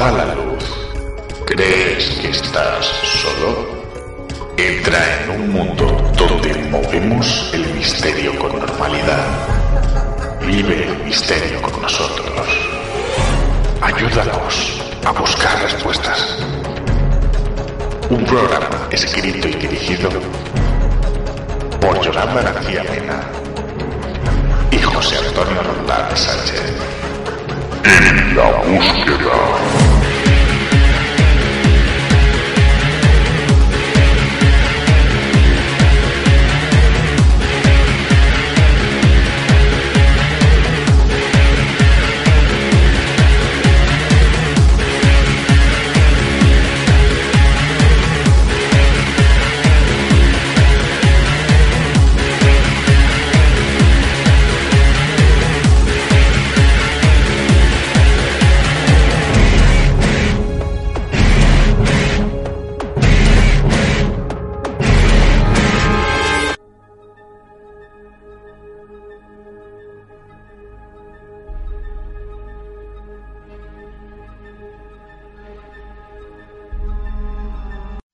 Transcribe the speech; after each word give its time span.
Apaga 0.00 0.24
la 0.24 0.34
luz. 0.34 0.64
¿Crees 1.44 2.08
que 2.22 2.30
estás 2.30 2.86
solo? 3.20 3.68
Entra 4.56 4.98
en 5.24 5.30
un 5.30 5.52
mundo 5.52 5.84
donde 6.16 6.54
movemos 6.70 7.50
el 7.52 7.66
misterio 7.74 8.38
con 8.38 8.58
normalidad. 8.58 9.26
Vive 10.40 10.88
el 10.88 11.04
misterio 11.04 11.60
con 11.60 11.82
nosotros. 11.82 12.48
Ayúdanos 13.82 14.80
a 15.04 15.12
buscar 15.12 15.60
respuestas. 15.64 16.38
Un 18.08 18.24
programa 18.24 18.88
escrito 18.90 19.48
y 19.48 19.52
dirigido 19.52 20.08
por 21.78 22.00
Yolanda 22.00 22.40
García 22.40 22.84
Mena 22.84 23.20
y 24.70 24.78
José 24.78 25.18
Antonio 25.18 25.62
Roldán 25.62 26.16
Sánchez. 26.16 26.72
En 27.84 28.34
la 28.34 28.50
búsqueda. 28.62 29.89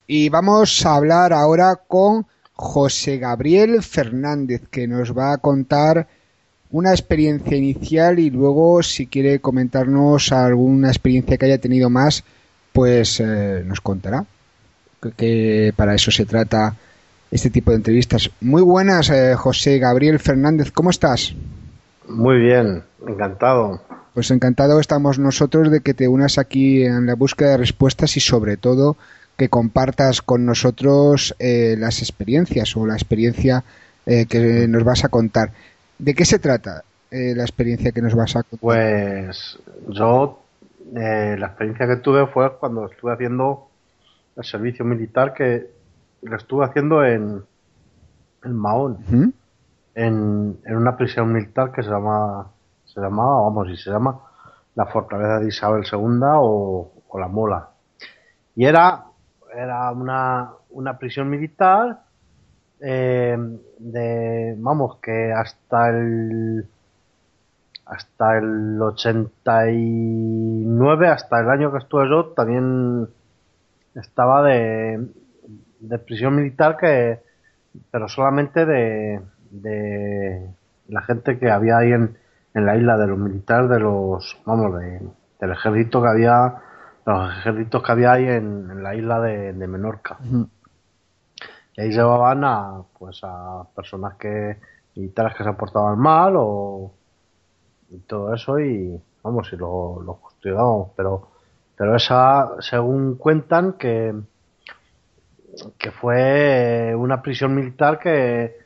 Y 0.07 0.29
vamos 0.29 0.87
a 0.87 0.95
hablar 0.95 1.33
ahora 1.33 1.81
con 1.89 2.27
José 2.53 3.19
Gabriel 3.19 3.83
Fernández, 3.83 4.63
que 4.71 4.87
nos 4.87 5.17
va 5.17 5.33
a 5.33 5.39
contar 5.39 6.07
una 6.71 6.91
experiencia 6.91 7.57
inicial 7.57 8.19
y 8.19 8.31
luego, 8.31 8.83
si 8.83 9.09
quiere 9.09 9.41
comentarnos 9.41 10.31
alguna 10.33 10.89
experiencia 10.89 11.37
que 11.37 11.47
haya 11.47 11.59
tenido 11.59 11.91
más, 11.91 12.23
pues 12.73 13.21
eh, 13.21 13.63
nos 13.65 13.81
contará. 13.81 14.25
Que, 15.17 15.73
para 15.77 15.95
eso 15.95 16.11
se 16.11 16.25
trata 16.25 16.75
este 17.31 17.51
tipo 17.51 17.71
de 17.73 17.79
entrevistas. 17.79 18.31
Muy 18.41 18.63
buenas, 18.63 19.11
eh, 19.11 19.35
José 19.35 19.79
Gabriel 19.79 20.19
Fernández, 20.19 20.71
¿cómo 20.71 20.91
estás? 20.91 21.35
Muy 22.09 22.39
bien, 22.39 22.85
encantado. 23.07 23.83
Pues 24.15 24.31
encantado 24.31 24.79
estamos 24.81 25.19
nosotros 25.19 25.71
de 25.71 25.81
que 25.81 25.95
te 25.95 26.09
unas 26.09 26.39
aquí 26.39 26.85
en 26.85 27.07
la 27.07 27.15
búsqueda 27.15 27.51
de 27.51 27.57
respuestas 27.59 28.17
y 28.17 28.21
sobre 28.21 28.57
todo 28.57 28.97
que 29.37 29.49
compartas 29.49 30.23
con 30.23 30.47
nosotros 30.47 31.35
eh, 31.39 31.77
las 31.79 32.01
experiencias 32.01 32.77
o 32.77 32.87
la 32.87 32.95
experiencia 32.95 33.65
eh, 34.07 34.27
que 34.27 34.67
nos 34.69 34.85
vas 34.85 35.05
a 35.05 35.09
contar. 35.09 35.51
¿De 35.99 36.15
qué 36.15 36.25
se 36.25 36.39
trata 36.39 36.85
eh, 37.11 37.35
la 37.37 37.43
experiencia 37.43 37.93
que 37.93 38.03
nos 38.03 38.15
vas 38.15 38.37
a 38.37 38.43
contar? 38.43 38.61
Pues 38.61 39.59
yo, 39.89 40.43
la 40.93 41.47
experiencia 41.47 41.87
que 41.87 41.97
tuve 41.97 42.27
fue 42.29 42.57
cuando 42.59 42.87
estuve 42.87 43.13
haciendo 43.13 43.69
el 44.37 44.45
servicio 44.45 44.85
militar 44.85 45.35
que 45.35 45.71
lo 46.23 46.37
estuve 46.37 46.65
haciendo 46.65 47.05
en, 47.05 47.43
en 48.45 48.53
Mahón, 48.55 49.33
en, 49.95 50.59
en, 50.65 50.77
una 50.77 50.97
prisión 50.97 51.33
militar 51.33 51.73
que 51.73 51.83
se 51.83 51.91
llama, 51.91 52.51
se 52.85 53.01
llamaba, 53.01 53.43
vamos, 53.43 53.69
y 53.69 53.77
se 53.77 53.91
llama 53.91 54.19
la 54.75 54.87
Fortaleza 54.87 55.41
de 55.41 55.49
Isabel 55.49 55.85
II 55.91 56.21
o, 56.23 56.93
o 57.09 57.19
la 57.19 57.29
Mola. 57.29 57.71
Y 58.55 58.65
era 58.65 59.06
era 59.57 59.91
una, 59.91 60.51
una 60.71 60.99
prisión 60.99 61.31
militar 61.31 62.03
eh, 62.81 63.37
de 63.79 64.55
vamos 64.59 64.97
que 65.01 65.33
hasta 65.33 65.89
el 65.89 66.69
hasta 67.87 68.39
el 68.39 68.83
89 68.83 71.09
hasta 71.09 71.41
el 71.41 71.49
año 71.49 71.73
que 71.73 71.79
estuve 71.79 72.07
yo 72.09 72.27
también 72.35 73.09
estaba 73.95 74.43
de, 74.43 75.07
de 75.81 75.99
prisión 76.01 76.37
militar 76.37 76.77
que 76.77 77.21
pero 77.91 78.09
solamente 78.09 78.67
de, 78.67 79.23
de 79.51 80.51
la 80.89 81.03
gente 81.03 81.39
que 81.39 81.51
había 81.51 81.79
ahí 81.79 81.93
en, 81.93 82.19
en 82.55 82.67
la 82.67 82.77
isla 82.77 82.99
de 82.99 83.07
los 83.07 83.19
militares 83.19 83.71
de 83.71 83.81
los 83.81 84.39
vamos 84.45 84.79
de, 84.79 85.01
del 85.41 85.53
ejército 85.53 86.03
que 86.03 86.09
había 86.09 86.57
los 87.07 87.39
ejércitos 87.39 87.83
que 87.83 87.93
había 87.93 88.13
ahí 88.13 88.27
en, 88.27 88.83
la 88.83 88.95
isla 88.95 89.21
de, 89.21 89.53
Menorca. 89.53 90.19
Y 91.77 91.81
ahí 91.81 91.91
llevaban 91.91 92.45
a, 92.45 92.83
pues, 92.99 93.21
a 93.23 93.65
personas 93.75 94.15
que 94.17 94.59
militares 94.95 95.35
que 95.37 95.45
se 95.45 95.53
portaban 95.53 95.99
mal 95.99 96.35
o 96.37 96.93
y 97.91 97.99
todo 97.99 98.35
eso 98.35 98.59
y 98.59 99.01
vamos, 99.23 99.49
y 99.53 99.57
lo, 99.57 100.03
lo 100.03 100.15
custodiábamos, 100.15 100.91
pero 100.97 101.37
pero 101.77 101.95
esa, 101.95 102.55
según 102.61 103.17
cuentan, 103.17 103.75
que, 103.75 104.15
que 105.79 105.91
fue 105.91 106.95
una 106.97 107.21
prisión 107.21 107.55
militar 107.55 107.99
que, 107.99 108.57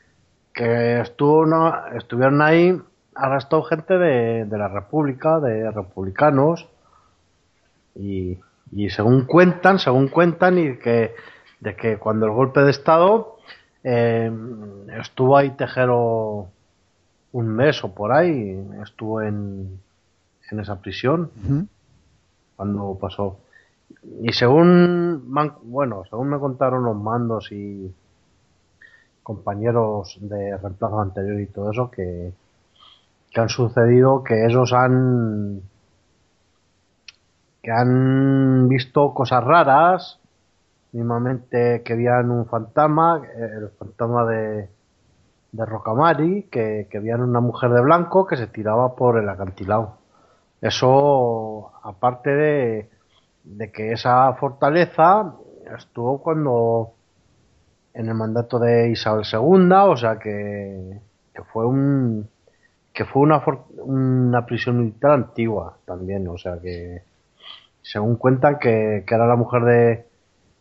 que 0.55 1.01
estuvo 1.01 1.45
estuvieron 1.95 2.41
ahí 2.41 2.81
arrestado 3.15 3.65
gente 3.65 3.99
de, 3.99 4.45
de 4.45 4.59
la 4.59 4.69
República, 4.69 5.41
de 5.41 5.71
republicanos, 5.73 6.69
y, 8.01 8.91
según 8.91 9.27
cuentan, 9.27 9.79
según 9.79 10.09
cuentan, 10.09 10.59
y 10.59 10.79
que 10.79 11.15
de 11.61 11.77
que 11.77 11.99
cuando 11.99 12.27
el 12.27 12.33
golpe 12.33 12.61
de 12.61 12.71
Estado 12.71 13.37
eh, 13.85 14.31
estuvo 15.01 15.37
ahí 15.37 15.51
Tejero 15.51 16.49
un 17.33 17.49
mes 17.49 17.85
o 17.85 17.95
por 17.95 18.13
ahí, 18.13 18.59
estuvo 18.83 19.21
en, 19.23 19.79
en 20.51 20.61
esa 20.61 20.81
prisión 20.81 21.31
cuando 22.57 22.99
pasó. 23.01 23.39
Y 24.23 24.33
según, 24.33 25.23
bueno, 25.65 26.03
según 26.09 26.29
me 26.29 26.39
contaron 26.39 26.85
los 26.85 26.97
mandos 26.97 27.51
y 27.53 27.93
compañeros 29.23 30.19
de 30.21 30.57
reemplazo 30.57 31.01
anterior 31.01 31.41
y 31.41 31.47
todo 31.47 31.71
eso, 31.71 31.91
que, 31.91 32.33
que 33.31 33.41
han 33.41 33.49
sucedido, 33.49 34.25
que 34.25 34.47
ellos 34.47 34.73
han 34.73 35.63
que 37.63 37.71
han 37.71 38.69
visto 38.69 39.13
cosas 39.15 39.45
raras, 39.45 40.19
mismamente 40.93 41.83
que 41.85 41.95
veían 41.95 42.31
un 42.31 42.47
fantasma, 42.47 43.23
el 43.37 43.71
fantasma 43.79 44.25
de, 44.27 44.69
de 45.53 45.67
Rocamari, 45.67 46.45
que, 46.45 46.89
que 46.91 46.99
veían 46.99 47.23
una 47.23 47.41
mujer 47.41 47.71
de 47.71 47.83
blanco 47.83 48.27
que 48.27 48.37
se 48.37 48.47
tiraba 48.47 48.97
por 48.97 49.19
el 49.19 49.29
acantilado. 49.29 49.99
Eso, 50.61 51.73
aparte 51.83 52.31
de, 52.31 52.91
de 53.45 53.73
que 53.73 53.93
esa 53.93 54.33
fortaleza 54.35 55.35
estuvo 55.77 56.23
cuando 56.23 56.93
en 57.95 58.09
el 58.09 58.15
mandato 58.15 58.59
de 58.59 58.91
Isabel 58.91 59.25
II, 59.31 59.73
o 59.73 59.97
sea 59.97 60.19
que, 60.19 61.01
que 61.35 61.43
fue 61.45 61.67
un 61.67 62.29
que 62.93 63.05
fue 63.05 63.23
una, 63.23 63.43
una 63.79 64.45
prisión 64.45 64.79
militar 64.79 65.13
antigua 65.13 65.79
también, 65.87 66.27
o 66.29 66.37
sea 66.37 66.59
que 66.61 67.03
según 67.83 68.17
cuentan 68.17 68.59
que, 68.59 69.05
era 69.07 69.27
la 69.27 69.37
mujer 69.37 69.63
de, 69.65 70.07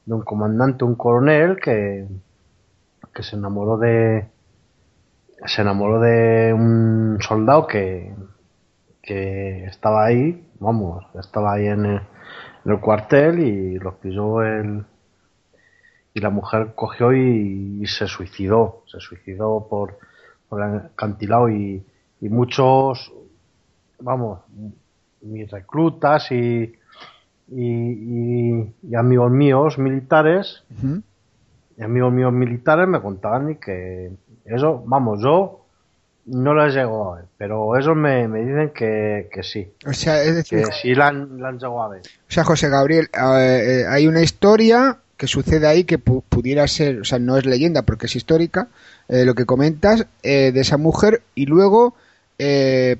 un 0.07 0.21
comandante, 0.21 0.83
un 0.85 0.95
coronel, 0.95 1.57
que, 1.57 2.07
que 3.13 3.23
se 3.23 3.35
enamoró 3.35 3.77
de 3.77 4.27
se 5.45 5.61
enamoró 5.61 5.99
de 6.01 6.53
un 6.53 7.17
soldado 7.21 7.65
que, 7.65 8.13
que 9.01 9.65
estaba 9.65 10.05
ahí, 10.05 10.45
vamos, 10.59 11.05
estaba 11.17 11.53
ahí 11.53 11.67
en 11.67 11.85
el, 12.65 12.79
cuartel 12.81 13.39
y 13.39 13.79
los 13.79 13.95
pisó 13.95 14.43
el 14.43 14.85
y 16.13 16.19
la 16.19 16.29
mujer 16.29 16.73
cogió 16.75 17.13
y, 17.13 17.85
se 17.87 18.07
suicidó, 18.07 18.83
se 18.87 18.99
suicidó 18.99 19.67
por, 19.69 19.97
el 20.51 20.63
acantilado 20.63 21.49
y 21.49 21.83
muchos, 22.21 23.13
vamos, 23.99 24.41
mis 25.21 25.49
reclutas 25.49 26.31
y, 26.31 26.73
y, 27.51 27.63
y- 28.61 28.73
y 28.89 28.95
amigos 28.95 29.31
míos 29.31 29.77
militares, 29.77 30.63
y 31.77 31.81
amigos 31.83 32.11
míos 32.13 32.33
militares 32.33 32.87
me 32.87 33.01
contaban 33.01 33.51
y 33.51 33.55
que 33.55 34.11
eso, 34.45 34.83
vamos, 34.85 35.21
yo 35.23 35.65
no 36.25 36.53
les 36.53 36.75
llegó 36.75 37.13
a 37.13 37.15
ver, 37.17 37.25
pero 37.37 37.75
ellos 37.77 37.95
me, 37.95 38.27
me 38.27 38.39
dicen 38.41 38.71
que, 38.75 39.29
que 39.31 39.41
sí, 39.43 39.71
O 39.87 39.93
sea, 39.93 40.21
es 40.23 40.35
decir, 40.35 40.65
que 40.65 40.71
sí 40.73 40.93
la 40.93 41.07
han, 41.07 41.41
la 41.41 41.49
han 41.49 41.55
llegado 41.57 41.81
a 41.81 41.89
ver. 41.89 42.01
O 42.01 42.31
sea, 42.31 42.43
José 42.43 42.69
Gabriel, 42.69 43.09
eh, 43.13 43.81
eh, 43.81 43.85
hay 43.87 44.07
una 44.07 44.21
historia 44.21 44.97
que 45.17 45.27
sucede 45.27 45.67
ahí 45.67 45.83
que 45.85 45.99
pu- 45.99 46.23
pudiera 46.29 46.67
ser, 46.67 47.01
o 47.01 47.03
sea, 47.03 47.19
no 47.19 47.37
es 47.37 47.45
leyenda 47.45 47.81
porque 47.83 48.05
es 48.05 48.15
histórica, 48.15 48.67
eh, 49.07 49.25
lo 49.25 49.33
que 49.35 49.45
comentas 49.45 50.05
eh, 50.23 50.51
de 50.53 50.59
esa 50.61 50.77
mujer 50.77 51.23
y 51.35 51.45
luego, 51.45 51.95
eh, 52.37 52.97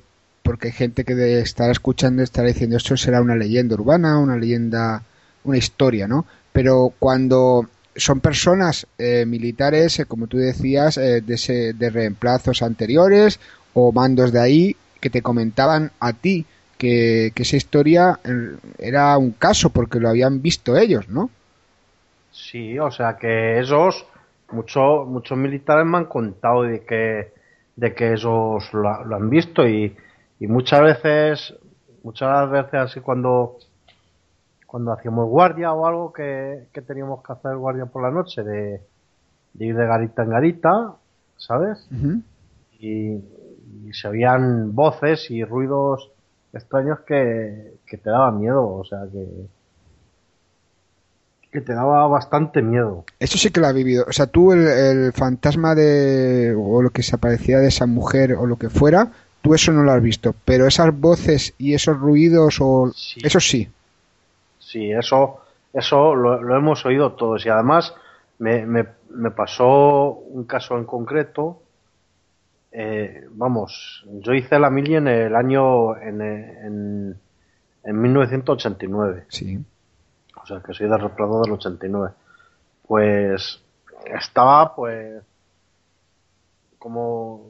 porque 0.50 0.70
hay 0.70 0.74
gente 0.74 1.06
que 1.06 1.14
de 1.14 1.42
estar 1.42 1.70
escuchando 1.70 2.24
estará 2.24 2.48
diciendo 2.48 2.76
esto 2.76 2.98
será 2.98 3.22
una 3.22 3.36
leyenda 3.36 3.76
urbana, 3.76 4.18
una 4.18 4.36
leyenda, 4.36 5.04
una 5.44 5.58
historia, 5.60 6.08
¿no? 6.08 6.26
Pero 6.52 6.92
cuando 6.98 7.68
son 7.96 8.20
personas 8.20 8.88
eh, 8.98 9.26
militares, 9.28 10.00
eh, 10.00 10.06
como 10.08 10.26
tú 10.26 10.38
decías, 10.38 10.98
eh, 10.98 11.22
de, 11.22 11.36
ese- 11.36 11.74
de 11.74 11.90
reemplazos 11.92 12.64
anteriores 12.64 13.40
o 13.76 13.92
mandos 13.92 14.32
de 14.32 14.40
ahí 14.40 14.76
que 15.00 15.12
te 15.12 15.22
comentaban 15.22 15.92
a 16.00 16.14
ti 16.14 16.48
que, 16.80 17.32
esa 17.36 17.56
historia 17.58 18.20
era 18.80 19.16
un 19.20 19.32
caso 19.34 19.70
porque 19.70 20.00
lo 20.00 20.10
habían 20.10 20.42
visto 20.42 20.76
ellos, 20.78 21.10
¿no? 21.10 21.30
Sí, 22.32 22.78
o 22.80 22.92
sea 22.92 23.18
que 23.18 23.60
esos, 23.60 24.08
muchos 24.52 25.08
muchos 25.08 25.38
militares 25.38 25.86
me 25.86 25.98
han 25.98 26.06
contado 26.06 26.64
de 26.64 26.86
que, 26.86 27.34
de 27.76 27.96
que 27.96 28.14
esos 28.14 28.72
lo 28.74 29.16
han 29.16 29.30
visto 29.30 29.68
y, 29.68 29.96
y 30.40 30.48
muchas 30.48 30.82
veces, 30.82 31.54
muchas 32.04 32.50
veces 32.50 32.74
así 32.74 33.00
cuando, 33.02 33.58
cuando 34.66 34.94
hacíamos 34.94 35.28
guardia 35.28 35.74
o 35.74 35.86
algo 35.86 36.14
que, 36.14 36.68
que 36.74 36.82
teníamos 36.82 37.22
que 37.24 37.34
hacer 37.34 37.56
guardia 37.58 37.86
por 37.86 38.04
la 38.04 38.12
noche, 38.12 38.44
de, 38.44 38.82
de 39.54 39.66
ir 39.66 39.76
de 39.76 39.86
garita 39.86 40.24
en 40.24 40.30
garita, 40.30 40.96
¿sabes? 41.38 41.88
Y 42.80 43.22
se 43.92 44.08
oían 44.08 44.74
voces 44.74 45.30
y 45.30 45.44
ruidos 45.44 46.12
extraños 46.54 47.00
que, 47.02 47.74
que 47.86 47.98
te 47.98 48.10
daban 48.10 48.40
miedo, 48.40 48.66
o 48.66 48.84
sea 48.86 49.00
que 49.12 49.26
que 51.52 51.62
te 51.62 51.74
daba 51.74 52.08
bastante 52.08 52.62
miedo. 52.62 53.06
Eso 53.20 53.38
sí 53.38 53.50
que 53.50 53.60
lo 53.60 53.68
ha 53.68 53.72
vivido. 53.72 54.06
O 54.08 54.12
sea, 54.12 54.28
tú 54.28 54.52
el, 54.52 54.68
el 54.68 55.14
fantasma 55.14 55.74
de 55.74 56.54
o 56.56 56.82
lo 56.82 56.92
que 56.92 57.02
se 57.02 57.16
aparecía 57.16 57.58
de 57.58 57.70
esa 57.70 57.88
mujer 57.88 58.34
o 58.34 58.46
lo 58.46 58.58
que 58.58 58.70
fuera, 58.70 59.12
tú 59.42 59.54
eso 59.54 59.72
no 59.72 59.84
lo 59.84 59.92
has 59.92 60.02
visto, 60.02 60.34
pero 60.46 60.68
esas 60.68 60.98
voces 61.00 61.54
y 61.58 61.74
esos 61.74 61.98
ruidos 61.98 62.58
o 62.62 62.92
Sí. 62.94 63.20
eso 63.24 63.40
sí. 63.40 63.70
Sí, 64.60 64.92
eso 64.92 65.42
eso 65.74 66.16
lo, 66.16 66.42
lo 66.42 66.56
hemos 66.58 66.86
oído 66.86 67.14
todos 67.14 67.46
y 67.46 67.50
además 67.50 67.94
me, 68.40 68.66
me, 68.66 68.86
me 69.12 69.32
pasó 69.32 70.10
un 70.12 70.44
caso 70.46 70.78
en 70.78 70.86
concreto. 70.86 71.62
eh, 72.72 73.26
vamos, 73.32 74.06
yo 74.22 74.34
hice 74.34 74.60
la 74.60 74.70
mili 74.70 74.96
en 74.96 75.08
el 75.08 75.36
año 75.36 75.96
en, 75.98 76.22
en, 76.22 77.20
en 77.84 78.02
1989. 78.02 79.26
Sí. 79.30 79.58
o 80.42 80.46
sea 80.46 80.62
que 80.62 80.74
soy 80.74 80.88
del 80.90 81.00
resplandor 81.00 81.44
del 81.46 81.54
89 81.54 82.10
pues 82.88 83.62
estaba 84.06 84.74
pues 84.76 85.22
como 86.78 87.50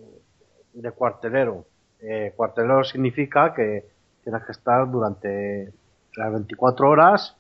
de 0.74 0.92
cuartelero 0.92 1.66
Eh, 2.02 2.34
cuartelero 2.36 2.84
significa 2.84 3.54
que 3.54 3.86
tienes 4.24 4.44
que 4.44 4.52
estar 4.54 4.90
durante 4.90 5.74
las 6.16 6.32
24 6.32 6.90
horas 6.90 7.36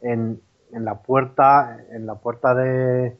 en, 0.00 0.40
en 0.72 0.84
la 0.84 0.94
puerta 0.94 1.78
en 1.90 2.06
la 2.06 2.14
puerta 2.14 2.54
de 2.54 3.16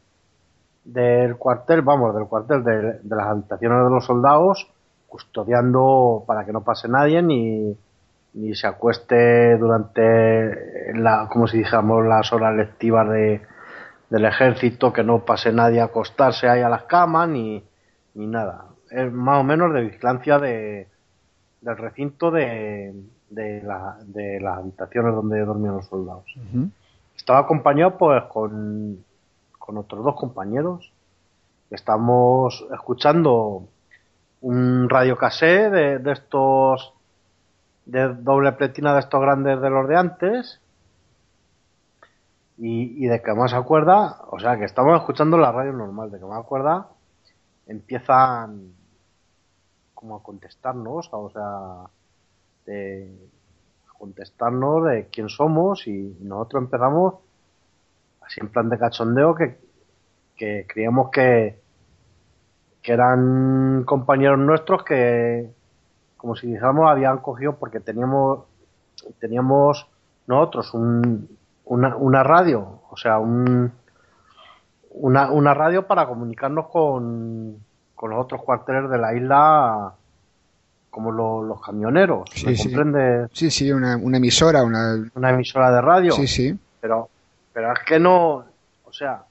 del 0.84 1.36
cuartel 1.36 1.82
vamos 1.82 2.14
del 2.14 2.26
cuartel 2.26 2.62
de, 2.62 3.00
las 3.04 3.26
habitaciones 3.26 3.84
de 3.84 3.90
los 3.90 4.04
soldados 4.04 4.70
custodiando 5.08 6.22
para 6.26 6.44
que 6.44 6.52
no 6.52 6.62
pase 6.62 6.88
nadie 6.88 7.22
ni 7.22 7.76
ni 8.34 8.54
se 8.54 8.66
acueste 8.66 9.56
durante 9.56 10.92
la, 10.94 11.28
como 11.28 11.48
si 11.48 11.58
dijéramos, 11.58 12.06
las 12.06 12.32
horas 12.32 12.54
lectivas 12.54 13.08
de, 13.08 13.42
del 14.10 14.24
ejército, 14.24 14.92
que 14.92 15.02
no 15.02 15.24
pase 15.24 15.52
nadie 15.52 15.80
a 15.80 15.84
acostarse 15.84 16.48
ahí 16.48 16.60
a 16.60 16.68
las 16.68 16.84
camas, 16.84 17.28
ni 17.28 17.64
nada. 18.14 18.67
Es 18.90 19.12
más 19.12 19.40
o 19.40 19.44
menos 19.44 19.72
de 19.74 19.82
vigilancia 19.82 20.38
de, 20.38 20.88
del 21.60 21.76
recinto 21.76 22.30
de, 22.30 22.94
de, 23.30 23.62
la- 23.62 23.98
de 24.04 24.40
las 24.40 24.58
habitaciones 24.58 25.14
donde 25.14 25.44
dormían 25.44 25.76
los 25.76 25.86
soldados. 25.86 26.24
Estaba 27.16 27.40
acompañado 27.40 27.98
pues 27.98 28.22
con, 28.24 29.04
con 29.58 29.76
otros 29.78 30.04
dos 30.04 30.14
compañeros. 30.16 30.90
Estamos 31.70 32.64
escuchando 32.72 33.64
un 34.40 34.88
radio 34.88 35.16
casé 35.18 35.68
de, 35.68 35.98
de 35.98 36.12
estos 36.12 36.94
de 37.84 38.14
doble 38.14 38.52
pletina 38.52 38.92
de 38.94 39.00
estos 39.00 39.20
grandes 39.20 39.60
de 39.60 39.70
los 39.70 39.88
de 39.88 39.96
antes 39.96 40.60
y, 42.58 43.04
y 43.04 43.08
de 43.08 43.22
que 43.22 43.32
más 43.34 43.52
acuerda, 43.54 44.20
o 44.30 44.38
sea 44.38 44.58
que 44.58 44.64
estamos 44.64 44.96
escuchando 44.98 45.38
la 45.38 45.52
radio 45.52 45.72
normal, 45.72 46.10
de 46.10 46.18
que 46.18 46.24
más 46.24 46.38
acuerda 46.40 46.88
empiezan 47.66 48.72
como 49.98 50.14
a 50.14 50.22
contestarnos, 50.22 51.08
o 51.10 51.30
sea, 51.30 51.90
de 52.66 53.12
a 53.90 53.98
contestarnos 53.98 54.84
de 54.84 55.08
quién 55.08 55.28
somos 55.28 55.88
y 55.88 56.16
nosotros 56.20 56.62
empezamos 56.62 57.14
así 58.20 58.38
en 58.40 58.48
plan 58.48 58.68
de 58.68 58.78
cachondeo 58.78 59.34
que, 59.34 59.58
que 60.36 60.66
creíamos 60.68 61.10
que, 61.10 61.60
que 62.80 62.92
eran 62.92 63.82
compañeros 63.84 64.38
nuestros 64.38 64.84
que 64.84 65.50
como 66.16 66.36
si 66.36 66.46
dijéramos 66.46 66.88
habían 66.88 67.18
cogido 67.18 67.56
porque 67.56 67.80
teníamos 67.80 68.44
teníamos 69.18 69.88
nosotros 70.28 70.74
un, 70.74 71.28
una, 71.64 71.96
una 71.96 72.22
radio 72.22 72.82
o 72.88 72.96
sea 72.96 73.18
un 73.18 73.72
una, 74.90 75.32
una 75.32 75.54
radio 75.54 75.88
para 75.88 76.06
comunicarnos 76.06 76.68
con, 76.68 77.64
con 77.98 78.10
los 78.10 78.20
otros 78.24 78.42
cuarteles 78.44 78.88
de 78.88 78.96
la 78.96 79.12
isla 79.12 79.92
como 80.88 81.10
lo- 81.10 81.42
los 81.42 81.60
camioneros 81.60 82.30
Sí, 82.32 82.46
¿me 82.46 82.56
sí. 82.56 82.62
comprendes? 82.68 83.28
Sí, 83.32 83.50
sí, 83.50 83.72
una, 83.72 83.96
una 83.96 84.18
emisora, 84.18 84.62
una... 84.62 85.04
una 85.14 85.30
emisora 85.30 85.70
de 85.72 85.80
radio 85.80 86.12
Sí, 86.12 86.26
sí. 86.28 86.56
pero 86.80 87.08
pero 87.52 87.72
es 87.72 87.80
que 87.84 87.98
no 87.98 88.44
o 88.84 88.92
sea 88.92 89.22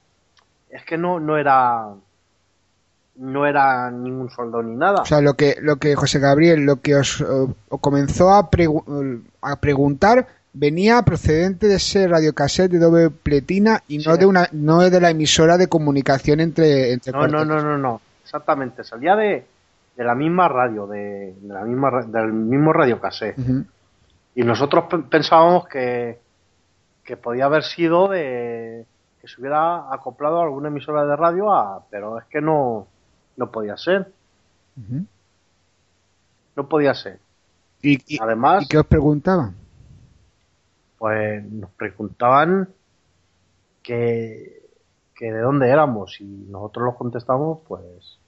es 0.70 0.84
que 0.84 0.98
no 0.98 1.18
no 1.18 1.38
era 1.38 1.86
no 3.16 3.46
era 3.46 3.90
ningún 3.90 4.30
soldado 4.30 4.62
ni 4.62 4.76
nada 4.76 5.02
O 5.02 5.06
sea, 5.06 5.20
lo 5.20 5.34
que, 5.34 5.56
lo 5.60 5.76
que 5.76 5.96
José 5.96 6.18
Gabriel, 6.20 6.64
lo 6.64 6.80
que 6.80 6.94
os, 6.94 7.20
os 7.20 7.50
comenzó 7.80 8.30
a, 8.32 8.48
pregu- 8.50 9.22
a 9.42 9.56
preguntar 9.56 10.28
venía 10.52 11.02
procedente 11.02 11.66
de 11.68 11.76
ese 11.76 12.06
radiocassette 12.06 12.70
de 12.70 12.78
doble 12.78 13.10
pletina 13.10 13.82
y 13.88 13.98
no 13.98 14.16
de 14.16 14.26
una, 14.26 14.48
no 14.52 14.80
de 14.88 15.00
la 15.00 15.10
emisora 15.10 15.56
de 15.56 15.66
comunicación 15.68 16.40
entre, 16.40 16.92
entre 16.92 17.12
no 17.12 17.26
no 17.26 17.44
no 17.44 17.60
no 17.62 17.76
no 17.78 18.00
exactamente 18.28 18.84
salía 18.84 19.16
de, 19.16 19.46
de 19.96 20.04
la 20.04 20.14
misma 20.14 20.48
radio 20.48 20.86
de, 20.86 21.32
de 21.40 21.48
la 21.54 21.64
misma 21.64 21.90
del 22.06 22.30
mismo 22.32 22.74
radio 22.74 23.00
casé 23.00 23.34
Ujú. 23.38 23.64
y 24.34 24.42
nosotros 24.44 24.84
pe- 24.84 24.98
pensábamos 25.10 25.66
que 25.66 26.18
que 27.04 27.16
podía 27.16 27.46
haber 27.46 27.62
sido 27.62 28.06
de 28.08 28.84
que 29.18 29.28
se 29.28 29.40
hubiera 29.40 29.90
acoplado 29.92 30.40
a 30.40 30.44
alguna 30.44 30.68
emisora 30.68 31.06
de 31.06 31.16
radio 31.16 31.50
a, 31.52 31.82
pero 31.90 32.18
es 32.18 32.26
que 32.26 32.42
no 32.42 32.86
no 33.38 33.50
podía 33.50 33.76
ser 33.78 34.12
no 36.54 36.68
podía 36.68 36.92
ser 36.94 37.18
¿Y, 37.80 37.98
y, 38.14 38.18
además 38.20 38.64
y 38.64 38.68
qué 38.68 38.76
os 38.78 38.86
preguntaban? 38.86 39.54
pues 40.98 41.44
nos 41.50 41.70
preguntaban 41.70 42.68
que, 43.82 44.57
que 45.18 45.32
de 45.32 45.42
dónde 45.42 45.70
éramos 45.70 46.20
y 46.22 46.24
nosotros 46.24 46.86
los 46.86 46.96
contestamos 46.96 47.60
pues 47.68 48.20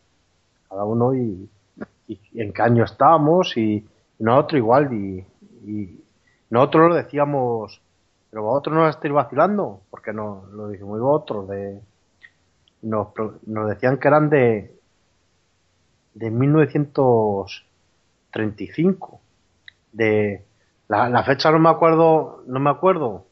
cada 0.68 0.84
uno 0.84 1.14
y, 1.14 1.48
y- 2.08 2.20
y 2.32 2.40
en 2.42 2.52
qué 2.52 2.62
año 2.62 2.84
estábamos 2.84 3.56
y, 3.56 3.76
y 4.18 4.24
nosotros 4.24 4.58
igual 4.58 4.92
y, 4.94 5.24
y 5.66 6.00
nosotros 6.50 6.88
lo 6.90 6.94
decíamos 6.96 7.80
pero 8.30 8.42
vosotros 8.44 8.76
no 8.76 8.88
estáis 8.88 9.12
vacilando 9.14 9.80
porque 9.90 10.12
no 10.12 10.44
lo 10.52 10.68
dijimos 10.68 11.00
vosotros 11.00 11.48
de 11.48 11.80
nos, 12.82 13.08
nos 13.46 13.68
decían 13.68 13.98
que 13.98 14.08
eran 14.08 14.30
de 14.30 14.74
de 16.14 16.30
1935. 16.30 19.20
De 19.92 20.44
la, 20.88 21.22
fecha 21.24 21.50
no 21.50 21.58
me 21.58 21.70
acuerdo, 21.70 22.42
no 22.46 22.60
me 22.60 22.70
acuerdo. 22.70 23.26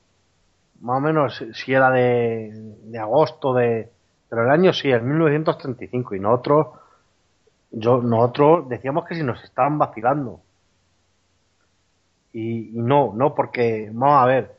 Más 0.80 0.98
o 0.98 1.00
menos 1.00 1.44
si 1.52 1.72
era 1.72 1.90
de, 1.90 2.50
de 2.84 2.98
agosto 2.98 3.54
de, 3.54 3.90
pero 4.28 4.44
el 4.44 4.50
año 4.50 4.72
sí, 4.72 4.90
el 4.90 5.02
1935 5.02 6.14
y 6.14 6.20
nosotros 6.20 6.68
yo 7.70 8.00
nosotros 8.02 8.68
decíamos 8.68 9.04
que 9.06 9.14
si 9.14 9.22
nos 9.22 9.42
estaban 9.44 9.78
vacilando. 9.78 10.40
Y, 12.32 12.78
y, 12.78 12.82
no, 12.82 13.12
no, 13.14 13.34
porque, 13.34 13.90
vamos 13.92 14.22
a 14.22 14.26
ver, 14.26 14.56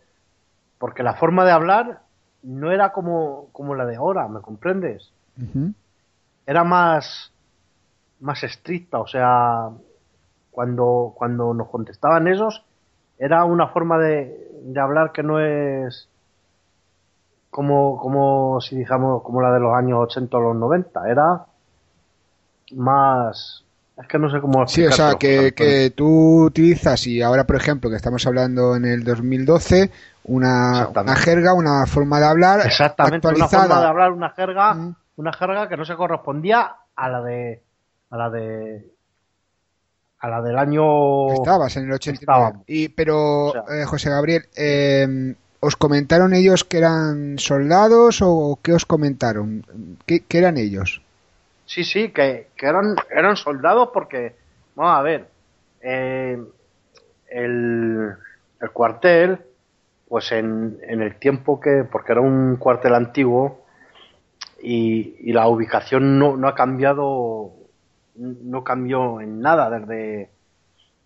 porque 0.77 1.03
la 1.03 1.13
forma 1.13 1.45
de 1.45 1.51
hablar 1.51 2.01
no 2.43 2.71
era 2.71 2.91
como, 2.91 3.49
como 3.51 3.75
la 3.75 3.85
de 3.85 3.95
ahora, 3.95 4.27
¿me 4.27 4.41
comprendes? 4.41 5.11
Uh 5.37 5.41
-huh. 5.41 5.73
Era 6.45 6.63
más, 6.63 7.31
más 8.19 8.43
estricta, 8.43 8.99
o 8.99 9.07
sea, 9.07 9.69
cuando, 10.51 11.13
cuando 11.15 11.53
nos 11.53 11.69
contestaban 11.69 12.27
esos, 12.27 12.65
era 13.19 13.43
una 13.45 13.67
forma 13.67 13.99
de, 13.99 14.49
de 14.63 14.79
hablar 14.79 15.11
que 15.11 15.21
no 15.21 15.39
es 15.39 16.07
como, 17.49 17.97
como 17.99 18.61
si 18.61 18.77
dijamos, 18.77 19.21
como 19.23 19.41
la 19.41 19.51
de 19.51 19.59
los 19.59 19.75
años 19.75 19.99
80 20.03 20.37
o 20.37 20.41
los 20.41 20.55
90, 20.55 21.09
era 21.09 21.45
más 22.75 23.63
es 24.01 24.07
que 24.07 24.17
no 24.17 24.29
sé 24.29 24.39
cómo 24.39 24.65
Sí, 24.65 24.85
o 24.85 24.91
sea, 24.91 25.15
que, 25.15 25.53
que, 25.53 25.89
tú 25.89 26.45
utilizas, 26.45 27.05
y 27.05 27.21
ahora, 27.21 27.43
por 27.43 27.57
ejemplo, 27.57 27.89
que 27.89 27.97
estamos 27.97 28.25
hablando 28.25 28.75
en 28.77 28.85
el 28.85 29.03
2012, 29.03 29.91
una, 30.25 30.87
una 30.87 31.15
jerga, 31.15 31.53
una 31.53 31.85
forma 31.85 32.19
de 32.19 32.25
hablar 32.25 32.61
Exactamente, 32.65 33.27
actualizada. 33.27 33.65
una 33.65 33.67
forma 33.67 33.81
de 33.81 33.89
hablar, 33.89 34.11
una 34.13 34.29
jerga, 34.29 34.73
mm. 34.73 34.95
una 35.17 35.33
jerga 35.33 35.67
que 35.67 35.75
no 35.75 35.83
se 35.83 35.95
correspondía 35.95 36.75
a 36.95 37.09
la 37.09 37.21
de 37.21 37.61
a 38.09 38.17
la 38.17 38.29
de 38.29 38.89
a 40.19 40.29
la 40.29 40.41
del 40.41 40.57
año 40.57 41.33
estabas 41.33 41.77
en 41.77 41.85
el 41.85 41.93
89 41.93 42.59
y 42.67 42.89
pero 42.89 43.47
o 43.47 43.51
sea, 43.51 43.63
eh, 43.81 43.85
José 43.85 44.09
Gabriel 44.09 44.43
eh, 44.55 45.35
os 45.61 45.75
comentaron 45.75 46.33
ellos 46.33 46.63
que 46.63 46.77
eran 46.77 47.39
soldados 47.39 48.19
o 48.21 48.59
qué 48.61 48.73
os 48.73 48.85
comentaron 48.85 49.63
qué, 50.05 50.21
qué 50.27 50.37
eran 50.39 50.57
ellos 50.57 51.01
Sí, 51.69 51.83
sí, 51.83 52.09
que, 52.09 52.47
que, 52.57 52.65
eran, 52.65 52.95
eran 53.11 53.35
soldados 53.35 53.89
porque, 53.93 54.33
vamos 54.73 54.97
a 54.97 55.03
ver, 55.03 55.27
eh, 55.81 56.43
el, 57.29 58.15
el, 58.59 58.71
cuartel, 58.71 59.37
pues 60.07 60.31
en, 60.31 60.79
en, 60.81 61.03
el 61.03 61.19
tiempo 61.19 61.59
que, 61.59 61.83
porque 61.83 62.13
era 62.13 62.21
un 62.21 62.55
cuartel 62.55 62.95
antiguo 62.95 63.65
y, 64.63 65.15
y 65.19 65.31
la 65.31 65.47
ubicación 65.47 66.17
no, 66.17 66.35
no, 66.37 66.47
ha 66.47 66.55
cambiado, 66.55 67.51
no 68.19 68.63
cambió 68.63 69.21
en 69.21 69.39
nada 69.41 69.69
desde, 69.69 70.29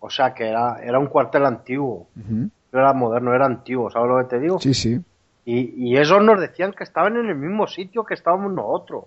o 0.00 0.10
sea 0.10 0.34
que 0.34 0.48
era, 0.48 0.82
era 0.82 0.98
un 0.98 1.06
cuartel 1.06 1.46
antiguo, 1.46 2.08
uh 2.16 2.20
-huh. 2.20 2.50
no 2.72 2.78
era 2.78 2.92
moderno, 2.92 3.32
era 3.34 3.46
antiguo, 3.46 3.90
¿sabes 3.90 4.08
lo 4.08 4.18
que 4.18 4.36
te 4.36 4.40
digo? 4.40 4.58
Sí, 4.58 4.74
sí. 4.74 5.00
Y, 5.44 5.90
y 5.90 5.98
ellos 5.98 6.22
nos 6.22 6.40
decían 6.40 6.72
que 6.72 6.84
estaban 6.84 7.16
en 7.16 7.26
el 7.26 7.36
mismo 7.36 7.66
sitio 7.66 8.04
que 8.04 8.14
estábamos 8.14 8.52
nosotros. 8.52 9.04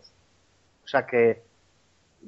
O 0.83 0.87
sea 0.87 1.05
que 1.05 1.41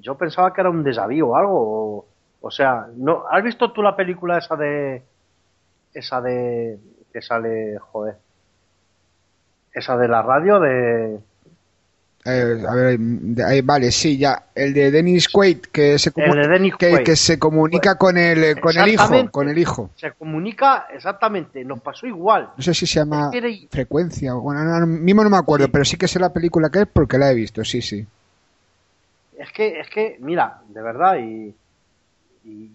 yo 0.01 0.17
pensaba 0.17 0.53
que 0.53 0.61
era 0.61 0.69
un 0.69 0.83
desavío 0.83 1.29
o 1.29 1.35
algo. 1.35 1.57
O, 1.59 2.05
o, 2.41 2.51
sea, 2.51 2.87
no, 2.95 3.23
¿has 3.29 3.43
visto 3.43 3.71
tú 3.71 3.81
la 3.81 3.95
película 3.95 4.37
esa 4.37 4.55
de. 4.55 5.03
esa 5.93 6.21
de. 6.21 6.79
que 7.13 7.21
sale. 7.21 7.77
joder. 7.79 8.17
esa 9.73 9.97
de 9.97 10.07
la 10.07 10.21
radio 10.21 10.59
de. 10.59 11.19
Eh, 12.25 12.63
a 12.67 12.75
ver, 12.75 12.99
ahí, 13.45 13.61
vale, 13.61 13.91
sí, 13.91 14.17
ya. 14.17 14.47
El 14.53 14.73
de 14.73 14.91
Dennis 14.91 15.29
Quaid, 15.29 15.59
que 15.71 15.97
se, 15.97 16.11
de 16.11 17.03
que, 17.03 17.15
se 17.15 17.39
comunica 17.39 17.97
con 17.97 18.17
el, 18.17 18.59
con 18.59 18.77
el 18.77 18.87
hijo. 18.89 19.31
Con 19.31 19.49
el 19.49 19.57
hijo. 19.57 19.89
Se 19.95 20.11
comunica, 20.11 20.87
exactamente, 20.93 21.63
nos 21.63 21.79
pasó 21.81 22.07
igual. 22.07 22.49
No 22.57 22.63
sé 22.63 22.73
si 22.73 22.85
se 22.85 22.99
llama 22.99 23.31
Frecuencia, 23.69 24.33
bueno, 24.33 24.63
no, 24.63 24.85
mismo 24.85 25.23
no 25.23 25.29
me 25.29 25.37
acuerdo, 25.37 25.65
sí. 25.65 25.71
pero 25.71 25.85
sí 25.85 25.97
que 25.97 26.07
sé 26.07 26.19
la 26.19 26.33
película 26.33 26.69
que 26.69 26.81
es 26.81 26.87
porque 26.91 27.17
la 27.17 27.31
he 27.31 27.35
visto, 27.35 27.63
sí, 27.63 27.81
sí 27.81 28.05
es 29.39 29.53
que, 29.53 29.79
es 29.79 29.89
que, 29.89 30.17
mira, 30.19 30.61
de 30.67 30.81
verdad, 30.81 31.15
y, 31.17 31.55
y, 32.43 32.71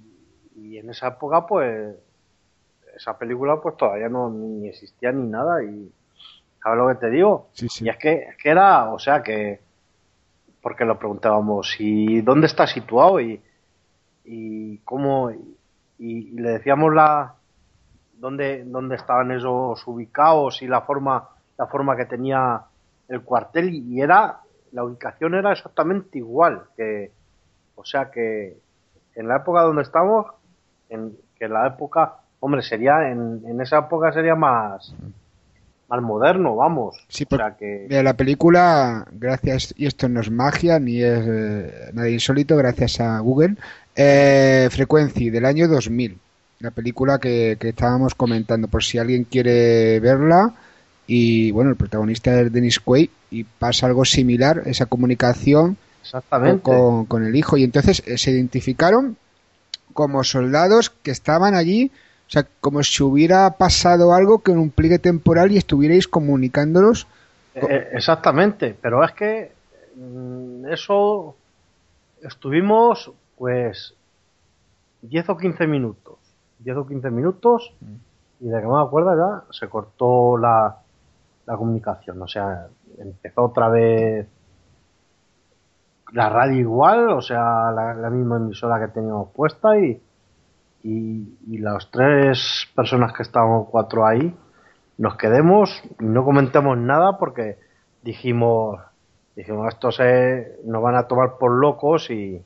y, 0.56 0.78
en 0.78 0.88
esa 0.88 1.08
época, 1.08 1.46
pues, 1.46 1.94
esa 2.96 3.18
película, 3.18 3.60
pues 3.60 3.76
todavía 3.76 4.08
no 4.08 4.30
ni 4.30 4.68
existía 4.68 5.12
ni 5.12 5.28
nada, 5.28 5.62
y 5.62 5.92
¿sabes 6.64 6.78
lo 6.78 6.88
que 6.88 6.94
te 6.94 7.10
digo? 7.10 7.48
Sí, 7.52 7.68
sí. 7.68 7.84
Y 7.84 7.90
es 7.90 7.98
que, 7.98 8.12
es 8.14 8.36
que 8.38 8.48
era, 8.48 8.90
o 8.90 8.98
sea, 8.98 9.22
que, 9.22 9.60
porque 10.62 10.86
lo 10.86 10.98
preguntábamos, 10.98 11.76
¿y 11.78 12.22
dónde 12.22 12.46
está 12.46 12.66
situado? 12.66 13.20
Y, 13.20 13.38
y 14.24 14.78
cómo, 14.78 15.30
y, 15.30 15.56
y 15.98 16.30
le 16.30 16.52
decíamos 16.52 16.94
la, 16.94 17.34
dónde, 18.14 18.64
dónde 18.64 18.96
estaban 18.96 19.30
esos 19.30 19.86
ubicados 19.86 20.62
y 20.62 20.66
la 20.66 20.80
forma, 20.80 21.28
la 21.58 21.66
forma 21.66 21.96
que 21.96 22.06
tenía 22.06 22.62
el 23.08 23.20
cuartel, 23.20 23.74
y 23.74 24.00
era 24.00 24.40
la 24.72 24.84
ubicación 24.84 25.34
era 25.34 25.52
exactamente 25.52 26.18
igual 26.18 26.62
que 26.76 27.12
o 27.76 27.84
sea 27.84 28.10
que 28.10 28.56
en 29.14 29.28
la 29.28 29.36
época 29.36 29.62
donde 29.62 29.82
estamos 29.82 30.26
en 30.88 31.16
que 31.38 31.44
en 31.44 31.52
la 31.52 31.68
época 31.68 32.16
hombre 32.40 32.60
sería 32.62 33.08
en, 33.08 33.42
en 33.46 33.60
esa 33.60 33.78
época 33.78 34.10
sería 34.10 34.34
más 34.34 34.92
más 35.94 36.02
moderno 36.02 36.56
vamos. 36.56 36.96
Sí, 37.08 37.24
o 37.30 37.36
sea 37.36 37.56
que 37.56 37.86
mira, 37.88 38.02
la 38.02 38.14
película 38.14 39.06
gracias 39.12 39.74
y 39.76 39.86
esto 39.86 40.08
no 40.08 40.20
es 40.20 40.30
magia 40.30 40.78
ni 40.78 41.02
es 41.02 41.24
eh, 41.26 41.90
nada 41.92 42.08
insólito 42.08 42.56
gracias 42.56 43.00
a 43.00 43.18
Google 43.20 43.56
eh, 43.96 44.68
Frequency 44.70 45.30
del 45.30 45.44
año 45.44 45.68
2000 45.68 46.18
la 46.60 46.70
película 46.70 47.18
que, 47.18 47.56
que 47.60 47.70
estábamos 47.70 48.14
comentando 48.14 48.68
por 48.68 48.82
si 48.82 48.98
alguien 48.98 49.24
quiere 49.24 50.00
verla 50.00 50.54
y 51.06 51.50
bueno, 51.50 51.70
el 51.70 51.76
protagonista 51.76 52.40
es 52.40 52.52
Dennis 52.52 52.80
Quaid 52.80 53.10
y 53.30 53.44
pasa 53.44 53.86
algo 53.86 54.04
similar, 54.04 54.62
esa 54.66 54.86
comunicación 54.86 55.76
con, 56.62 57.06
con, 57.06 57.24
el 57.24 57.36
hijo. 57.36 57.56
Y 57.56 57.64
entonces 57.64 58.02
eh, 58.06 58.16
se 58.16 58.30
identificaron 58.30 59.16
como 59.92 60.24
soldados 60.24 60.90
que 60.90 61.10
estaban 61.10 61.54
allí, 61.54 61.90
sea, 62.34 62.46
como 62.60 62.82
si 62.82 63.02
hubiera 63.02 63.50
pasado 63.52 64.12
algo 64.12 64.40
que 64.40 64.52
en 64.52 64.58
un 64.58 64.70
pliegue 64.70 64.98
temporal 64.98 65.52
y 65.52 65.56
estuvierais 65.56 66.08
comunicándolos. 66.08 67.06
Eh, 67.54 67.88
exactamente, 67.92 68.76
pero 68.80 69.04
es 69.04 69.12
que 69.12 69.52
mm, 69.96 70.66
eso 70.66 71.36
estuvimos 72.22 73.12
pues 73.38 73.94
10 75.02 75.28
o 75.28 75.36
15 75.36 75.66
minutos, 75.66 76.18
10 76.60 76.76
o 76.78 76.86
15 76.86 77.10
minutos 77.10 77.72
y 78.40 78.48
de 78.48 78.60
que 78.60 78.66
me 78.66 78.80
acuerdo 78.80 79.16
ya 79.16 79.44
se 79.52 79.68
cortó 79.68 80.36
la, 80.36 80.78
la 81.46 81.56
comunicación. 81.56 82.20
O 82.20 82.28
sea, 82.28 82.66
empezó 82.98 83.44
otra 83.44 83.68
vez 83.68 84.26
la 86.12 86.28
radio 86.28 86.58
igual, 86.58 87.10
o 87.10 87.22
sea, 87.22 87.70
la, 87.72 87.94
la 87.94 88.10
misma 88.10 88.36
emisora 88.36 88.80
que 88.80 88.92
teníamos 88.92 89.30
puesta 89.30 89.78
y, 89.78 90.00
y, 90.84 91.38
y, 91.46 91.58
las 91.58 91.90
tres 91.90 92.68
personas 92.76 93.12
que 93.14 93.22
estábamos 93.22 93.68
cuatro 93.70 94.06
ahí 94.06 94.34
nos 94.98 95.16
quedemos 95.16 95.82
y 95.98 96.04
no 96.04 96.24
comentemos 96.24 96.76
nada 96.78 97.18
porque 97.18 97.58
dijimos, 98.02 98.78
dijimos, 99.34 99.72
esto 99.72 99.90
se 99.90 100.58
nos 100.64 100.82
van 100.82 100.96
a 100.96 101.08
tomar 101.08 101.38
por 101.38 101.52
locos 101.52 102.10
y, 102.10 102.40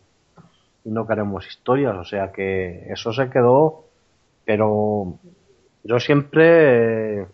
no 0.85 1.07
queremos 1.07 1.47
historias, 1.47 1.95
o 1.97 2.04
sea 2.04 2.33
que 2.33 2.90
eso 2.90 3.12
se 3.12 3.28
quedó, 3.28 3.85
pero 4.47 5.18
yo 5.85 5.99
siempre... 6.00 7.26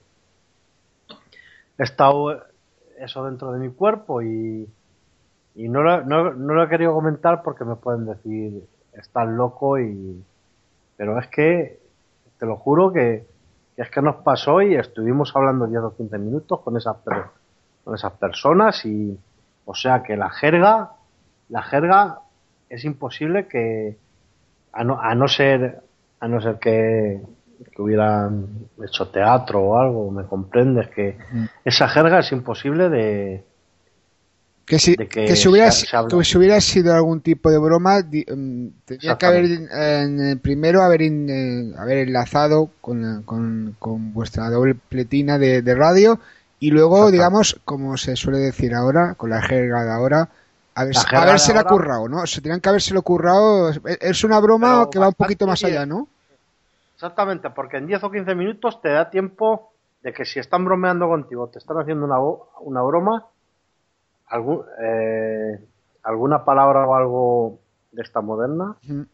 He 1.76 1.82
estado 1.82 2.42
eso 2.98 3.24
dentro 3.24 3.52
de 3.52 3.60
mi 3.60 3.72
cuerpo 3.72 4.22
y, 4.22 4.68
y 5.54 5.68
no, 5.68 5.82
lo, 5.82 6.04
no, 6.04 6.32
no, 6.32 6.54
lo 6.54 6.64
he 6.64 6.68
querido 6.68 6.94
comentar 6.94 7.42
porque 7.42 7.64
me 7.64 7.76
pueden 7.76 8.06
decir 8.06 8.64
estás 8.92 9.28
loco 9.28 9.78
y 9.78 10.24
pero 10.96 11.18
es 11.18 11.28
que 11.28 11.80
te 12.38 12.46
lo 12.46 12.56
juro 12.56 12.92
que, 12.92 13.26
que 13.76 13.82
es 13.82 13.90
que 13.90 14.02
nos 14.02 14.16
pasó 14.16 14.62
y 14.62 14.74
estuvimos 14.74 15.34
hablando 15.34 15.66
10 15.66 15.82
o 15.82 15.96
15 15.96 16.18
minutos 16.18 16.60
con 16.60 16.76
esas 16.76 16.96
con 17.84 17.94
esas 17.94 18.12
personas 18.12 18.84
y 18.84 19.18
o 19.64 19.74
sea 19.74 20.02
que 20.02 20.16
la 20.16 20.30
jerga 20.30 20.92
la 21.48 21.62
jerga 21.62 22.20
es 22.68 22.84
imposible 22.84 23.46
que 23.46 23.96
a 24.72 24.84
no, 24.84 25.00
a 25.00 25.14
no 25.14 25.28
ser 25.28 25.82
a 26.20 26.28
no 26.28 26.40
ser 26.40 26.58
que 26.58 27.22
que 27.74 27.82
hubieran 27.82 28.68
hecho 28.82 29.08
teatro 29.08 29.62
o 29.62 29.78
algo, 29.78 30.10
me 30.10 30.24
comprendes 30.24 30.88
que 30.88 31.16
mm. 31.32 31.44
esa 31.64 31.88
jerga 31.88 32.20
es 32.20 32.32
imposible 32.32 32.88
de 32.88 33.44
que 34.66 34.78
si, 34.78 34.96
de 34.96 35.08
que, 35.08 35.24
que 35.26 35.36
si 35.36 35.48
hubiera, 35.48 35.70
se, 35.70 35.86
se 35.86 35.96
que 36.08 36.24
si 36.24 36.38
hubiera 36.38 36.60
sido 36.60 36.94
algún 36.94 37.20
tipo 37.20 37.50
de 37.50 37.58
broma 37.58 38.02
di, 38.02 38.24
um, 38.30 38.70
tenía 38.84 39.16
que 39.16 39.26
haber 39.26 39.44
eh, 39.70 40.36
primero 40.40 40.82
haber, 40.82 41.02
in, 41.02 41.28
eh, 41.28 41.74
haber 41.78 41.98
enlazado 42.08 42.70
con, 42.80 43.22
con, 43.24 43.76
con, 43.78 44.12
vuestra 44.14 44.48
doble 44.50 44.74
pletina 44.74 45.38
de, 45.38 45.62
de 45.62 45.74
radio 45.74 46.18
y 46.60 46.70
luego 46.70 47.10
digamos 47.10 47.60
como 47.64 47.96
se 47.96 48.16
suele 48.16 48.38
decir 48.38 48.74
ahora 48.74 49.14
con 49.14 49.30
la 49.30 49.42
jerga 49.42 49.84
de 49.84 49.92
ahora 49.92 50.28
A, 50.74 50.84
ver, 50.84 50.94
La 51.54 51.64
currado, 51.64 52.08
¿no? 52.08 52.26
Se 52.26 52.40
tenían 52.40 52.60
que 52.60 52.68
habérselo 52.68 53.02
currado. 53.02 53.68
Es- 53.70 53.80
Es 54.00 54.24
una 54.24 54.40
broma 54.40 54.68
Pero 54.78 54.90
que 54.90 54.98
va 54.98 55.08
un 55.08 55.14
poquito 55.14 55.46
más 55.46 55.62
allá. 55.62 55.86
¿no? 55.86 56.08
Exactamente, 56.94 57.50
porque 57.50 57.76
en 57.76 57.86
10 57.86 58.02
o 58.02 58.10
15 58.10 58.34
minutos 58.34 58.80
te 58.80 58.88
da 58.88 59.10
tiempo 59.10 59.72
de 60.02 60.12
que 60.12 60.24
si 60.24 60.38
están 60.38 60.64
bromeando 60.64 61.08
contigo, 61.08 61.48
te 61.48 61.58
están 61.58 61.78
haciendo 61.78 62.04
una, 62.06 62.18
una 62.60 62.82
broma, 62.82 63.26
algún, 64.34 64.62
eh, 64.82 65.60
alguna 66.02 66.44
palabra 66.44 66.86
o 66.86 66.94
algo 66.94 67.58
de 67.92 68.02
esta 68.02 68.20
moderna, 68.20 68.76
Ujú. 68.84 69.06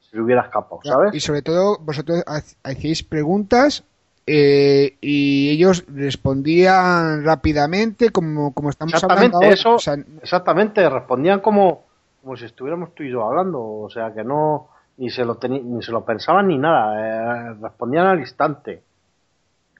se 0.00 0.16
le 0.16 0.22
hubiera 0.22 0.42
escapado, 0.42 0.80
¿sabes? 0.84 1.14
Y 1.14 1.20
sobre 1.20 1.42
todo, 1.42 1.78
vosotros 1.80 2.22
ha- 2.26 2.42
hacíais 2.70 3.02
preguntas 3.02 3.84
eh, 4.26 4.96
y 5.00 5.50
ellos 5.50 5.84
respondían 5.88 7.24
rápidamente, 7.24 8.10
como, 8.10 8.52
como 8.54 8.70
estamos 8.70 8.94
Exactamente, 8.94 9.36
hablando 9.36 9.46
ahora. 9.48 9.54
eso, 9.54 9.74
O 9.74 9.78
sea, 9.78 9.96
exactamente, 10.22 10.88
respondían 10.88 11.40
como, 11.40 11.84
como 12.22 12.36
si 12.36 12.44
estuviéramos 12.44 12.94
tú 12.94 13.02
y 13.02 13.10
yo 13.10 13.24
hablando, 13.24 13.60
o 13.60 13.90
sea 13.90 14.12
que 14.14 14.22
no, 14.22 14.68
ni 14.98 15.10
se 15.10 15.24
lo 15.24 15.38
ni 15.42 15.82
se 15.82 15.90
lo 15.92 16.04
pensaban 16.04 16.46
ni 16.48 16.58
nada, 16.58 17.50
eh, 17.50 17.54
respondían 17.60 18.06
al 18.06 18.20
instante. 18.20 18.82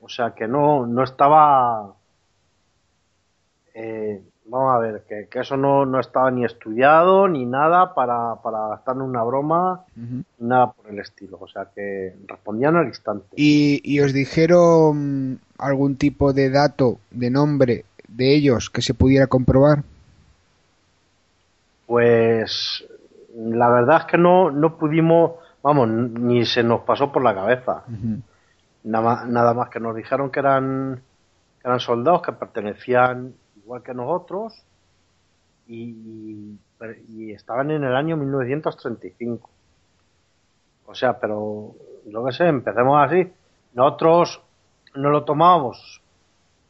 O 0.00 0.08
sea 0.08 0.34
que 0.34 0.48
no, 0.48 0.86
no 0.86 1.02
estaba, 1.04 1.94
eh, 3.74 4.22
vamos 4.50 4.74
a 4.74 4.78
ver, 4.78 5.04
que, 5.08 5.28
que 5.30 5.40
eso 5.40 5.56
no, 5.56 5.86
no 5.86 6.00
estaba 6.00 6.30
ni 6.30 6.44
estudiado 6.44 7.28
ni 7.28 7.46
nada 7.46 7.94
para, 7.94 8.34
para 8.42 8.74
estar 8.74 8.96
en 8.96 9.02
una 9.02 9.22
broma, 9.22 9.84
nada 10.38 10.72
por 10.72 10.90
el 10.90 10.98
estilo. 10.98 11.38
O 11.40 11.46
sea 11.46 11.68
que 11.74 12.16
respondían 12.26 12.76
al 12.76 12.88
instante. 12.88 13.26
y, 13.36 13.80
y 13.84 14.00
os 14.00 14.12
dijeron 14.12 15.38
algún 15.56 15.96
tipo 15.96 16.32
de 16.32 16.50
dato, 16.50 16.98
de 17.10 17.30
nombre 17.30 17.84
de 18.08 18.34
ellos 18.34 18.70
que 18.70 18.82
se 18.82 18.92
pudiera 18.92 19.28
comprobar. 19.28 19.84
Pues 21.86 22.84
la 23.36 23.68
verdad 23.70 23.98
es 23.98 24.04
que 24.06 24.18
no, 24.18 24.50
no 24.50 24.76
pudimos, 24.76 25.32
vamos, 25.62 25.88
ni 25.88 26.44
se 26.44 26.62
nos 26.62 26.80
pasó 26.80 27.12
por 27.12 27.22
la 27.22 27.34
cabeza. 27.34 27.84
Nada 28.82 29.04
más, 29.04 29.28
nada 29.28 29.54
más 29.54 29.68
que 29.68 29.78
nos 29.80 29.94
dijeron 29.94 30.30
que 30.30 30.40
eran, 30.40 31.02
que 31.60 31.68
eran 31.68 31.80
soldados 31.80 32.22
que 32.22 32.32
pertenecían 32.32 33.34
igual 33.70 33.84
que 33.84 33.94
nosotros 33.94 34.64
y, 35.68 36.58
y 37.08 37.30
estaban 37.30 37.70
en 37.70 37.84
el 37.84 37.94
año 37.94 38.16
1935. 38.16 39.48
O 40.86 40.94
sea, 40.96 41.20
pero 41.20 41.76
yo 42.04 42.24
qué 42.24 42.32
sé, 42.32 42.48
empecemos 42.48 42.98
así. 43.00 43.32
Nosotros 43.74 44.42
no 44.96 45.10
lo 45.10 45.22
tomábamos 45.22 46.02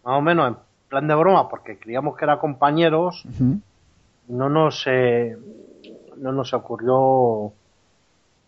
más 0.04 0.18
o 0.18 0.20
menos 0.20 0.48
en 0.48 0.56
plan 0.90 1.08
de 1.08 1.14
broma 1.14 1.48
porque 1.48 1.78
creíamos 1.78 2.18
que 2.18 2.26
eran 2.26 2.38
compañeros 2.38 3.24
no 4.28 4.50
nos 4.50 4.86
eh, 4.86 5.38
no 6.18 6.32
nos 6.32 6.52
ocurrió 6.52 7.50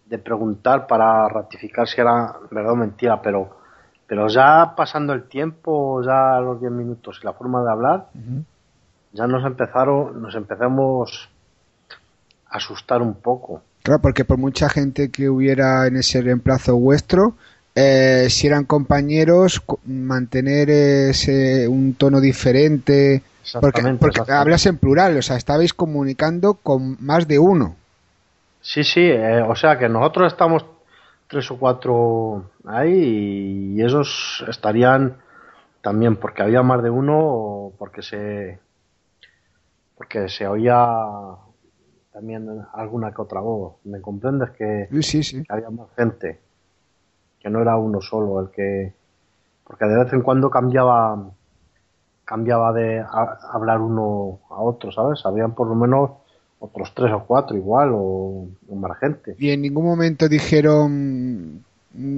de 0.04 0.18
preguntar 0.18 0.86
para 0.86 1.26
ratificar 1.26 1.88
si 1.88 2.02
era 2.02 2.36
verdad 2.50 2.72
o 2.72 2.76
mentira, 2.76 3.22
pero 3.22 3.61
pero 4.06 4.28
ya 4.28 4.74
pasando 4.76 5.12
el 5.12 5.24
tiempo, 5.24 6.02
ya 6.02 6.38
los 6.40 6.60
10 6.60 6.72
minutos 6.72 7.20
y 7.22 7.26
la 7.26 7.32
forma 7.32 7.62
de 7.62 7.70
hablar, 7.70 8.06
ya 9.12 9.26
nos 9.26 9.44
empezaron, 9.44 10.20
nos 10.22 10.34
empezamos 10.34 11.28
a 12.48 12.56
asustar 12.56 13.02
un 13.02 13.14
poco. 13.14 13.62
Claro, 13.82 14.00
porque 14.00 14.24
por 14.24 14.38
mucha 14.38 14.68
gente 14.68 15.10
que 15.10 15.28
hubiera 15.28 15.86
en 15.86 15.96
ese 15.96 16.20
reemplazo 16.22 16.76
vuestro, 16.76 17.34
eh, 17.74 18.26
si 18.30 18.46
eran 18.46 18.64
compañeros, 18.64 19.60
co- 19.60 19.80
mantener 19.86 20.70
ese, 20.70 21.66
un 21.68 21.94
tono 21.94 22.20
diferente, 22.20 23.22
porque, 23.60 23.82
hablas 24.28 24.66
en 24.66 24.78
plural, 24.78 25.16
o 25.16 25.22
sea, 25.22 25.36
estabais 25.36 25.74
comunicando 25.74 26.54
con 26.54 26.96
más 27.00 27.26
de 27.26 27.38
uno. 27.38 27.76
Sí, 28.60 28.84
sí, 28.84 29.00
eh, 29.00 29.42
o 29.42 29.56
sea 29.56 29.76
que 29.78 29.88
nosotros 29.88 30.32
estamos 30.32 30.64
tres 31.32 31.50
o 31.50 31.58
cuatro 31.58 31.94
ahí 32.66 33.74
y 33.76 33.82
esos 33.82 34.44
estarían 34.48 35.16
también 35.82 36.16
porque 36.16 36.42
había 36.42 36.62
más 36.62 36.82
de 36.82 36.90
uno 36.90 37.18
o 37.18 37.72
porque 37.78 38.02
se 38.02 38.60
porque 39.96 40.28
se 40.28 40.46
oía 40.46 40.78
también 42.12 42.46
alguna 42.74 43.12
que 43.12 43.22
otra 43.22 43.40
voz. 43.40 43.76
¿Me 43.84 44.00
comprendes 44.00 44.50
que, 44.50 44.88
Sí, 44.90 45.02
sí, 45.02 45.22
sí. 45.22 45.42
que 45.42 45.52
había 45.52 45.70
más 45.70 45.88
gente? 45.96 46.40
Que 47.40 47.50
no 47.50 47.60
era 47.62 47.76
uno 47.76 48.00
solo 48.00 48.40
el 48.40 48.50
que 48.50 48.94
porque 49.64 49.86
de 49.86 50.04
vez 50.04 50.12
en 50.12 50.22
cuando 50.22 50.50
cambiaba 50.50 51.30
cambiaba 52.24 52.72
de 52.72 53.00
a- 53.00 53.38
hablar 53.52 53.80
uno 53.80 54.40
a 54.50 54.60
otro, 54.62 54.92
¿sabes? 54.92 55.24
Habían 55.26 55.54
por 55.54 55.68
lo 55.68 55.74
menos 55.74 56.10
otros 56.64 56.92
tres 56.94 57.12
o 57.12 57.24
cuatro 57.26 57.56
igual 57.56 57.90
o, 57.92 58.46
o 58.70 58.74
más 58.76 58.96
gente. 58.98 59.34
Y 59.38 59.50
en 59.50 59.62
ningún 59.62 59.84
momento 59.84 60.28
dijeron 60.28 61.64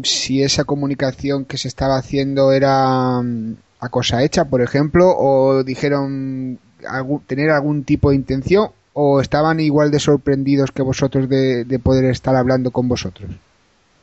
si 0.05 0.43
esa 0.43 0.65
comunicación 0.65 1.47
que 1.47 1.57
se 1.59 1.69
estaba 1.69 1.97
haciendo 1.97 2.53
era 2.53 3.21
mm, 3.23 3.57
a 3.81 3.89
cosa 3.89 4.23
hecha, 4.23 4.45
por 4.45 4.61
ejemplo, 4.61 5.13
o 5.17 5.65
dijeron 5.65 6.59
algún- 6.87 7.21
tener 7.23 7.51
algún 7.51 7.85
tipo 7.85 8.11
de 8.11 8.17
intención, 8.17 8.69
o 8.93 9.21
estaban 9.21 9.59
igual 9.61 9.91
de 9.91 9.99
sorprendidos 9.99 10.71
que 10.71 10.83
vosotros 10.83 11.29
de, 11.29 11.65
de 11.65 11.79
poder 11.79 12.05
estar 12.05 12.37
hablando 12.37 12.71
con 12.71 12.87
vosotros. 12.87 13.31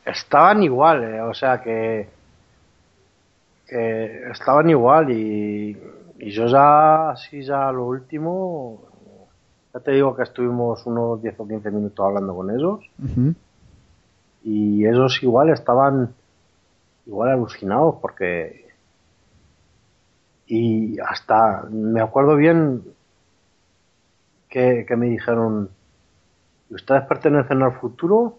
Estaban 0.04 0.62
igual, 0.64 1.04
eh, 1.04 1.20
o 1.22 1.32
sea 1.32 1.62
que, 1.62 2.08
que 3.68 4.30
estaban 4.30 4.68
igual 4.68 5.10
y, 5.10 5.76
y 6.18 6.30
yo 6.30 6.46
ya, 6.46 7.10
así 7.10 7.42
ya 7.42 7.70
lo 7.72 7.86
último, 7.86 8.82
ya 9.74 9.80
te 9.80 9.92
digo 9.92 10.14
que 10.14 10.22
estuvimos 10.22 10.84
unos 10.86 11.22
10 11.22 11.38
o 11.40 11.48
15 11.48 11.70
minutos 11.70 12.04
hablando 12.04 12.34
con 12.34 12.50
ellos 12.50 12.80
Ujú. 13.02 13.34
y 14.44 14.86
ellos 14.86 15.22
igual 15.22 15.50
estaban 15.50 16.14
igual 17.06 17.30
alucinados 17.30 17.96
porque 18.00 18.66
y 20.46 20.98
hasta 21.00 21.62
me 21.70 22.00
acuerdo 22.00 22.36
bien 22.36 22.82
que, 24.48 24.84
que 24.86 24.96
me 24.96 25.06
dijeron 25.06 25.70
"¿Y 26.68 26.74
ustedes 26.74 27.02
pertenecen 27.04 27.62
al 27.62 27.72
futuro 27.80 28.38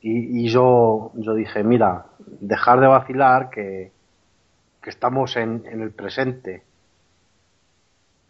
y, 0.00 0.44
y 0.44 0.48
yo 0.48 1.10
yo 1.14 1.34
dije 1.34 1.62
mira 1.64 2.06
dejar 2.40 2.80
de 2.80 2.86
vacilar 2.86 3.50
que, 3.50 3.92
que 4.80 4.90
estamos 4.90 5.36
en, 5.36 5.64
en 5.66 5.82
el 5.82 5.90
presente 5.90 6.62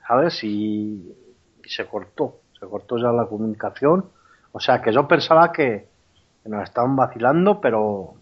sabes 0.07 0.43
y, 0.43 1.15
se 1.69 1.87
cortó 1.87 2.37
se 2.59 2.67
cortó 2.67 2.99
ya 2.99 3.13
la 3.13 3.27
comunicación 3.27 4.05
o 4.53 4.61
sea 4.61 4.81
que 4.81 4.93
yo 4.93 5.07
pensaba 5.07 5.53
que, 5.53 5.87
nos 6.45 6.65
estaban 6.65 6.97
vacilando, 6.97 7.61
pero 7.61 8.15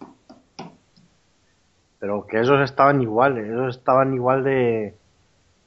pero 1.98 2.26
que 2.26 2.40
ellos 2.40 2.60
estaban 2.62 3.00
igual, 3.00 3.38
ellos 3.38 3.76
estaban 3.76 4.12
igual 4.14 4.42
de, 4.42 4.96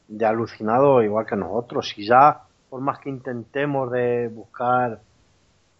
de 0.09 0.25
alucinado 0.25 1.01
igual 1.01 1.25
que 1.25 1.37
nosotros. 1.37 1.93
Y 1.97 2.05
ya, 2.05 2.41
por 2.69 2.81
más 2.81 2.99
que 2.99 3.09
intentemos 3.09 3.89
de 3.91 4.27
buscar, 4.27 4.99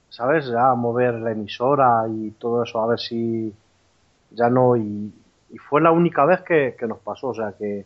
¿sabes? 0.09 0.47
Ya 0.47 0.73
mover 0.73 1.15
la 1.15 1.31
emisora 1.31 2.05
y 2.09 2.31
todo 2.31 2.63
eso, 2.63 2.81
a 2.81 2.88
ver 2.88 2.99
si 2.99 3.53
ya 4.31 4.49
no. 4.49 4.77
Y, 4.77 5.13
y 5.49 5.57
fue 5.57 5.81
la 5.81 5.91
única 5.91 6.25
vez 6.25 6.41
que, 6.41 6.75
que 6.79 6.88
nos 6.88 6.99
pasó, 6.99 7.27
o 7.27 7.35
sea 7.35 7.53
que 7.57 7.85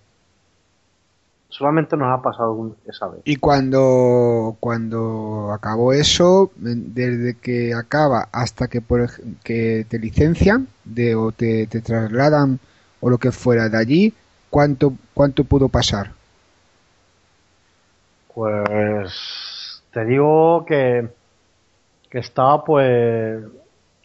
solamente 1.54 1.96
nos 1.96 2.08
ha 2.18 2.22
pasado 2.22 2.54
un- 2.54 2.76
esa 2.86 3.08
vez. 3.08 3.22
Y 3.26 3.36
cuando, 3.38 4.58
cuando 4.60 5.52
acabó 5.54 5.94
eso, 5.94 6.52
desde 6.56 7.36
que 7.38 7.74
acaba 7.74 8.28
hasta 8.32 8.68
que, 8.68 8.82
por, 8.82 9.08
que 9.44 9.86
te 9.88 10.00
licencian 10.00 10.68
de, 10.84 11.16
o 11.16 11.32
te, 11.32 11.68
te 11.68 11.82
trasladan 11.82 12.60
o 13.02 13.10
lo 13.10 13.18
que 13.18 13.32
fuera 13.32 13.70
de 13.70 13.78
allí, 13.78 14.14
¿cuánto, 14.50 14.94
cuánto 15.14 15.44
pudo 15.44 15.70
pasar? 15.70 16.12
Pues 18.34 19.84
te 19.92 20.06
digo 20.06 20.66
que, 20.66 21.08
que 22.10 22.20
estaba 22.20 22.64
pues 22.64 23.44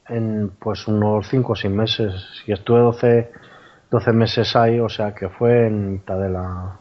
en 0.09 0.51
pues 0.61 0.87
unos 0.89 1.29
5 1.29 1.53
o 1.53 1.57
6 1.57 1.73
meses. 1.73 2.13
Y 2.47 2.53
estuve 2.53 2.81
12, 2.81 3.31
12 3.91 4.13
meses 4.13 4.55
ahí, 4.57 4.79
o 4.81 4.89
sea 4.89 5.15
que 5.15 5.29
fue 5.29 5.67
en 5.67 5.93
mitad 5.93 6.19
de 6.21 6.29
la 6.31 6.79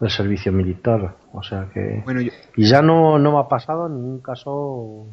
del 0.00 0.10
servicio 0.10 0.52
militar. 0.52 1.16
O 1.32 1.42
sea 1.42 1.68
que. 1.72 2.02
Bueno, 2.04 2.20
yo, 2.20 2.32
Y 2.56 2.68
ya 2.68 2.82
no, 2.82 3.18
no 3.18 3.32
me 3.32 3.38
ha 3.38 3.48
pasado 3.48 3.88
ningún 3.88 4.20
caso 4.20 5.06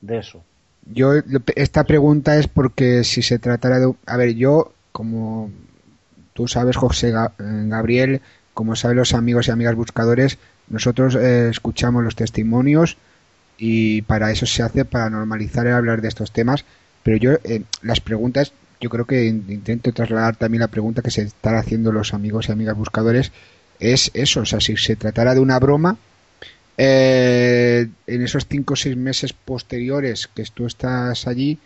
de 0.00 0.18
eso. 0.18 0.42
yo 0.86 1.12
esta 1.54 1.84
pregunta 1.84 2.36
es 2.36 2.48
porque 2.48 3.04
si 3.04 3.22
se 3.22 3.38
tratara 3.38 3.78
de... 3.78 3.94
A 4.06 4.16
ver, 4.16 4.34
yo, 4.34 4.72
como 4.90 5.50
tú 6.32 6.48
sabes, 6.48 6.76
José 6.76 7.10
eh, 7.10 7.28
Gabriel, 7.38 8.20
como 8.54 8.76
saben 8.76 8.96
los 8.96 9.14
amigos 9.14 9.48
y 9.48 9.50
amigas 9.52 9.74
buscadores, 9.74 10.38
nosotros 10.68 11.14
eh, 11.14 11.48
escuchamos 11.48 12.02
los 12.02 12.16
testimonios 12.16 12.96
y 13.58 14.02
para 14.02 14.30
eso 14.30 14.46
se 14.46 14.62
hace 14.62 14.84
para 14.84 15.10
normalizar 15.10 15.66
el 15.66 15.74
hablar 15.74 16.02
de 16.02 16.08
estos 16.08 16.32
temas. 16.32 16.64
Pero 17.02 17.16
yo, 17.16 17.32
eh, 17.44 17.62
las 17.82 18.00
preguntas, 18.00 18.52
yo 18.82 18.90
creo 18.90 19.06
que 19.06 19.26
in- 19.26 19.46
intento 19.48 19.92
trasladar 19.92 20.36
también 20.36 20.60
la 20.62 20.68
pregunta 20.68 21.02
que 21.02 21.10
se 21.10 21.22
están 21.22 21.56
haciendo 21.56 21.92
los 21.92 22.14
amigos 22.14 22.48
y 22.48 22.52
amigas 22.52 22.76
buscadores, 22.76 23.32
es 23.80 24.10
eso, 24.14 24.40
o 24.42 24.46
sea, 24.46 24.60
si 24.60 24.76
se 24.76 24.96
tratara 24.96 25.34
de 25.34 25.40
una 25.40 25.58
broma, 25.58 25.96
eh, 26.76 27.88
en 28.06 28.22
esos 28.22 28.46
cinco 28.46 28.74
o 28.74 28.76
seis 28.76 28.96
meses 28.96 29.32
posteriores 29.32 30.26
que 30.28 30.44
tú 30.54 30.66
estás 30.66 31.26
allí, 31.26 31.58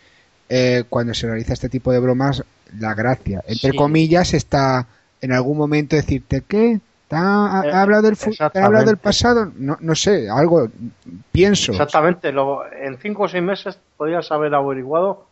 eh, 0.49 0.83
cuando 0.89 1.13
se 1.13 1.27
realiza 1.27 1.53
este 1.53 1.69
tipo 1.69 1.91
de 1.91 1.99
bromas, 1.99 2.43
la 2.79 2.93
gracia, 2.93 3.43
entre 3.47 3.73
comillas, 3.73 4.33
está 4.33 4.87
en 5.21 5.31
algún 5.31 5.57
momento 5.57 5.95
decirte 5.95 6.43
que 6.47 6.79
ha, 7.11 7.63
Eh, 7.65 7.71
hablado 7.71 8.03
del, 8.03 8.17
ha 8.39 8.65
hablado 8.65 8.85
del 8.85 8.97
pasado, 8.97 9.51
no, 9.55 9.77
no 9.79 9.95
sé, 9.95 10.29
algo 10.29 10.69
pienso. 11.31 11.71
Exactamente, 11.71 12.31
lo- 12.33 12.65
en 12.71 12.97
cinco 12.97 13.23
o 13.23 13.27
seis 13.27 13.43
meses 13.43 13.79
podrías 13.95 14.29
haber 14.31 14.53
averiguado 14.53 15.26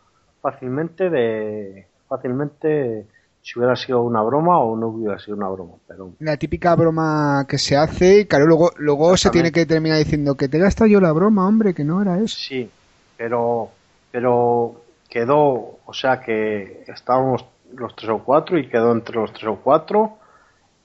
fácilmente 0.46 1.10
de 1.10 1.86
fácilmente 2.08 3.04
si 3.42 3.58
hubiera 3.58 3.74
sido 3.74 4.02
una 4.02 4.22
broma 4.22 4.60
o 4.60 4.76
no 4.76 4.88
hubiera 4.88 5.18
sido 5.18 5.36
una 5.36 5.48
broma, 5.48 5.74
pero 5.88 6.12
La 6.20 6.36
típica 6.36 6.76
broma 6.76 7.46
que 7.48 7.58
se 7.58 7.76
hace, 7.76 8.20
y 8.20 8.26
claro, 8.26 8.46
luego, 8.46 8.70
luego 8.76 9.16
se 9.16 9.30
tiene 9.30 9.50
que 9.50 9.66
terminar 9.66 9.98
diciendo 9.98 10.36
que 10.36 10.48
te 10.48 10.58
he 10.58 10.60
gastado 10.60 10.86
yo 10.88 11.00
la 11.00 11.10
broma, 11.10 11.48
hombre, 11.48 11.74
que 11.74 11.82
no 11.82 12.00
era 12.00 12.18
eso. 12.18 12.36
sí, 12.38 12.70
pero 13.16 13.70
pero 14.12 14.82
quedó, 15.08 15.78
o 15.84 15.92
sea 15.92 16.20
que 16.20 16.84
estábamos 16.86 17.44
los 17.74 17.96
tres 17.96 18.10
o 18.10 18.18
cuatro 18.22 18.56
y 18.56 18.68
quedó 18.68 18.92
entre 18.92 19.16
los 19.16 19.32
tres 19.32 19.48
o 19.48 19.56
cuatro 19.56 20.18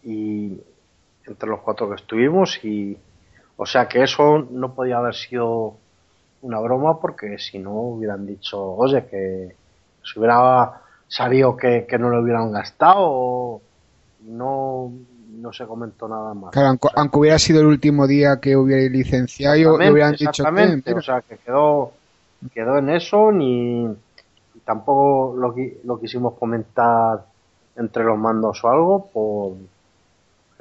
y 0.04 0.58
entre 1.28 1.50
los 1.50 1.60
cuatro 1.62 1.88
que 1.88 1.96
estuvimos 1.96 2.60
y 2.66 2.98
o 3.58 3.66
sea 3.68 3.88
que 3.88 4.02
eso 4.02 4.40
no 4.50 4.74
podía 4.74 4.98
haber 4.98 5.14
sido 5.14 5.78
una 6.42 6.60
broma 6.60 7.00
porque 7.00 7.38
si 7.38 7.60
no 7.60 7.74
hubieran 7.74 8.26
dicho, 8.26 8.62
oye, 8.62 9.06
que 9.06 9.56
se 10.04 10.20
hubiera 10.20 10.82
sabido 11.08 11.56
que, 11.56 11.86
que 11.88 11.98
no 11.98 12.10
lo 12.10 12.22
hubieran 12.22 12.52
gastado 12.52 13.62
y 14.26 14.32
no, 14.32 14.92
no 15.30 15.54
se 15.54 15.66
comentó 15.66 16.08
nada 16.08 16.34
más. 16.34 16.52
Claro, 16.52 16.70
aunque, 16.70 16.88
aunque 16.96 17.20
hubiera 17.20 17.40
sido 17.40 17.62
el 17.62 17.68
último 17.68 18.08
día 18.08 18.40
que 18.40 18.56
hubiera 18.56 18.82
licenciado, 18.90 19.78
le 19.78 19.92
hubieran 19.92 20.14
dicho 20.14 20.26
que, 20.26 20.30
Exactamente, 20.30 20.90
mira, 20.92 21.00
o 21.00 21.02
sea 21.02 21.22
que 21.22 21.38
quedó, 21.38 21.92
quedó 22.54 22.78
en 22.78 22.90
eso 22.90 23.32
ni 23.32 23.86
y 24.54 24.60
tampoco 24.66 25.36
lo, 25.38 25.56
lo 25.84 26.00
quisimos 26.00 26.34
comentar 26.38 27.26
entre 27.76 28.04
los 28.04 28.18
mandos 28.18 28.64
o 28.64 28.70
algo 28.70 29.10
por 29.12 29.54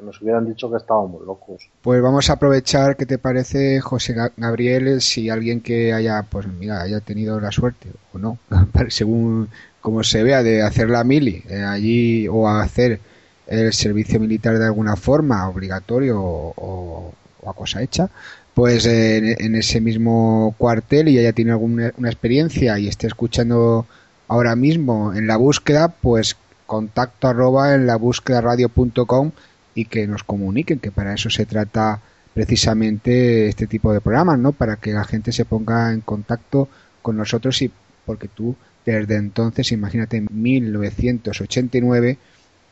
nos 0.03 0.21
hubieran 0.23 0.47
dicho 0.47 0.71
que 0.71 0.77
estábamos 0.77 1.25
locos. 1.27 1.69
pues 1.83 2.01
vamos 2.03 2.29
a 2.31 2.35
aprovechar, 2.35 2.97
¿qué 2.97 3.07
te 3.07 3.19
parece, 3.19 3.81
José 3.81 4.15
Ga- 4.15 4.33
Gabriel, 4.37 5.01
si 5.01 5.31
alguien 5.31 5.61
que 5.61 5.93
haya, 5.93 6.23
pues 6.29 6.47
mira, 6.47 6.83
haya 6.83 7.01
tenido 7.01 7.41
la 7.41 7.51
suerte 7.53 7.89
o 8.13 8.19
no, 8.19 8.39
según 8.89 9.49
como 9.81 10.03
se 10.05 10.23
vea, 10.23 10.43
de 10.43 10.63
hacer 10.63 10.91
la 10.91 11.05
mili 11.05 11.43
eh, 11.49 11.63
allí 11.63 12.29
o 12.29 12.49
hacer 12.49 13.01
el 13.47 13.73
servicio 13.73 14.21
militar 14.21 14.59
de 14.59 14.67
alguna 14.67 14.95
forma, 14.97 15.49
obligatorio 15.49 16.21
o, 16.21 17.13
a 17.47 17.53
cosa 17.55 17.83
hecha, 17.83 18.11
pues 18.55 18.85
eh, 18.87 19.17
en, 19.19 19.37
en 19.39 19.55
ese 19.57 19.81
mismo 19.81 20.55
cuartel 20.59 21.09
y 21.09 21.19
haya 21.19 21.33
tenido 21.33 21.55
alguna 21.55 21.93
una 21.97 22.09
experiencia 22.11 22.79
y 22.79 22.89
esté 22.89 23.07
escuchando 23.07 23.87
ahora 24.29 24.55
mismo 24.55 25.15
en 25.15 25.27
la 25.27 25.37
búsqueda, 25.37 25.89
pues 25.89 26.37
contacto 26.67 27.27
arroba 27.27 27.75
en 27.75 27.87
la 27.87 27.97
búsqueda 27.97 28.41
radio.com 28.43 29.33
y 29.75 29.87
que 29.87 30.07
nos 30.07 30.25
comuniquen, 30.25 30.79
que 30.79 30.91
para 30.91 31.15
eso 31.15 31.31
se 31.31 31.47
trata 31.47 32.01
precisamente 32.35 33.49
este 33.49 33.67
tipo 33.67 33.93
de 33.93 34.01
programas, 34.01 34.39
¿no? 34.39 34.53
Para 34.53 34.77
que 34.77 34.93
la 34.93 35.05
gente 35.05 35.33
se 35.33 35.45
ponga 35.45 35.93
en 35.93 36.01
contacto 36.01 36.69
con 37.03 37.17
nosotros 37.17 37.61
y 37.63 37.71
porque 38.05 38.29
tú 38.29 38.57
desde 38.85 39.17
entonces, 39.17 39.73
imagínate, 39.73 40.17
en 40.17 40.29
1989 40.31 42.19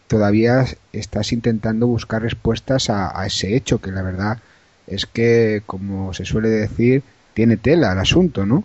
todavía 0.07 0.65
estás 0.93 1.33
intentando 1.33 1.87
buscar 1.87 2.23
respuestas 2.23 2.89
a, 2.91 3.25
ese 3.27 3.55
hecho, 3.55 3.81
que 3.81 3.93
la 3.93 4.03
verdad 4.03 4.39
es 4.87 5.07
que, 5.07 5.63
como 5.67 6.15
se 6.15 6.25
suele 6.25 6.49
decir, 6.49 7.03
tiene 7.35 7.57
tela 7.57 7.93
el 7.93 7.99
asunto, 7.99 8.47
¿no? 8.47 8.65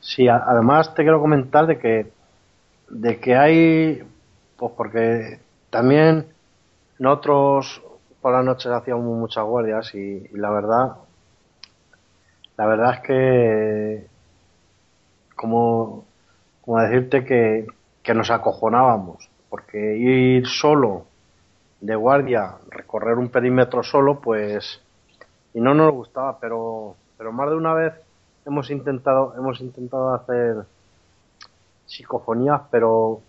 Sí, 0.00 0.26
además 0.28 0.94
te 0.94 1.02
quiero 1.02 1.20
comentar 1.20 1.66
de 1.66 1.78
que 1.78 2.10
de 2.88 3.20
que 3.20 3.36
hay 3.36 4.02
pues 4.56 4.72
porque 4.76 5.38
también 5.70 6.26
nosotros 6.98 7.82
por 8.20 8.32
las 8.32 8.44
noches 8.44 8.70
hacíamos 8.70 9.04
muchas 9.04 9.44
guardias 9.44 9.94
y, 9.94 10.28
la 10.32 10.50
verdad 10.50 10.96
la 12.56 12.66
verdad 12.66 12.94
es 12.94 13.00
que 13.00 14.06
como 15.34 16.04
como 16.60 16.78
decirte 16.80 17.24
que, 17.24 17.66
que 18.02 18.14
nos 18.14 18.30
acojonábamos 18.30 19.30
porque 19.48 19.96
ir 19.96 20.46
solo 20.46 21.06
de 21.80 21.94
guardia 21.94 22.56
recorrer 22.68 23.16
un 23.16 23.30
perímetro 23.30 23.82
solo 23.82 24.20
pues 24.20 24.82
y 25.54 25.60
no 25.60 25.72
nos 25.74 25.92
gustaba 25.92 26.38
pero 26.38 26.96
pero 27.16 27.32
más 27.32 27.48
de 27.48 27.56
una 27.56 27.72
vez 27.72 27.94
hemos 28.44 28.70
intentado 28.70 29.34
hemos 29.36 29.60
intentado 29.60 30.14
hacer 30.14 30.66
psicofonías 31.86 32.60
pero 32.70 33.22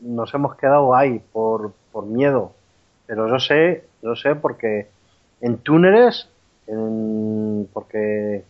nos 0.00 0.32
hemos 0.34 0.56
quedado 0.56 0.94
ahí 0.94 1.20
por, 1.32 1.72
por 1.92 2.06
miedo. 2.06 2.52
Pero 3.06 3.28
yo 3.28 3.38
sé 3.38 3.84
yo 4.02 4.14
sé 4.16 4.34
porque 4.36 4.88
en 5.40 5.58
túneles 5.58 6.28
en- 6.66 7.68
porque 7.72 8.44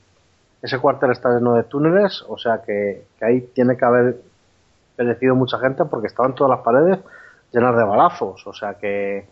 ese 0.62 0.78
cuartel 0.78 1.12
está 1.12 1.30
lleno 1.34 1.54
de 1.54 1.64
túneles 1.64 2.24
o 2.28 2.36
sea 2.38 2.62
que, 2.62 3.04
que 3.18 3.24
ahí 3.24 3.40
tiene 3.54 3.76
que 3.76 3.84
haber 3.84 4.16
perecido 4.96 5.34
mucha 5.34 5.58
gente 5.58 5.84
porque 5.86 6.08
estaban 6.08 6.34
todas 6.34 6.50
las 6.56 6.64
paredes 6.64 6.98
llenas 7.52 7.76
de 7.76 7.84
balazos 7.84 8.46
o 8.46 8.52
sea 8.52 8.74
que 8.74 9.26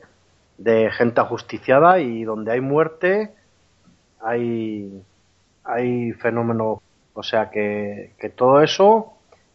de 0.58 0.90
gente 0.90 1.20
ajusticiada 1.20 2.00
y 2.00 2.24
donde 2.24 2.52
hay 2.52 2.60
muerte 2.60 3.32
hay 4.20 5.02
hay 5.64 6.12
fenómenos, 6.12 6.78
o 7.14 7.22
sea 7.22 7.50
que, 7.50 8.14
que 8.18 8.30
todo 8.30 8.62
eso 8.62 9.12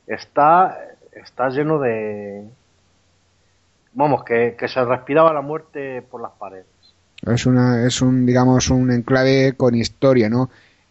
está, 0.07 0.77
está 1.15 1.49
lleno 1.49 1.79
de, 1.79 2.47
vamos, 3.93 4.23
que, 4.23 4.55
que 4.57 4.67
se 4.67 4.83
respiraba 4.83 5.33
la 5.33 5.41
muerte 5.41 6.01
por 6.01 6.21
las 6.21 6.31
paredes. 6.33 6.65
Es 7.25 7.45
una, 7.45 7.85
es 7.87 8.01
un, 8.01 8.25
digamos, 8.25 8.69
un 8.69 8.91
enclave 8.91 9.53
con 9.55 9.75
historia, 9.75 10.29
¿no? 10.29 10.49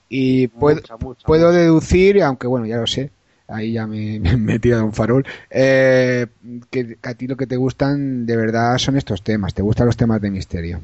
Y 0.09 0.49
puedo, 0.49 0.81
Mucha, 0.81 0.97
mucha, 0.97 1.27
puedo 1.27 1.53
mucha. 1.53 1.53
deducir, 1.53 2.23
aunque 2.23 2.47
bueno, 2.47 2.67
ya 2.67 2.79
lo 2.79 2.87
sé, 2.87 3.11
ahí 3.49 3.73
ya 3.73 3.87
me, 3.87 4.19
me 4.39 4.55
he 4.55 4.59
tirado 4.59 4.85
un 4.85 4.93
farol, 4.95 5.25
eh, 5.51 6.27
que, 6.71 6.97
que 6.97 7.09
a 7.09 7.15
ti 7.15 7.27
lo 7.27 7.37
que 7.37 7.47
te 7.47 7.57
gustan 7.57 8.25
de 8.27 8.37
verdad 8.37 8.79
son 8.79 8.97
estos 8.97 9.23
temas, 9.23 9.55
te 9.55 9.63
gustan 9.63 9.87
los 9.87 9.97
temas 9.97 10.21
de 10.21 10.31
misterio. 10.31 10.81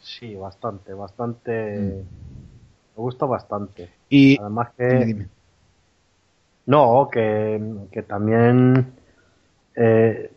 Sí, 0.00 0.34
bastante, 0.36 0.92
bastante, 0.94 1.50
me 2.96 3.02
gusta 3.02 3.26
bastante. 3.26 3.90
Y, 4.08 4.38
Además 4.38 4.72
que, 4.76 4.84
dime, 4.88 5.04
dime. 5.06 5.28
No, 6.66 7.08
que, 7.10 7.60
también 8.02 8.92
eh, 9.76 10.32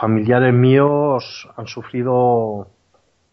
familiares 0.00 0.52
míos 0.52 1.48
han 1.56 1.66
sufrido 1.66 2.68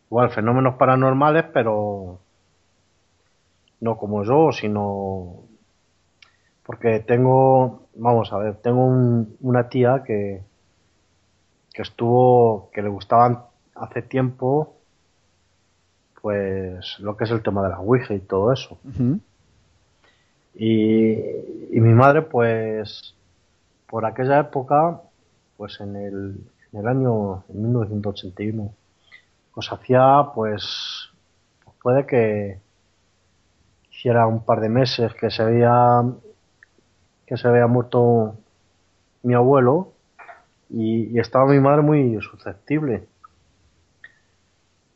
igual 0.10 0.30
fenómenos 0.32 0.76
paranormales, 0.76 1.46
pero 1.54 2.20
no 3.80 3.98
como 3.98 4.24
yo, 4.24 4.52
sino 4.52 5.44
porque 6.66 7.00
tengo, 7.00 7.88
vamos 7.96 8.32
a 8.32 8.38
ver, 8.38 8.56
tengo 8.58 8.86
un- 8.86 9.36
una 9.42 9.68
tía 9.70 10.04
que, 10.06 10.42
que 11.74 11.82
estuvo, 11.82 12.70
que 12.72 12.82
le 12.82 12.90
gustaban 12.90 13.40
hace 13.76 14.02
tiempo, 14.02 14.76
pues 16.22 17.00
lo 17.00 17.18
que 17.18 17.24
es 17.24 17.32
el 17.32 17.42
tema 17.42 17.64
de 17.64 17.70
la 17.70 17.80
Ouija 17.80 18.14
y 18.14 18.20
todo 18.20 18.54
eso. 18.54 18.78
Y, 20.56 21.18
mi 21.72 21.94
madre, 21.94 22.22
pues, 22.22 23.16
por 23.88 24.06
aquella 24.06 24.40
época, 24.40 25.02
pues 25.58 25.80
en 25.80 25.96
el, 25.96 26.38
en 26.72 26.80
el 26.80 26.88
año 26.88 27.44
en 27.50 27.62
1981, 27.64 28.74
pues 29.54 29.72
hacía, 29.72 30.32
pues, 30.36 31.10
puede 31.82 32.06
que 32.06 32.60
hiciera 33.92 34.28
un 34.28 34.44
par 34.44 34.60
de 34.62 34.70
meses 34.70 35.14
que 35.16 35.30
se 35.30 35.44
había, 35.44 36.04
que 37.26 37.38
se 37.38 37.48
había 37.48 37.68
muerto 37.68 38.36
mi 39.24 39.34
abuelo 39.34 39.94
y, 40.70 41.16
y 41.16 41.20
estaba 41.20 41.46
mi 41.46 41.60
madre 41.60 41.82
muy 41.82 42.20
susceptible. 42.22 43.08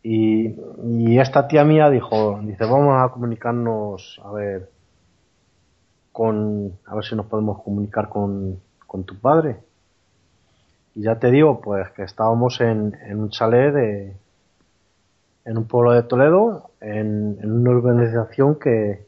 Y, 0.04 0.56
y 0.84 1.20
esta 1.20 1.48
tía 1.48 1.64
mía 1.64 1.90
dijo, 1.90 2.40
dice, 2.44 2.66
vamos 2.66 2.94
a 2.96 3.12
comunicarnos, 3.12 4.22
a 4.24 4.32
ver, 4.32 4.70
con, 6.16 6.72
a 6.86 6.96
ver 6.96 7.04
si 7.04 7.14
nos 7.14 7.26
podemos 7.26 7.62
comunicar 7.62 8.08
con, 8.08 8.62
con 8.88 9.04
tu 9.04 9.20
padre. 9.20 9.58
Y 10.94 11.02
ya 11.02 11.20
te 11.20 11.30
digo, 11.30 11.60
pues 11.60 11.90
que 11.92 12.04
estábamos 12.04 12.62
en, 12.62 12.96
en 13.06 13.20
un 13.20 13.30
chalet 13.32 13.74
de, 13.74 14.14
en 15.44 15.58
un 15.58 15.68
pueblo 15.68 15.92
de 15.92 16.04
Toledo, 16.04 16.70
en, 16.80 17.38
en 17.42 17.52
una 17.52 17.72
urbanización 17.72 18.56
que, 18.56 19.06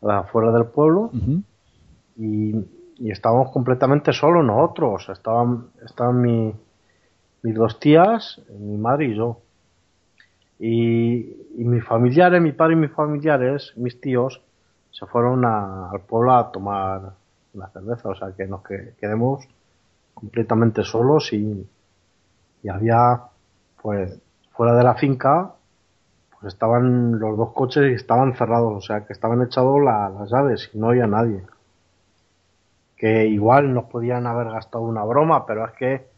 a 0.00 0.06
las 0.06 0.24
afueras 0.24 0.54
del 0.54 0.64
pueblo, 0.64 1.10
y, 2.16 2.64
y 2.96 3.10
estábamos 3.10 3.52
completamente 3.52 4.14
solos 4.14 4.42
nosotros. 4.42 5.10
Estaban, 5.10 5.66
estaban 5.84 6.22
mi, 6.22 6.54
mis 7.42 7.54
dos 7.54 7.78
tías, 7.78 8.40
mi 8.58 8.78
madre 8.78 9.08
y 9.08 9.16
yo. 9.16 9.42
Y, 10.58 11.36
y 11.58 11.64
mis 11.64 11.84
familiares, 11.84 12.40
mi 12.40 12.52
padre 12.52 12.72
y 12.72 12.76
mis 12.76 12.92
familiares, 12.92 13.74
mis 13.76 14.00
tíos, 14.00 14.40
se 14.98 15.04
fueron 15.04 15.44
a- 15.44 15.90
al 15.90 16.00
pueblo 16.00 16.32
a 16.32 16.50
tomar 16.50 17.12
una 17.52 17.68
cerveza, 17.68 18.08
o 18.08 18.14
sea 18.14 18.32
que 18.32 18.46
nos 18.46 18.62
que- 18.62 18.94
quedemos 18.98 19.46
completamente 20.14 20.82
solos 20.84 21.32
y, 21.34 21.68
había, 22.70 23.20
pues, 23.82 24.18
fuera 24.52 24.74
de 24.74 24.82
la 24.84 24.94
finca, 24.94 25.52
pues 26.40 26.54
estaban 26.54 27.18
los 27.20 27.36
dos 27.36 27.52
coches 27.52 27.90
y 27.90 27.94
estaban 27.94 28.34
cerrados, 28.34 28.72
o 28.74 28.80
sea 28.80 29.04
que 29.06 29.12
estaban 29.12 29.42
echados 29.42 29.80
la- 29.82 30.08
las 30.08 30.30
llaves 30.30 30.70
y 30.72 30.78
no 30.78 30.88
había 30.88 31.06
nadie. 31.06 31.42
Que 32.96 33.26
igual 33.26 33.74
nos 33.74 33.84
podían 33.84 34.26
haber 34.26 34.48
gastado 34.50 34.84
una 34.84 35.04
broma, 35.04 35.44
pero 35.46 35.66
es 35.66 35.72
que 35.72 36.08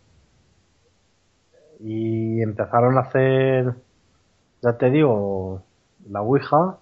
y 1.81 2.41
empezaron 2.43 2.97
a 2.97 3.03
hacer, 3.03 3.75
ya 4.63 4.73
te 4.79 4.91
digo, 4.91 5.63
la 6.09 6.23
Ouija 6.23 6.79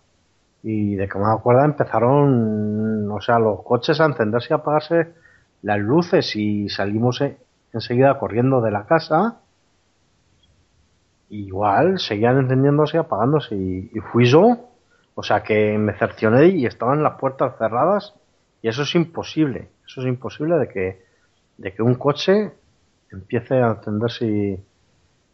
y 0.62 0.94
de 0.96 1.08
que 1.08 1.18
me 1.18 1.26
acuerdo 1.26 1.64
empezaron, 1.64 3.10
o 3.10 3.20
sea, 3.20 3.38
los 3.38 3.62
coches 3.62 4.00
a 4.00 4.06
encenderse 4.06 4.48
y 4.50 4.54
apagarse 4.54 5.12
las 5.62 5.78
luces 5.78 6.34
y 6.36 6.68
salimos 6.68 7.22
enseguida 7.72 8.18
corriendo 8.18 8.60
de 8.60 8.70
la 8.70 8.86
casa. 8.86 9.40
Igual 11.28 11.98
seguían 11.98 12.38
encendiéndose 12.38 12.96
y 12.96 13.00
apagándose 13.00 13.56
y, 13.56 13.90
y 13.92 14.00
fui 14.00 14.26
yo, 14.26 14.70
o 15.14 15.22
sea 15.22 15.42
que 15.42 15.76
me 15.78 15.92
cercioné 15.94 16.46
y 16.48 16.66
estaban 16.66 17.02
las 17.02 17.18
puertas 17.18 17.56
cerradas 17.58 18.14
y 18.62 18.68
eso 18.68 18.82
es 18.82 18.94
imposible, 18.94 19.68
eso 19.86 20.00
es 20.00 20.06
imposible 20.06 20.56
de 20.56 20.68
que, 20.68 21.04
de 21.58 21.72
que 21.72 21.82
un 21.82 21.94
coche 21.94 22.52
empiece 23.10 23.54
a 23.54 23.68
encenderse 23.68 24.26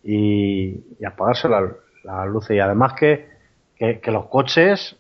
y, 0.04 0.84
y, 0.98 1.04
apagarse 1.04 1.48
la, 1.48 1.68
la 2.04 2.26
luz. 2.26 2.50
Y 2.50 2.58
además 2.58 2.94
que, 2.94 3.28
que 3.76 4.10
los 4.10 4.26
coches, 4.26 4.96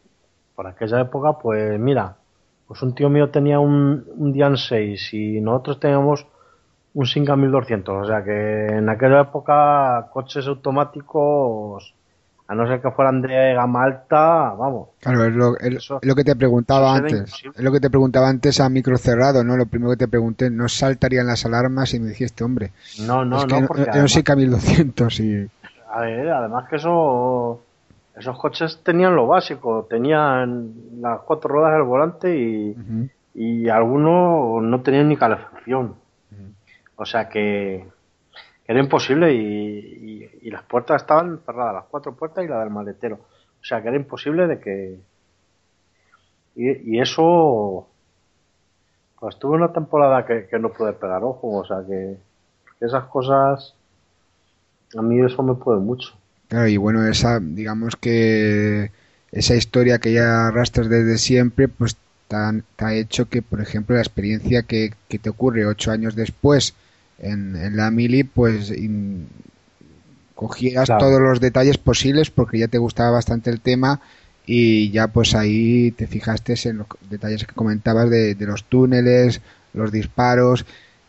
por 0.62 0.70
aquella 0.70 1.00
época, 1.00 1.32
pues 1.38 1.78
mira, 1.80 2.14
pues 2.68 2.80
un 2.82 2.94
tío 2.94 3.08
mío 3.10 3.30
tenía 3.30 3.58
un, 3.58 4.04
un 4.16 4.32
Dian 4.32 4.56
6 4.56 5.12
y 5.14 5.40
nosotros 5.40 5.80
teníamos 5.80 6.24
un 6.94 7.06
Singa 7.06 7.34
1200. 7.34 8.04
O 8.04 8.06
sea 8.06 8.22
que 8.22 8.66
en 8.66 8.88
aquella 8.88 9.22
época 9.22 10.06
coches 10.12 10.46
automáticos, 10.46 11.94
a 12.46 12.54
no 12.54 12.66
ser 12.68 12.80
que 12.80 12.92
fueran 12.92 13.22
de 13.22 13.54
gama 13.54 13.82
alta, 13.82 14.54
vamos. 14.56 14.90
Claro, 15.00 15.24
es 15.24 15.34
lo, 15.34 15.58
es 15.58 15.74
Eso- 15.78 15.98
lo 16.00 16.14
que 16.14 16.22
te 16.22 16.36
preguntaba 16.36 16.94
antes. 16.94 17.42
Es 17.56 17.60
lo 17.62 17.72
que 17.72 17.80
te 17.80 17.90
preguntaba 17.90 18.28
antes 18.28 18.60
a 18.60 18.68
micro 18.68 18.96
cerrado, 18.98 19.42
¿no? 19.42 19.56
Lo 19.56 19.66
primero 19.66 19.90
que 19.90 19.96
te 19.96 20.08
pregunté, 20.08 20.48
¿no 20.48 20.68
saltarían 20.68 21.26
las 21.26 21.44
alarmas? 21.44 21.92
Y 21.94 21.98
me 21.98 22.08
dijiste, 22.10 22.44
hombre, 22.44 22.70
No, 23.00 23.24
no, 23.24 23.38
es 23.38 23.46
que 23.46 23.60
no, 23.60 23.66
porque 23.66 23.82
no 23.86 23.90
además- 23.92 24.12
sé 24.12 24.22
K1200 24.22 25.20
y... 25.20 25.50
A 25.92 26.00
ver, 26.02 26.28
además 26.30 26.68
que 26.70 26.76
eso, 26.76 27.60
esos 28.16 28.38
coches 28.38 28.80
tenían 28.84 29.16
lo 29.16 29.26
básico, 29.26 29.86
tenían 29.88 30.72
las 31.00 31.20
cuatro 31.20 31.48
ruedas 31.50 31.72
del 31.72 31.82
volante 31.82 32.36
y, 32.38 32.76
y 33.34 33.68
algunos 33.68 34.62
no 34.62 34.82
tenían 34.82 35.08
ni 35.08 35.16
calefacción. 35.16 35.94
O 36.96 37.04
sea 37.04 37.28
que, 37.28 37.86
era 38.66 38.80
imposible 38.80 39.32
y, 39.34 39.38
y- 39.40 40.38
y 40.42 40.50
las 40.50 40.62
puertas 40.64 41.02
estaban 41.02 41.40
cerradas, 41.44 41.74
las 41.74 41.84
cuatro 41.86 42.14
puertas 42.14 42.44
y 42.44 42.48
la 42.48 42.60
del 42.60 42.70
maletero. 42.70 43.16
O 43.60 43.64
sea 43.64 43.80
que 43.82 43.88
era 43.88 43.96
imposible 43.96 44.46
de 44.46 44.60
que... 44.60 45.00
Y, 46.54 46.96
y 46.96 47.00
eso... 47.00 47.88
Pues 49.18 49.38
tuve 49.38 49.56
una 49.56 49.72
temporada 49.72 50.26
que, 50.26 50.46
que 50.48 50.58
no 50.58 50.70
pude 50.70 50.92
pegar 50.94 51.22
ojo, 51.22 51.58
o 51.58 51.64
sea 51.64 51.78
que, 51.86 52.16
que 52.78 52.84
esas 52.84 53.04
cosas... 53.04 53.74
A 54.96 55.00
mí 55.02 55.20
eso 55.24 55.42
me 55.42 55.54
puede 55.54 55.78
mucho. 55.80 56.12
Claro, 56.52 56.68
y 56.68 56.76
bueno, 56.76 57.06
esa, 57.06 57.40
digamos 57.40 57.96
que 57.96 58.90
esa 59.32 59.54
historia 59.56 59.98
que 59.98 60.12
ya 60.12 60.48
arrastras 60.48 60.88
desde 60.90 61.16
siempre, 61.16 61.66
pues 61.66 61.96
te, 62.28 62.36
ha 62.84 62.94
hecho 62.94 63.28
que, 63.30 63.40
por 63.40 63.62
ejemplo, 63.62 63.94
la 63.96 64.02
experiencia 64.02 64.62
que, 64.62 64.92
que 65.08 65.18
te 65.18 65.30
ocurre 65.30 65.64
ocho 65.66 65.90
años 65.92 66.14
después 66.14 66.74
en, 67.18 67.56
en 67.56 67.76
la 67.76 67.90
mili, 67.90 68.24
pues 68.24 68.70
in- 68.70 69.28
cogieras 70.34 70.88
Claro. 70.88 70.98
todos 70.98 71.20
los 71.20 71.40
detalles 71.40 71.78
posibles 71.78 72.30
porque 72.30 72.58
ya 72.58 72.68
te 72.68 72.78
gustaba 72.78 73.10
bastante 73.10 73.50
el 73.50 73.60
tema 73.60 74.00
y 74.46 74.90
ya 74.90 75.08
pues 75.08 75.34
ahí 75.34 75.92
te 75.92 76.06
fijaste 76.06 76.54
en 76.68 76.78
los 76.78 76.86
detalles 77.10 77.46
que 77.46 77.54
comentabas 77.54 78.10
de, 78.10 78.34
de 78.34 78.46
los 78.46 78.64
túneles, 78.64 79.40
los 79.72 79.92
disparos, 79.92 80.64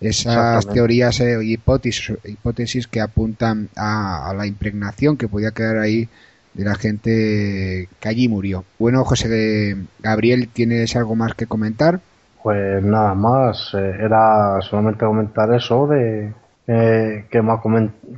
esas 0.10 0.68
teorías 0.68 1.20
e 1.20 1.44
hipótesis, 1.44 2.18
hipótesis 2.26 2.88
que 2.88 3.02
apuntan 3.02 3.70
a, 3.76 4.30
a 4.30 4.34
la 4.34 4.46
impregnación 4.46 5.18
que 5.18 5.28
podía 5.28 5.52
quedar 5.52 5.78
ahí 5.78 6.10
de 6.54 6.63
la 6.63 6.76
gente 6.76 7.89
que 8.00 8.10
allí 8.10 8.28
murió. 8.28 8.63
Bueno, 8.78 9.04
José 9.04 9.78
Gabriel, 10.00 10.50
¿tienes 10.52 10.96
algo 10.96 11.16
más 11.16 11.34
que 11.34 11.48
comentar? 11.48 12.00
Pues 12.44 12.84
nada 12.84 13.13
más, 13.13 13.74
eh, 13.74 13.96
era 14.00 14.60
solamente 14.62 15.06
comentar 15.06 15.54
eso 15.54 15.88
de 15.88 16.34
eh, 16.67 17.26
que 17.30 17.41
me 17.41 17.52
ha 17.52 17.60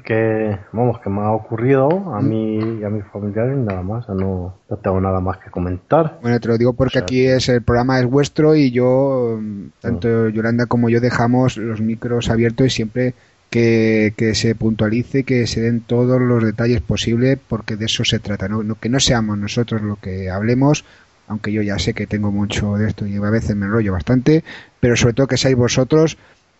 que 0.04 0.58
vamos 0.72 1.00
que 1.00 1.10
me 1.10 1.22
ha 1.22 1.32
ocurrido 1.32 2.14
a 2.14 2.22
mí 2.22 2.60
y 2.80 2.84
a 2.84 2.90
mis 2.90 3.04
familiares 3.06 3.58
nada 3.58 3.82
más, 3.82 4.08
no, 4.10 4.56
no 4.70 4.78
tengo 4.78 5.02
nada 5.02 5.20
más 5.20 5.38
que 5.40 5.50
comentar. 5.50 6.20
Bueno, 6.22 6.40
te 6.40 6.48
lo 6.48 6.58
digo 6.58 6.74
porque 6.74 7.00
O 7.00 7.00
sea, 7.00 7.04
aquí 7.04 7.26
es 7.26 7.50
el 7.50 7.64
programa 7.64 8.00
es 8.00 8.06
vuestro 8.06 8.56
y 8.56 8.72
yo, 8.72 9.40
mm, 9.42 9.64
tanto 9.82 10.30
Yolanda 10.30 10.68
como 10.68 10.90
yo 10.90 11.00
dejamos 11.02 11.58
los 11.58 11.82
micros 11.82 12.30
abiertos 12.30 12.68
y 12.68 12.70
siempre 12.70 13.14
que, 13.50 14.14
que 14.18 14.36
se 14.36 14.54
puntualice, 14.54 15.24
que 15.24 15.48
se 15.48 15.62
den 15.62 15.82
todos 15.82 16.22
los 16.22 16.44
detalles 16.44 16.82
posibles 16.82 17.40
porque 17.48 17.78
de 17.78 17.86
eso 17.86 18.04
se 18.04 18.20
trata, 18.20 18.48
¿no? 18.48 18.62
No- 18.64 18.76
que 18.76 18.90
no 18.90 19.00
seamos 19.00 19.38
nosotros 19.38 19.82
lo 19.82 19.96
que 19.96 20.30
hablemos, 20.30 20.86
aunque 21.28 21.52
yo 21.52 21.64
ya 21.64 21.80
sé 21.80 21.94
que 21.96 22.06
tengo 22.06 22.32
mucho 22.32 22.76
de 22.76 22.88
esto 22.88 23.08
y 23.08 23.16
a 23.16 23.30
veces 23.32 23.56
me 23.56 23.66
enrollo 23.66 23.94
bastante, 23.94 24.44
pero 24.80 24.96
sobre 24.96 25.14
todo 25.14 25.28
que 25.28 25.38
seáis 25.38 25.56
vosotros 25.56 26.18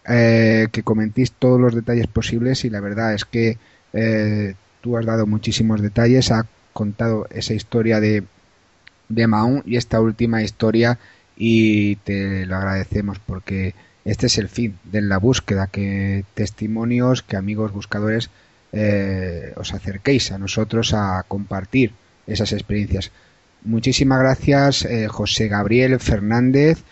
eh, 0.08 0.68
que 0.72 0.84
comentéis 0.84 1.32
todos 1.32 1.60
los 1.60 1.74
detalles 1.74 2.08
posibles 2.08 2.66
y 2.66 2.70
la 2.70 2.80
verdad 2.80 3.14
es 3.14 3.26
que 3.26 3.58
eh, 3.94 4.54
tú 4.82 4.98
has 4.98 5.06
dado 5.06 5.26
muchísimos 5.26 5.82
detalles, 5.82 6.32
has 6.32 6.46
contado 6.74 7.28
esa 7.32 7.54
historia 7.54 8.00
de, 8.00 8.24
de 9.10 9.28
Mahón 9.28 9.64
y 9.66 9.78
esta 9.78 10.02
última 10.02 10.44
historia 10.44 11.00
y 11.36 11.96
te 11.98 12.46
lo 12.46 12.56
agradecemos 12.56 13.20
porque 13.20 13.74
este 14.06 14.28
es 14.28 14.38
el 14.38 14.50
fin 14.50 14.78
de 14.84 15.02
la 15.02 15.18
búsqueda, 15.18 15.68
que 15.68 16.24
testimonios, 16.36 17.24
que 17.24 17.38
amigos 17.38 17.72
buscadores 17.72 18.30
eh, 18.72 19.54
os 19.56 19.74
acerquéis 19.74 20.32
a 20.32 20.38
nosotros 20.38 20.94
a 20.94 21.24
compartir 21.28 21.94
esas 22.28 22.52
experiencias. 22.52 23.12
Muchísimas 23.64 24.20
gracias 24.20 24.86
eh, 24.86 25.08
José 25.08 25.48
Gabriel 25.48 26.00
Fernández 26.00 26.84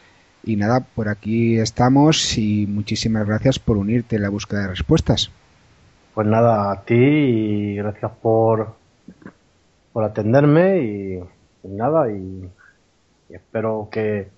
y 0.44 0.56
nada, 0.56 0.82
por 0.82 1.08
aquí 1.08 1.58
estamos 1.58 2.38
y 2.38 2.68
muchísimas 2.68 3.26
gracias 3.26 3.60
por 3.60 3.78
unirte 3.78 4.18
en 4.18 4.24
la 4.24 4.30
búsqueda 4.30 4.62
de 4.62 4.68
respuestas. 4.68 5.32
Pues 6.14 6.28
nada, 6.28 6.72
a 6.72 6.82
ti 6.84 6.96
y 6.96 7.76
gracias 7.76 8.12
por 8.22 8.76
por 9.94 10.04
atenderme 10.04 10.80
y, 10.80 11.24
y 11.64 11.68
nada 11.68 12.12
y, 12.12 12.50
y 13.30 13.34
espero 13.34 13.88
que 13.92 14.30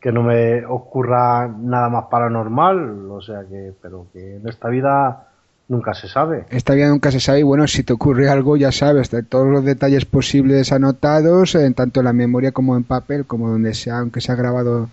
que 0.00 0.12
no 0.12 0.22
me 0.22 0.66
ocurra 0.66 1.48
nada 1.48 1.88
más 1.88 2.04
paranormal, 2.10 3.10
o 3.10 3.22
sea 3.22 3.40
que 3.48 3.72
pero 3.80 4.06
que 4.12 4.36
en 4.36 4.46
esta 4.46 4.68
vida 4.68 5.28
nunca 5.66 5.94
se 5.94 6.08
sabe. 6.08 6.44
Esta 6.50 6.74
vida 6.74 6.88
nunca 6.88 7.10
se 7.10 7.20
sabe 7.20 7.40
y 7.40 7.42
bueno, 7.42 7.66
si 7.66 7.84
te 7.84 7.94
ocurre 7.94 8.28
algo 8.28 8.56
ya 8.56 8.70
sabes, 8.70 9.10
de 9.10 9.22
todos 9.22 9.46
los 9.46 9.64
detalles 9.64 10.04
posibles 10.04 10.72
anotados, 10.72 11.54
en 11.54 11.72
tanto 11.72 12.00
en 12.00 12.04
la 12.04 12.12
memoria 12.12 12.52
como 12.52 12.76
en 12.76 12.84
papel, 12.84 13.24
como 13.24 13.48
donde 13.48 13.72
sea, 13.72 13.98
aunque 13.98 14.20
sea 14.20 14.34
grabado 14.34 14.90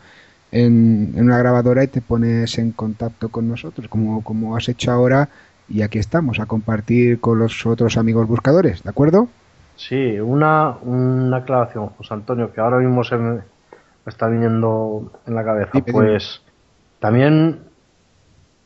en, 0.52 1.14
en 1.16 1.24
una 1.24 1.38
grabadora 1.38 1.84
y 1.84 1.88
te 1.88 2.02
pones 2.02 2.58
en 2.58 2.72
contacto 2.72 3.30
con 3.30 3.48
nosotros, 3.48 3.88
como, 3.88 4.24
como 4.24 4.56
has 4.56 4.68
hecho 4.70 4.92
ahora 4.92 5.30
y 5.70 5.82
aquí 5.84 6.00
estamos, 6.00 6.40
a 6.40 6.46
compartir 6.46 7.20
con 7.20 7.40
los 7.40 7.66
otros 7.66 7.98
amigos 7.98 8.28
buscadores, 8.28 8.84
¿de 8.84 8.90
acuerdo? 8.90 9.30
Sí, 9.78 10.20
una, 10.20 10.78
una 10.84 11.38
aclaración, 11.38 11.88
José 11.98 12.14
Antonio, 12.14 12.52
que 12.52 12.60
ahora 12.60 12.78
mismo 12.78 13.04
se 13.04 13.18
me, 13.18 13.40
está 14.06 14.28
viniendo 14.28 15.12
en 15.26 15.36
la 15.36 15.44
cabeza. 15.44 15.72
Pues 15.92 16.42
también 17.00 17.62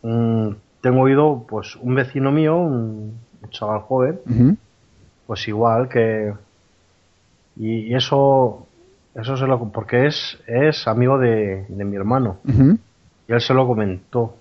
mm, 0.01 0.49
tengo 0.81 1.01
oído 1.01 1.45
pues 1.47 1.75
un 1.75 1.95
vecino 1.95 2.31
mío, 2.31 2.57
un, 2.57 3.23
chaval 3.49 3.81
joven, 3.81 4.57
pues 5.27 5.47
igual 5.47 5.87
que 5.87 6.33
y, 7.55 7.91
y 7.91 7.95
eso 7.95 8.65
eso 9.15 9.37
se 9.37 9.47
lo 9.47 9.71
porque 9.71 10.07
es 10.07 10.37
es 10.45 10.87
amigo 10.87 11.17
de, 11.17 11.65
de 11.67 11.85
mi 11.85 11.95
hermano 11.95 12.37
y 12.45 13.33
él 13.33 13.41
se 13.41 13.53
lo 13.53 13.67
comentó 13.67 14.35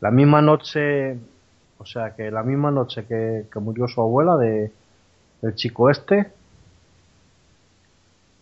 la 0.00 0.10
misma 0.10 0.42
noche 0.42 1.18
o 1.78 1.84
sea 1.84 2.14
que 2.14 2.30
la 2.30 2.42
misma 2.42 2.70
noche 2.70 3.04
que, 3.06 3.46
que 3.52 3.60
murió 3.60 3.88
su 3.88 4.00
abuela 4.00 4.36
de 4.36 4.72
del 5.40 5.54
chico 5.54 5.90
este 5.90 6.32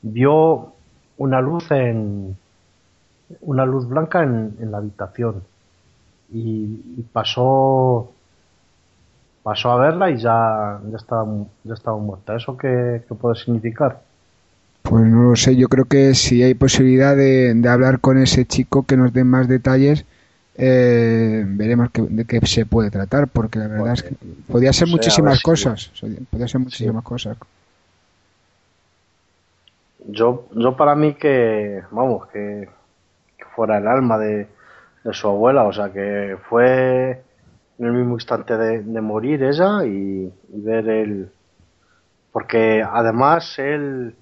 vio 0.03 0.72
una 1.18 1.40
luz 1.40 1.70
en 1.70 2.37
una 3.40 3.66
luz 3.66 3.88
blanca 3.88 4.22
en, 4.22 4.57
en 4.61 4.70
la 4.70 4.79
habitación 4.79 5.42
y, 6.33 6.83
y 6.99 7.03
pasó 7.12 8.12
pasó 9.46 9.70
a 9.70 9.77
verla 9.77 10.11
y 10.11 10.16
ya, 10.16 10.81
ya, 10.90 10.96
estaba, 10.96 11.25
ya 11.62 11.75
estaba 11.75 11.96
muerta. 11.99 12.35
¿Eso 12.35 12.57
qué, 12.57 13.01
puede 13.20 13.37
significar? 13.37 14.01
Pues 14.88 15.05
no 15.05 15.31
lo 15.31 15.37
sé, 15.37 15.57
yo 15.57 15.68
creo 15.68 15.87
que 15.87 16.14
si 16.14 16.42
hay 16.42 16.55
posibilidad 16.55 17.16
de, 17.16 17.55
de 17.55 17.68
hablar 17.68 18.01
con 18.01 18.18
ese 18.18 18.44
chico 18.44 18.85
que 18.85 18.96
nos 18.96 19.12
dé 19.12 19.25
más 19.25 19.49
detalles, 19.49 20.05
eh, 20.59 21.44
veremos 21.46 21.90
de 21.92 22.25
qué 22.25 22.40
se 22.46 22.64
puede 22.64 22.90
tratar, 22.90 23.29
porque 23.29 23.59
la 23.59 23.68
verdad 23.68 23.92
es 23.92 24.03
que 24.03 24.14
podía 24.51 24.72
ser 24.72 24.88
muchísimas 24.88 25.42
cosas, 25.42 25.92
podía 26.31 26.49
ser 26.49 26.61
muchísimas 26.61 27.05
cosas. 27.05 27.37
Yo, 30.09 30.46
yo 30.55 30.77
para 30.77 30.94
mí 30.94 31.14
que, 31.14 31.83
vamos, 31.90 32.29
que, 32.29 32.68
fuera 33.55 33.79
el 33.79 33.87
alma 33.87 34.18
de, 34.18 34.46
su 35.12 35.29
abuela, 35.29 35.64
o 35.64 35.72
sea, 35.72 35.92
que 35.92 36.37
fue 36.49 37.22
en 37.79 37.87
el 37.87 37.92
mismo 37.92 38.14
instante 38.14 38.57
de, 38.57 39.01
morir 39.01 39.42
ella 39.42 39.85
y, 39.85 40.33
ver 40.49 40.88
el... 40.88 41.31
Porque 42.33 42.83
además 42.83 43.59
él 43.59 44.14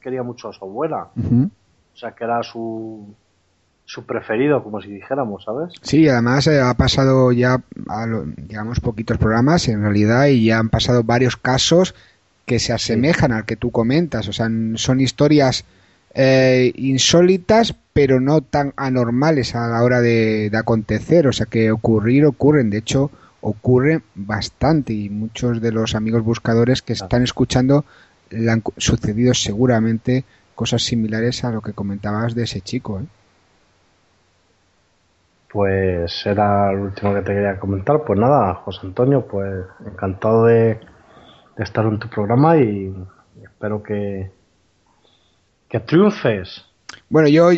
quería 0.00 0.22
mucho 0.22 0.48
a 0.48 0.52
su 0.52 0.64
abuela, 0.64 1.08
o 1.16 1.96
sea, 1.96 2.12
que 2.12 2.24
era 2.24 2.42
su, 2.42 3.14
su 3.84 4.04
preferido, 4.04 4.62
como 4.62 4.80
si 4.80 4.90
dijéramos, 4.90 5.44
¿sabes? 5.44 5.74
Sí, 5.82 6.08
además 6.08 6.46
eh, 6.46 6.60
ha 6.60 6.74
pasado 6.74 7.32
ya, 7.32 7.62
a 7.88 8.06
digamos, 8.36 8.80
poquitos 8.80 9.18
programas 9.18 9.68
en 9.68 9.82
realidad 9.82 10.26
y 10.26 10.46
ya 10.46 10.58
han 10.58 10.68
pasado 10.68 11.02
varios 11.02 11.36
casos 11.36 11.94
que 12.46 12.58
se 12.58 12.72
asemejan 12.72 13.32
al 13.32 13.44
que 13.44 13.56
tú 13.56 13.70
comentas. 13.70 14.28
O 14.28 14.32
sea, 14.32 14.48
son 14.74 15.00
historias 15.00 15.64
eh, 16.14 16.72
insólitas, 16.74 17.76
pero 17.92 18.20
no 18.20 18.40
tan 18.40 18.72
anormales 18.76 19.54
a 19.54 19.68
la 19.68 19.82
hora 19.82 20.00
de, 20.00 20.50
acontecer. 20.54 21.26
O 21.26 21.32
sea, 21.32 21.46
que 21.46 21.70
ocurrir 21.70 22.26
ocurren. 22.26 22.70
De 22.70 22.78
hecho, 22.78 23.10
ocurre 23.40 24.02
bastante 24.14 24.92
y 24.92 25.08
muchos 25.10 25.60
de 25.60 25.72
los 25.72 25.94
amigos 25.94 26.22
buscadores 26.22 26.82
que 26.82 26.92
están 26.92 27.22
escuchando 27.22 27.84
le 28.30 28.50
han 28.50 28.62
sucedido 28.76 29.34
seguramente 29.34 30.24
cosas 30.54 30.82
similares 30.82 31.44
a 31.44 31.50
lo 31.50 31.60
que 31.60 31.72
comentabas 31.72 32.34
de 32.34 32.44
ese 32.44 32.60
chico. 32.60 33.00
¿eh? 33.00 33.06
Pues 35.52 36.24
era 36.26 36.72
lo 36.72 36.82
último 36.82 37.14
que 37.14 37.22
te 37.22 37.34
quería 37.34 37.58
comentar. 37.58 38.04
Pues 38.04 38.18
nada, 38.18 38.54
José 38.54 38.86
Antonio, 38.86 39.26
pues 39.26 39.66
encantado 39.84 40.46
de, 40.46 40.78
estar 41.56 41.84
en 41.84 41.98
tu 41.98 42.08
programa 42.08 42.56
y 42.56 42.94
espero 43.42 43.82
que, 43.82 44.30
que 45.68 45.80
triunfes. 45.80 46.69
Bueno, 47.10 47.26
yo, 47.26 47.50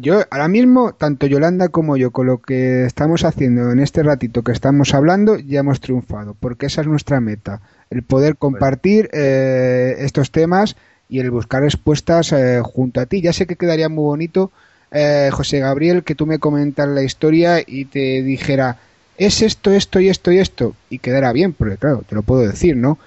yo 0.00 0.20
ahora 0.30 0.48
mismo, 0.48 0.92
tanto 0.92 1.26
Yolanda 1.26 1.70
como 1.70 1.96
yo, 1.96 2.10
con 2.10 2.26
lo 2.26 2.42
que 2.42 2.84
estamos 2.84 3.24
haciendo 3.24 3.72
en 3.72 3.78
este 3.80 4.02
ratito 4.02 4.42
que 4.42 4.52
estamos 4.52 4.92
hablando, 4.92 5.38
ya 5.38 5.60
hemos 5.60 5.80
triunfado, 5.80 6.36
porque 6.38 6.66
esa 6.66 6.82
es 6.82 6.88
nuestra 6.88 7.18
meta, 7.18 7.62
el 7.88 8.02
poder 8.02 8.36
compartir 8.36 9.08
eh, 9.14 9.96
estos 10.00 10.30
temas 10.30 10.76
y 11.08 11.20
el 11.20 11.30
buscar 11.30 11.62
respuestas 11.62 12.32
eh, 12.32 12.60
junto 12.62 13.00
a 13.00 13.06
ti. 13.06 13.22
Ya 13.22 13.32
sé 13.32 13.46
que 13.46 13.56
quedaría 13.56 13.88
muy 13.88 14.04
bonito, 14.04 14.52
eh, 14.90 15.30
José 15.32 15.60
Gabriel, 15.60 16.04
que 16.04 16.14
tú 16.14 16.26
me 16.26 16.38
comentas 16.38 16.86
la 16.86 17.02
historia 17.02 17.62
y 17.66 17.86
te 17.86 18.22
dijera, 18.22 18.76
es 19.16 19.40
esto, 19.40 19.72
esto 19.72 20.00
y 20.00 20.10
esto 20.10 20.32
y 20.32 20.38
esto, 20.38 20.74
y 20.90 20.98
quedará 20.98 21.32
bien, 21.32 21.54
porque 21.54 21.78
claro, 21.78 22.04
te 22.06 22.14
lo 22.14 22.20
puedo 22.20 22.42
decir, 22.42 22.76
¿no? 22.76 22.98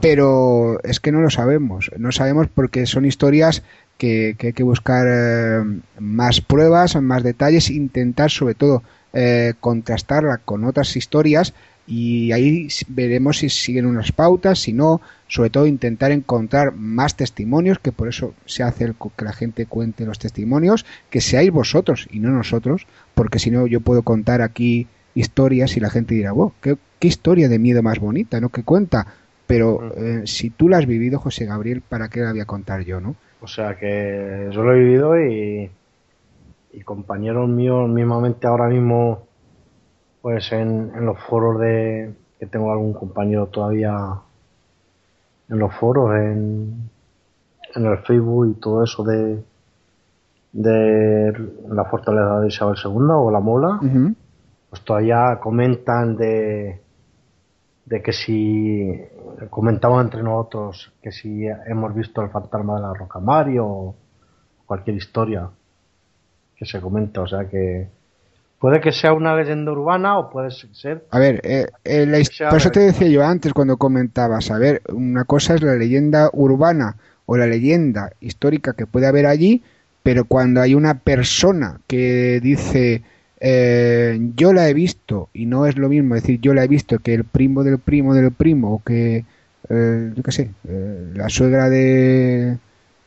Pero 0.00 0.82
es 0.82 0.98
que 0.98 1.12
no 1.12 1.20
lo 1.20 1.30
sabemos. 1.30 1.92
No 1.98 2.10
sabemos 2.10 2.48
porque 2.52 2.84
son 2.86 3.04
historias 3.04 3.62
que, 3.98 4.36
hay 4.40 4.52
que 4.52 4.62
buscar 4.62 5.06
eh, 5.08 5.80
más 5.98 6.40
pruebas, 6.40 7.00
más 7.02 7.22
detalles, 7.22 7.70
intentar 7.70 8.30
sobre 8.30 8.54
todo 8.54 8.82
eh, 9.12 9.54
contrastarla 9.60 10.38
con 10.38 10.64
otras 10.64 10.96
historias 10.96 11.52
y 11.86 12.32
ahí 12.32 12.68
veremos 12.88 13.38
si 13.38 13.48
siguen 13.48 13.86
unas 13.86 14.12
pautas, 14.12 14.60
si 14.60 14.72
no, 14.72 15.00
sobre 15.26 15.50
todo 15.50 15.66
intentar 15.66 16.12
encontrar 16.12 16.74
más 16.74 17.16
testimonios, 17.16 17.78
que 17.78 17.92
por 17.92 18.08
eso 18.08 18.34
se 18.46 18.62
hace 18.62 18.92
que 19.16 19.24
la 19.24 19.32
gente 19.32 19.66
cuente 19.66 20.04
los 20.04 20.18
testimonios, 20.18 20.84
que 21.10 21.20
seáis 21.20 21.50
vosotros 21.50 22.06
y 22.10 22.20
no 22.20 22.30
nosotros, 22.30 22.86
porque 23.14 23.38
si 23.38 23.50
no 23.50 23.66
yo 23.66 23.80
puedo 23.80 24.02
contar 24.02 24.42
aquí 24.42 24.86
historias 25.14 25.76
y 25.76 25.80
la 25.80 25.90
gente 25.90 26.14
dirá, 26.14 26.32
wow, 26.32 26.52
qué, 26.60 26.76
qué 26.98 27.08
historia 27.08 27.48
de 27.48 27.58
miedo 27.58 27.82
más 27.82 27.98
bonita, 27.98 28.40
¿no? 28.40 28.50
Que 28.50 28.62
cuenta 28.62 29.06
pero 29.48 29.94
eh, 29.96 30.26
si 30.26 30.50
tú 30.50 30.68
lo 30.68 30.76
has 30.76 30.84
vivido, 30.84 31.18
José 31.18 31.46
Gabriel, 31.46 31.80
¿para 31.80 32.10
qué 32.10 32.20
la 32.20 32.32
voy 32.32 32.40
a 32.40 32.44
contar 32.44 32.84
yo, 32.84 33.00
no? 33.00 33.16
O 33.40 33.46
sea 33.46 33.76
que 33.76 34.48
yo 34.50 34.62
lo 34.62 34.72
he 34.72 34.78
vivido 34.78 35.20
y, 35.20 35.70
y 36.72 36.80
compañeros 36.82 37.48
míos 37.48 37.88
mismamente 37.88 38.46
ahora 38.46 38.66
mismo, 38.68 39.22
pues 40.20 40.50
en, 40.52 41.04
los 41.04 41.18
foros 41.24 41.60
de 41.60 42.14
que 42.38 42.46
tengo 42.46 42.72
algún 42.72 42.92
compañero 42.92 43.46
todavía 43.46 43.96
en 45.48 45.58
los 45.58 45.74
foros, 45.74 46.14
en, 46.14 46.90
en 47.74 47.86
el 47.86 47.98
Facebook 47.98 48.48
y 48.50 48.60
todo 48.60 48.84
eso 48.84 49.02
de, 49.04 49.42
de 50.52 51.50
la 51.68 51.84
fortaleza 51.84 52.40
de 52.40 52.48
Isabel 52.48 52.76
II 52.82 52.90
o 53.10 53.30
la 53.30 53.40
Mola, 53.40 53.80
pues 54.68 54.82
todavía 54.82 55.38
comentan 55.40 56.16
de 56.16 56.80
de 57.88 58.02
que 58.02 58.12
si 58.12 59.00
comentaba 59.48 60.00
entre 60.00 60.22
nosotros 60.22 60.92
que 61.02 61.10
si 61.10 61.46
hemos 61.46 61.94
visto 61.94 62.20
el 62.20 62.28
fantasma 62.28 62.76
de 62.76 62.82
la 62.82 62.92
Roca 62.92 63.18
Mario 63.18 63.66
o 63.66 63.94
cualquier 64.66 64.96
historia 64.96 65.48
que 66.54 66.66
se 66.66 66.80
comenta, 66.80 67.22
o 67.22 67.26
sea 67.26 67.48
que 67.48 67.88
puede 68.58 68.80
que 68.80 68.92
sea 68.92 69.12
una 69.12 69.34
leyenda 69.34 69.72
urbana 69.72 70.18
o 70.18 70.28
puede 70.28 70.50
ser 70.50 71.06
a 71.10 71.18
ver 71.18 71.40
eh, 71.44 71.66
eh, 71.84 72.24
por 72.50 72.58
eso 72.58 72.70
te 72.70 72.80
decía 72.80 73.08
yo 73.08 73.24
antes 73.24 73.52
cuando 73.52 73.76
comentabas 73.76 74.50
a 74.50 74.58
ver 74.58 74.82
una 74.88 75.24
cosa 75.24 75.54
es 75.54 75.62
la 75.62 75.76
leyenda 75.76 76.28
urbana 76.32 76.96
o 77.26 77.36
la 77.36 77.46
leyenda 77.46 78.10
histórica 78.20 78.72
que 78.72 78.86
puede 78.86 79.06
haber 79.06 79.26
allí 79.26 79.62
pero 80.02 80.24
cuando 80.24 80.60
hay 80.60 80.74
una 80.74 80.94
persona 80.94 81.80
que 81.86 82.40
dice 82.42 83.04
eh, 83.40 84.18
yo 84.34 84.52
la 84.52 84.68
he 84.68 84.74
visto 84.74 85.28
y 85.32 85.46
no 85.46 85.66
es 85.66 85.76
lo 85.76 85.88
mismo 85.88 86.16
decir 86.16 86.40
yo 86.40 86.54
la 86.54 86.64
he 86.64 86.68
visto 86.68 86.98
que 86.98 87.14
el 87.14 87.24
primo 87.24 87.62
del 87.62 87.78
primo 87.78 88.14
del 88.14 88.32
primo 88.32 88.74
o 88.74 88.82
que 88.82 89.24
eh, 89.68 90.12
yo 90.14 90.22
qué 90.24 90.32
sé 90.32 90.50
eh, 90.68 91.12
la 91.14 91.28
suegra 91.28 91.70
de, 91.70 92.58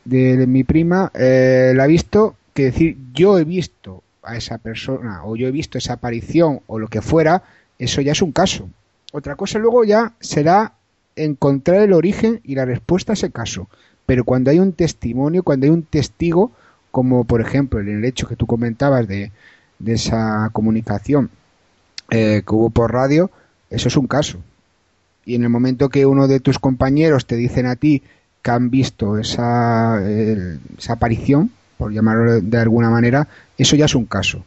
de, 0.05 0.47
mi 0.47 0.63
prima 0.63 1.11
la 1.13 1.83
ha 1.83 1.87
visto 1.87 2.35
que 2.53 2.65
decir 2.65 2.97
yo 3.13 3.37
he 3.39 3.43
visto 3.43 4.03
a 4.23 4.37
esa 4.37 4.57
persona 4.57 5.25
o 5.25 5.35
yo 5.35 5.47
he 5.47 5.51
visto 5.51 5.77
esa 5.77 5.93
aparición 5.93 6.61
o 6.67 6.79
lo 6.79 6.87
que 6.87 7.01
fuera 7.01 7.43
eso 7.77 7.99
ya 8.01 8.11
es 8.11 8.21
un 8.21 8.31
caso. 8.31 8.69
Otra 9.11 9.35
cosa 9.35 9.59
luego 9.59 9.83
ya 9.83 10.13
será 10.19 10.73
encontrar 11.15 11.81
el 11.81 11.93
origen 11.93 12.39
y 12.43 12.55
la 12.55 12.63
respuesta 12.63 13.11
a 13.13 13.15
ese 13.15 13.31
caso. 13.31 13.67
Pero 14.05 14.23
cuando 14.23 14.51
hay 14.51 14.59
un 14.59 14.73
testimonio 14.73 15.43
cuando 15.43 15.65
hay 15.65 15.71
un 15.71 15.83
testigo 15.83 16.51
como 16.91 17.25
por 17.25 17.41
ejemplo 17.41 17.79
el 17.79 18.05
hecho 18.05 18.27
que 18.27 18.35
tú 18.35 18.45
comentabas 18.45 19.07
de 19.07 19.31
de 19.81 19.93
esa 19.93 20.49
comunicación 20.53 21.29
eh, 22.09 22.43
que 22.45 22.55
hubo 22.55 22.69
por 22.69 22.93
radio, 22.93 23.31
eso 23.69 23.87
es 23.87 23.97
un 23.97 24.07
caso. 24.07 24.39
Y 25.25 25.35
en 25.35 25.43
el 25.43 25.49
momento 25.49 25.89
que 25.89 26.05
uno 26.05 26.27
de 26.27 26.39
tus 26.39 26.59
compañeros 26.59 27.25
te 27.25 27.35
dicen 27.35 27.65
a 27.65 27.75
ti 27.75 28.03
que 28.41 28.51
han 28.51 28.69
visto 28.69 29.17
esa, 29.17 30.01
esa 30.07 30.93
aparición, 30.93 31.51
por 31.77 31.91
llamarlo 31.91 32.41
de 32.41 32.57
alguna 32.57 32.89
manera, 32.89 33.27
eso 33.57 33.75
ya 33.75 33.85
es 33.85 33.95
un 33.95 34.05
caso. 34.05 34.43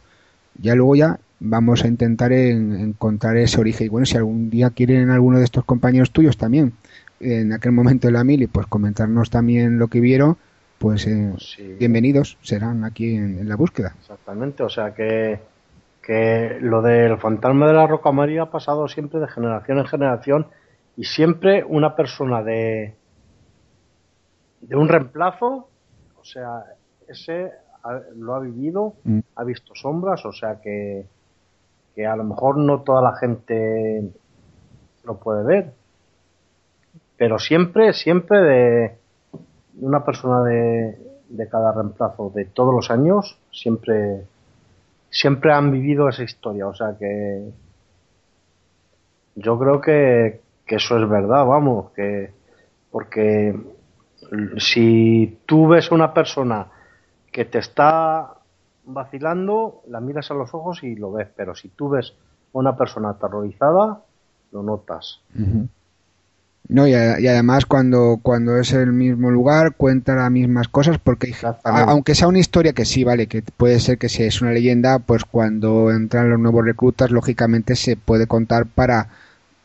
Ya 0.61 0.75
luego 0.75 0.95
ya 0.95 1.19
vamos 1.39 1.83
a 1.83 1.87
intentar 1.87 2.31
encontrar 2.31 3.37
ese 3.37 3.59
origen. 3.59 3.87
Y 3.87 3.89
bueno, 3.89 4.05
si 4.05 4.17
algún 4.17 4.49
día 4.49 4.69
quieren 4.69 5.09
alguno 5.09 5.39
de 5.39 5.45
estos 5.45 5.65
compañeros 5.65 6.11
tuyos 6.11 6.37
también, 6.37 6.73
en 7.19 7.53
aquel 7.53 7.71
momento 7.71 8.07
de 8.07 8.13
la 8.13 8.23
mili, 8.23 8.47
pues 8.47 8.67
comentarnos 8.67 9.29
también 9.29 9.79
lo 9.79 9.87
que 9.87 9.99
vieron, 9.99 10.37
pues, 10.77 11.07
eh, 11.07 11.29
pues 11.31 11.57
bienvenidos 11.79 12.37
serán 12.41 12.83
aquí 12.83 13.15
en, 13.15 13.47
la 13.47 13.55
búsqueda. 13.55 13.95
Exactamente, 13.99 14.63
o 14.63 14.69
sea 14.69 14.93
que, 14.93 15.39
que 16.01 16.57
lo 16.61 16.81
del 16.81 17.17
fantasma 17.17 17.67
de 17.67 17.73
la 17.73 17.87
Roca 17.87 18.11
María 18.11 18.43
ha 18.43 18.51
pasado 18.51 18.87
siempre 18.87 19.19
de 19.19 19.27
generación 19.27 19.79
en 19.79 19.85
generación 19.85 20.47
y 20.97 21.05
siempre 21.05 21.63
una 21.63 21.95
persona 21.95 22.43
de, 22.43 22.95
de 24.61 24.75
un 24.75 24.87
reemplazo, 24.87 25.69
o 26.19 26.23
sea, 26.23 26.63
ese 27.07 27.51
lo 28.15 28.33
ha 28.33 28.39
vivido, 28.39 28.95
mm. 29.03 29.19
ha 29.35 29.43
visto 29.43 29.73
sombras, 29.75 30.25
o 30.25 30.31
sea 30.31 30.59
que, 30.61 31.05
que 31.93 32.05
a 32.05 32.15
lo 32.15 32.23
mejor 32.23 32.57
no 32.57 32.81
toda 32.81 33.01
la 33.01 33.15
gente 33.15 34.11
lo 35.03 35.17
puede 35.17 35.43
ver, 35.43 35.73
pero 37.17 37.37
siempre, 37.39 37.93
siempre 37.93 38.39
de 38.39 38.97
una 39.81 40.03
persona 40.03 40.43
de, 40.43 40.97
de 41.29 41.49
cada 41.49 41.71
reemplazo 41.71 42.31
de 42.33 42.45
todos 42.45 42.73
los 42.73 42.91
años 42.91 43.39
siempre 43.51 44.25
siempre 45.09 45.53
han 45.53 45.71
vivido 45.71 46.09
esa 46.09 46.23
historia, 46.23 46.67
o 46.67 46.73
sea 46.73 46.97
que 46.99 47.49
yo 49.35 49.57
creo 49.57 49.79
que, 49.79 50.41
que 50.65 50.75
eso 50.75 50.97
es 50.97 51.09
verdad, 51.09 51.45
vamos, 51.45 51.91
que 51.91 52.33
porque 52.91 53.57
si 54.57 55.39
tú 55.45 55.67
ves 55.67 55.91
a 55.91 55.95
una 55.95 56.13
persona 56.13 56.67
que 57.31 57.45
te 57.45 57.59
está 57.59 58.35
vacilando, 58.85 59.81
la 59.87 59.99
miras 59.99 60.31
a 60.31 60.33
los 60.33 60.53
ojos 60.53 60.83
y 60.83 60.95
lo 60.95 61.11
ves, 61.11 61.27
pero 61.35 61.55
si 61.55 61.69
tú 61.69 61.89
ves 61.89 62.13
a 62.53 62.57
una 62.57 62.77
persona 62.77 63.09
aterrorizada, 63.11 64.01
lo 64.51 64.63
notas. 64.63 65.21
No, 66.67 66.87
y, 66.87 66.93
además 66.93 67.65
cuando, 67.67 68.19
cuando 68.23 68.57
es 68.57 68.73
el 68.73 68.91
mismo 68.91 69.29
lugar 69.29 69.75
cuenta 69.75 70.15
las 70.15 70.31
mismas 70.31 70.67
cosas 70.67 70.97
porque 70.97 71.33
aunque 71.63 72.15
sea 72.15 72.27
una 72.27 72.39
historia 72.39 72.73
que 72.73 72.85
sí, 72.85 73.03
vale, 73.03 73.27
que 73.27 73.43
puede 73.43 73.79
ser 73.79 73.99
que 73.99 74.09
sea 74.09 74.25
es 74.25 74.41
una 74.41 74.51
leyenda, 74.51 74.97
pues 74.97 75.25
cuando 75.25 75.91
entran 75.91 76.29
los 76.29 76.39
nuevos 76.39 76.65
reclutas 76.65 77.11
lógicamente 77.11 77.75
se 77.75 77.97
puede 77.97 78.25
contar 78.25 78.65
para 78.65 79.09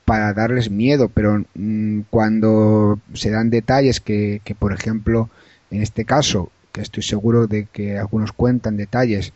para 0.04 0.32
darles 0.32 0.70
miedo, 0.70 1.08
pero 1.08 1.44
mm, 1.54 2.00
cuando 2.10 2.98
se 3.14 3.30
dan 3.30 3.48
detalles 3.48 4.00
que, 4.00 4.40
que, 4.42 4.56
por 4.56 4.72
ejemplo, 4.72 5.30
en 5.70 5.82
este 5.82 6.04
caso, 6.04 6.50
que 6.72 6.80
estoy 6.80 7.04
seguro 7.04 7.46
de 7.46 7.68
que 7.72 7.96
algunos 7.96 8.32
cuentan 8.32 8.76
detalles 8.76 9.32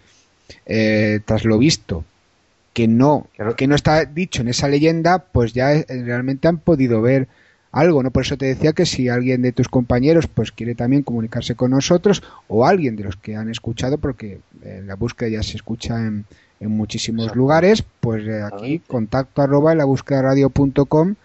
eh, 0.66 1.20
tras 1.24 1.44
lo 1.44 1.58
visto, 1.58 2.04
que 2.72 2.88
no, 2.88 3.28
que 3.56 3.68
no 3.68 3.76
está 3.76 4.04
dicho 4.04 4.42
en 4.42 4.48
esa 4.48 4.66
leyenda, 4.66 5.20
pues 5.20 5.52
ya 5.52 5.72
eh, 5.72 5.86
realmente 5.88 6.48
han 6.48 6.58
podido 6.58 7.00
ver 7.00 7.28
algo, 7.74 8.02
¿no? 8.02 8.10
Por 8.10 8.22
eso 8.22 8.36
te 8.36 8.46
decía 8.46 8.72
que 8.72 8.86
si 8.86 9.08
alguien 9.08 9.42
de 9.42 9.52
tus 9.52 9.68
compañeros 9.68 10.28
pues 10.28 10.52
quiere 10.52 10.74
también 10.74 11.02
comunicarse 11.02 11.56
con 11.56 11.72
nosotros 11.72 12.22
o 12.46 12.64
alguien 12.64 12.94
de 12.96 13.04
los 13.04 13.16
que 13.16 13.36
han 13.36 13.50
escuchado, 13.50 13.98
porque 13.98 14.40
eh, 14.62 14.82
la 14.84 14.94
búsqueda 14.94 15.28
ya 15.28 15.42
se 15.42 15.56
escucha 15.56 15.98
en, 15.98 16.24
en 16.60 16.70
muchísimos 16.70 17.34
lugares, 17.34 17.84
pues 18.00 18.26
eh, 18.26 18.42
aquí 18.42 18.78
contacto 18.78 19.42
arroba 19.42 19.72
en 19.72 19.78
la 19.78 19.84
búsqueda 19.84 20.22
radio.com 20.22 21.16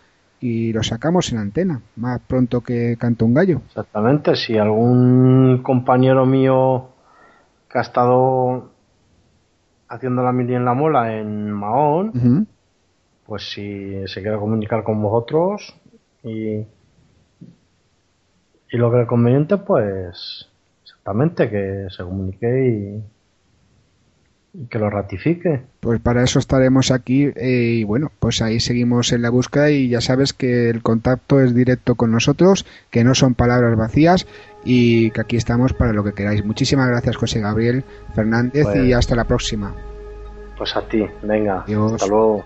y 0.41 0.74
lo 0.74 0.82
sacamos 0.82 1.32
en 1.32 1.38
antena, 1.38 1.82
más 1.95 2.20
pronto 2.26 2.62
que 2.62 2.97
canta 2.97 3.26
un 3.26 3.34
gallo. 3.36 3.62
Exactamente, 3.68 4.36
si 4.36 4.58
algún 4.58 5.62
compañero 5.62 6.26
mío 6.26 6.89
que 7.70 7.78
ha 7.78 7.82
estado 7.82 8.72
haciendo 9.88 10.24
la 10.24 10.32
mili 10.32 10.56
en 10.56 10.66
la 10.66 10.74
mola 10.74 11.16
en 11.16 11.52
Mahón, 11.52 12.47
pues 13.26 13.52
si 13.52 14.08
se 14.08 14.22
quiere 14.22 14.38
comunicar 14.38 14.84
con 14.84 15.02
vosotros, 15.02 15.76
y, 16.24 16.65
y 18.72 18.78
lo 18.78 18.91
que 18.91 19.01
es 19.01 19.07
conveniente, 19.07 19.57
pues 19.57 20.49
exactamente 20.84 21.49
que 21.49 21.88
se 21.89 22.03
comunique 22.03 22.67
y, 22.67 23.03
que 24.70 24.80
lo 24.80 24.89
ratifique. 24.89 25.61
Pues 25.80 25.99
para 25.99 26.24
eso 26.24 26.39
estaremos 26.39 26.91
aquí 26.91 27.32
eh, 27.36 27.78
y 27.80 27.84
bueno, 27.84 28.11
pues 28.20 28.41
ahí 28.41 28.59
seguimos 28.59 29.11
en 29.11 29.22
la 29.22 29.30
búsqueda 29.30 29.70
y 29.70 29.89
ya 29.89 30.01
sabes 30.01 30.34
que 30.34 30.70
el 30.70 30.82
contacto 30.82 31.39
es 31.39 31.53
directo 31.53 31.95
con 31.95 32.11
nosotros, 32.11 32.65
que 32.89 33.03
no 33.03 33.13
son 33.13 33.36
palabras 33.36 33.78
vacías 33.78 34.28
y 34.65 35.11
que 35.11 35.22
aquí 35.22 35.38
estamos 35.38 35.74
para 35.74 35.93
lo 35.93 36.03
que 36.03 36.13
queráis. 36.13 36.43
Muchísimas 36.43 36.89
gracias 36.89 37.15
José 37.15 37.41
Gabriel 37.41 37.84
Fernández 38.15 38.67
y 38.74 38.80
pues 38.80 38.95
hasta 38.95 39.15
la 39.15 39.26
próxima. 39.26 39.76
Pues 40.57 40.76
a 40.76 40.82
ti, 40.82 41.05
venga, 41.22 41.59
hasta 41.61 42.07
luego. 42.07 42.43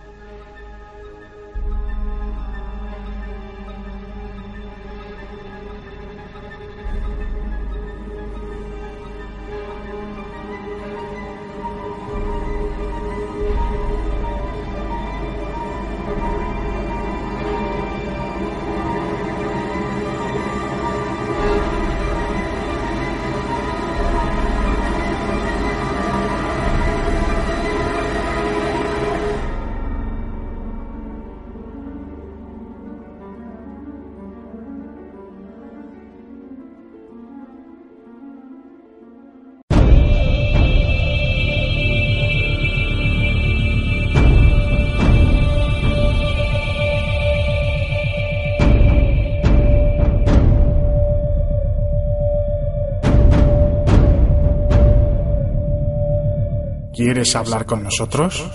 ¿Quieres 56.94 57.36
hablar 57.36 57.66
con 57.66 57.82
nosotros? 57.82 58.46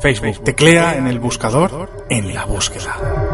Facebook 0.00 0.44
teclea 0.44 0.96
en 0.96 1.08
el 1.08 1.18
buscador 1.18 1.90
en 2.08 2.32
la 2.32 2.44
búsqueda. 2.44 3.27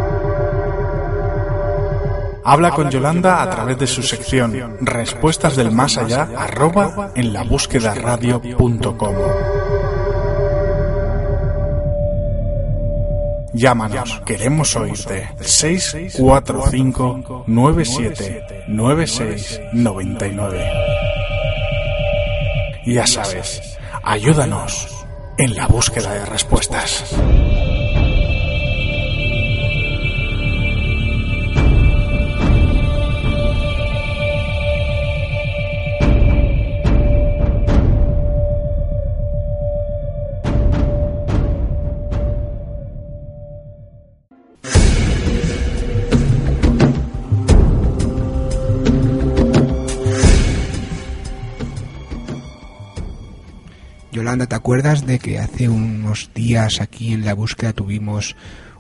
Habla 2.47 2.73
con 2.73 2.91
Yolanda 2.91 3.43
a 3.43 3.49
través 3.49 3.79
de 3.79 3.87
su 3.87 4.03
sección 4.03 4.77
Respuestas 4.81 5.57
del 5.57 5.71
Más 5.71 5.97
Allá 5.97 6.29
arroba 6.37 7.11
en 7.15 7.33
la 7.33 7.43
búsqueda 7.43 7.95
radio.com. 7.95 9.15
Llámanos, 13.55 14.21
queremos 14.27 14.77
oírte. 14.77 15.31
645 15.41 17.45
97 17.47 18.65
96 18.69 19.61
99. 19.73 20.71
Ya 22.85 23.07
sabes, 23.07 23.79
ayúdanos 24.03 25.07
en 25.39 25.57
la 25.57 25.67
búsqueda 25.67 26.13
de 26.13 26.27
respuestas. 26.27 27.17
¿Te 54.37 54.55
acuerdas 54.55 55.07
de 55.07 55.18
que 55.18 55.39
hace 55.39 55.68
unos 55.68 56.30
días 56.35 56.80
aquí 56.80 57.12
en 57.12 57.24
la 57.24 57.35
búsqueda 57.35 57.72
tuvimos 57.72 58.37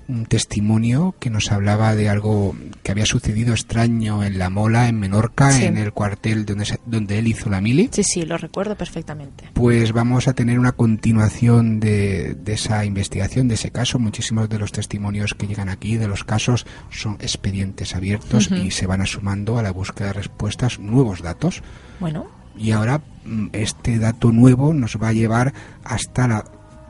un 0.08 0.26
testimonio 0.26 1.14
que 1.18 1.30
nos 1.30 1.50
hablaba 1.50 1.94
de 1.94 2.08
algo 2.08 2.54
que 2.82 2.92
había 2.92 3.06
sucedido 3.06 3.54
extraño 3.54 4.22
en 4.22 4.38
La 4.38 4.50
Mola, 4.50 4.88
en 4.88 4.98
Menorca, 4.98 5.62
en 5.62 5.78
el 5.78 5.92
cuartel 5.92 6.44
donde, 6.44 6.78
donde 6.84 7.18
él 7.18 7.28
hizo 7.28 7.48
la 7.48 7.60
mili. 7.60 7.88
Sí, 7.92 8.02
sí, 8.04 8.24
lo 8.24 8.36
recuerdo 8.36 8.76
perfectamente. 8.76 9.48
Pues 9.54 9.92
vamos 9.92 10.28
a 10.28 10.34
tener 10.34 10.58
una 10.58 10.72
continuación 10.72 11.80
de, 11.80 12.36
esa 12.46 12.84
investigación, 12.84 13.48
de 13.48 13.54
ese 13.54 13.70
caso. 13.70 13.98
Muchísimos 13.98 14.48
de 14.48 14.58
los 14.58 14.72
testimonios 14.72 15.34
que 15.34 15.46
llegan 15.46 15.68
aquí, 15.68 15.96
de 15.96 16.08
los 16.08 16.24
casos, 16.24 16.66
son 16.90 17.14
expedientes 17.20 17.94
abiertos 17.94 18.50
y 18.50 18.70
se 18.70 18.86
van 18.86 19.00
asumando 19.00 19.58
a 19.58 19.62
la 19.62 19.72
búsqueda 19.72 20.08
de 20.08 20.14
respuestas 20.14 20.78
nuevos 20.78 21.22
datos. 21.22 21.62
Bueno. 22.00 22.43
Y 22.56 22.70
ahora 22.70 23.00
mm, 23.24 23.48
este 23.52 23.98
dato 23.98 24.32
nuevo 24.32 24.74
nos 24.74 24.96
va 25.02 25.08
a 25.08 25.12
llevar 25.12 25.52
hasta 25.84 26.28
la, 26.28 26.44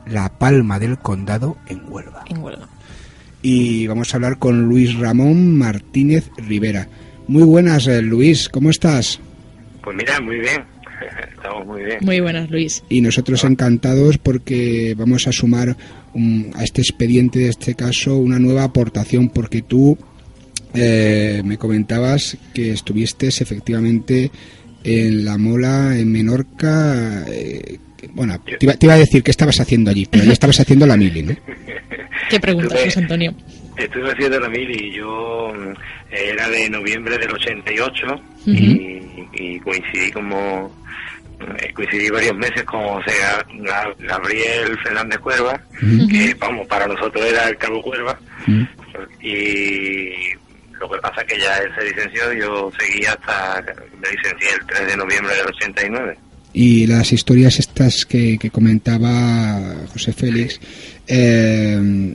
la 0.05 0.29
Palma 0.37 0.79
del 0.79 0.97
Condado 0.97 1.57
en 1.67 1.81
Huelva. 1.87 2.23
En 2.27 2.43
Huelva. 2.43 2.67
Y 3.41 3.87
vamos 3.87 4.13
a 4.13 4.17
hablar 4.17 4.39
con 4.39 4.63
Luis 4.63 4.97
Ramón 4.97 5.57
Martínez 5.57 6.29
Rivera. 6.37 6.87
Muy 7.27 7.43
buenas, 7.43 7.87
eh, 7.87 8.01
Luis, 8.01 8.49
¿cómo 8.49 8.69
estás? 8.69 9.19
Pues 9.83 9.95
mira, 9.95 10.19
muy 10.19 10.39
bien. 10.39 10.63
Estamos 11.35 11.65
muy 11.65 11.83
bien. 11.83 11.97
Muy 12.01 12.19
buenas, 12.19 12.49
Luis. 12.49 12.83
Y 12.89 13.01
nosotros 13.01 13.43
encantados 13.43 14.17
porque 14.17 14.95
vamos 14.97 15.27
a 15.27 15.31
sumar 15.31 15.69
a 16.53 16.63
este 16.63 16.81
expediente 16.81 17.39
de 17.39 17.49
este 17.49 17.75
caso 17.75 18.17
una 18.17 18.39
nueva 18.39 18.63
aportación 18.63 19.29
porque 19.29 19.61
tú 19.61 19.97
eh, 20.73 21.41
me 21.45 21.57
comentabas 21.57 22.37
que 22.53 22.71
estuviste 22.71 23.27
efectivamente 23.27 24.31
en 24.85 25.25
La 25.25 25.37
Mola, 25.37 25.97
en 25.97 26.11
Menorca. 26.11 27.25
Eh, 27.27 27.79
bueno, 28.13 28.39
te 28.39 28.57
iba, 28.85 28.93
a 28.93 28.97
decir 28.97 29.23
qué 29.23 29.31
estabas 29.31 29.59
haciendo 29.59 29.89
allí, 29.89 30.07
pero 30.09 30.23
ya 30.23 30.33
estabas 30.33 30.59
haciendo 30.59 30.85
la 30.85 30.95
mili, 30.95 31.23
¿no? 31.23 31.35
¿Qué 32.29 32.39
preguntas, 32.39 32.79
José 32.85 32.99
Antonio? 32.99 33.33
Estuve 33.77 34.11
haciendo 34.11 34.39
la 34.39 34.49
mili 34.49 34.93
yo 34.95 35.53
eh, 36.11 36.31
era 36.31 36.47
de 36.49 36.69
noviembre 36.69 37.17
del 37.17 37.31
88 37.31 38.05
y, 38.45 39.01
y 39.33 39.59
coincidí 39.59 40.11
como 40.11 40.71
eh, 41.39 41.73
coincidí 41.73 42.09
varios 42.09 42.35
meses 42.37 42.63
con 42.63 42.81
o 42.81 43.01
sea, 43.05 43.45
Gabriel 43.99 44.77
Fernández 44.83 45.19
Cuerva, 45.19 45.59
que 46.09 46.33
vamos, 46.39 46.65
para 46.67 46.87
nosotros 46.87 47.25
era 47.25 47.49
el 47.49 47.57
Cabo 47.57 47.81
Cuerva, 47.81 48.17
y 49.21 50.11
lo 50.79 50.89
que 50.89 50.99
pasa 50.99 51.21
es 51.21 51.27
que 51.27 51.39
ya 51.39 51.57
él 51.57 51.71
se 51.77 51.85
licenció, 51.85 52.33
yo 52.33 52.71
seguí 52.79 53.05
hasta, 53.05 53.63
me 53.99 54.09
licencié 54.11 54.49
el 54.59 54.65
3 54.67 54.87
de 54.87 54.97
noviembre 54.97 55.35
del 55.35 55.47
89. 55.47 56.17
Y 56.53 56.87
las 56.87 57.11
historias 57.11 57.59
estas 57.59 58.05
que, 58.05 58.37
que 58.37 58.49
comentaba 58.49 59.75
José 59.91 60.13
Félix, 60.13 60.59
eh, 61.07 62.13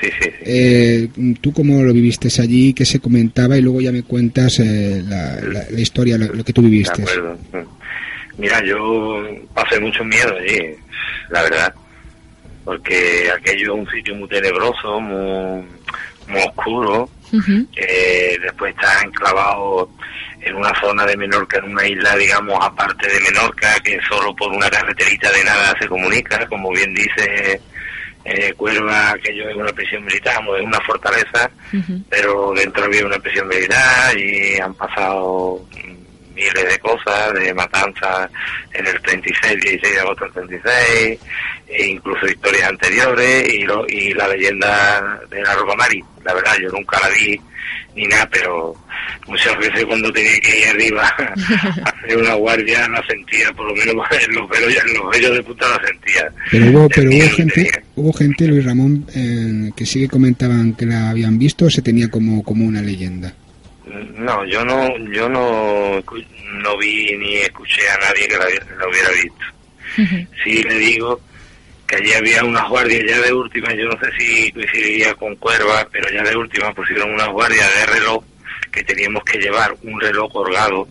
Sí, 0.00 0.08
sí, 0.18 0.30
Eh, 0.42 1.08
¿Tú 1.40 1.52
cómo 1.52 1.82
lo 1.82 1.92
viviste 1.92 2.28
allí? 2.40 2.72
¿Qué 2.72 2.86
se 2.86 3.00
comentaba? 3.00 3.56
Y 3.56 3.62
luego 3.62 3.80
ya 3.80 3.92
me 3.92 4.02
cuentas 4.02 4.58
eh, 4.58 5.02
la, 5.06 5.40
la, 5.70 5.80
historia, 5.80 6.16
lo, 6.16 6.42
que 6.42 6.52
tú 6.52 6.62
viviste. 6.62 7.02
De 7.02 7.10
acuerdo. 7.10 7.38
Mira, 8.38 8.64
yo 8.64 9.22
pasé 9.52 9.78
mucho 9.78 10.02
miedo 10.04 10.34
allí, 10.36 10.74
la 11.28 11.42
verdad. 11.42 11.74
Porque 12.64 13.30
aquello 13.36 13.74
es 13.74 13.80
un 13.80 13.90
sitio 13.90 14.14
muy 14.14 14.28
tenebroso, 14.28 15.00
muy, 15.00 15.64
muy 16.28 16.40
oscuro. 16.48 17.10
Eh, 17.76 18.38
después 18.42 18.74
está 18.74 19.02
enclavado 19.02 19.90
en 20.40 20.56
una 20.56 20.72
zona 20.80 21.04
de 21.06 21.16
Menorca, 21.16 21.58
en 21.58 21.72
una 21.72 21.86
isla, 21.86 22.16
digamos, 22.16 22.58
aparte 22.60 23.08
de 23.08 23.20
Menorca, 23.20 23.78
que 23.80 23.98
solo 24.08 24.34
por 24.34 24.50
una 24.52 24.70
carreterita 24.70 25.30
de 25.32 25.44
nada 25.44 25.74
se 25.78 25.86
comunica, 25.86 26.46
como 26.46 26.70
bien 26.70 26.94
dice 26.94 27.60
eh, 28.24 28.52
Cuerva, 28.54 29.10
aquello 29.10 29.48
es 29.48 29.56
una 29.56 29.72
prisión 29.72 30.04
militar, 30.04 30.40
es 30.58 30.64
una 30.64 30.80
fortaleza, 30.80 31.50
pero 32.08 32.52
dentro 32.54 32.84
había 32.84 33.06
una 33.06 33.18
prisión 33.18 33.48
militar 33.48 34.16
y 34.16 34.58
han 34.58 34.74
pasado 34.74 35.64
miles 36.40 36.72
de 36.72 36.78
cosas, 36.78 37.34
de 37.34 37.52
matanzas 37.52 38.30
en 38.72 38.86
el 38.86 39.00
36, 39.02 39.60
16 39.60 39.94
de 39.94 40.00
agosto 40.00 40.24
del 40.24 40.48
36, 40.48 41.20
e 41.68 41.86
incluso 41.86 42.26
historias 42.26 42.68
anteriores 42.68 43.52
y, 43.52 43.62
lo, 43.62 43.86
y 43.86 44.12
la 44.14 44.28
leyenda 44.28 45.20
de 45.28 45.42
la 45.42 45.54
Rocamari. 45.54 46.02
La 46.24 46.34
verdad, 46.34 46.56
yo 46.60 46.68
nunca 46.70 46.98
la 47.00 47.08
vi 47.10 47.40
ni 47.94 48.06
nada, 48.06 48.28
pero 48.30 48.74
muchas 49.26 49.56
veces 49.58 49.84
cuando 49.84 50.12
tenía 50.12 50.38
que 50.40 50.60
ir 50.60 50.68
arriba 50.68 51.14
a 51.84 51.90
hacer 51.90 52.16
una 52.16 52.34
guardia 52.34 52.88
la 52.88 53.02
sentía, 53.06 53.52
por 53.52 53.66
lo 53.66 53.74
menos 53.74 54.06
en 54.28 54.34
los 54.34 54.48
velos, 54.48 54.74
en 54.86 54.94
los 54.94 55.10
vellos 55.10 55.36
de 55.36 55.42
puta 55.42 55.68
la 55.68 55.86
sentía. 55.86 56.32
Pero 56.50 56.66
hubo, 56.70 56.88
pero 56.88 57.10
hubo 57.10 57.30
gente, 57.30 57.70
hubo 57.96 58.12
gente, 58.12 58.46
Luis 58.46 58.64
Ramón, 58.64 59.06
eh, 59.14 59.70
que 59.76 59.86
sí 59.86 60.00
que 60.00 60.08
comentaban 60.08 60.74
que 60.74 60.86
la 60.86 61.10
habían 61.10 61.38
visto 61.38 61.66
o 61.66 61.70
se 61.70 61.82
tenía 61.82 62.08
como, 62.08 62.42
como 62.42 62.64
una 62.64 62.82
leyenda. 62.82 63.34
No, 64.14 64.44
yo 64.46 64.64
no, 64.64 64.96
yo 65.10 65.28
no, 65.28 66.02
no 66.62 66.78
vi 66.78 67.16
ni 67.16 67.36
escuché 67.36 67.88
a 67.88 67.98
nadie 67.98 68.28
que 68.28 68.36
la, 68.36 68.46
hubiera 68.46 69.10
visto. 69.10 70.26
Sí 70.44 70.62
le 70.62 70.74
digo 70.76 71.20
que 71.86 71.96
allí 71.96 72.12
había 72.12 72.44
unas 72.44 72.68
guardias 72.68 73.02
ya 73.06 73.20
de 73.20 73.32
última, 73.32 73.74
yo 73.74 73.86
no 73.86 73.98
sé 73.98 74.10
si 74.16 74.52
coincidiría 74.52 75.12
con 75.14 75.34
Cuerva, 75.36 75.86
pero 75.90 76.08
ya 76.10 76.22
de 76.22 76.36
última 76.36 76.72
pusieron 76.72 77.12
unas 77.12 77.28
guardias 77.28 77.68
de 77.74 77.86
reloj 77.86 78.24
que 78.70 78.84
teníamos 78.84 79.24
que 79.24 79.38
llevar 79.38 79.74
un 79.82 80.00
reloj 80.00 80.32
colgado 80.32 80.88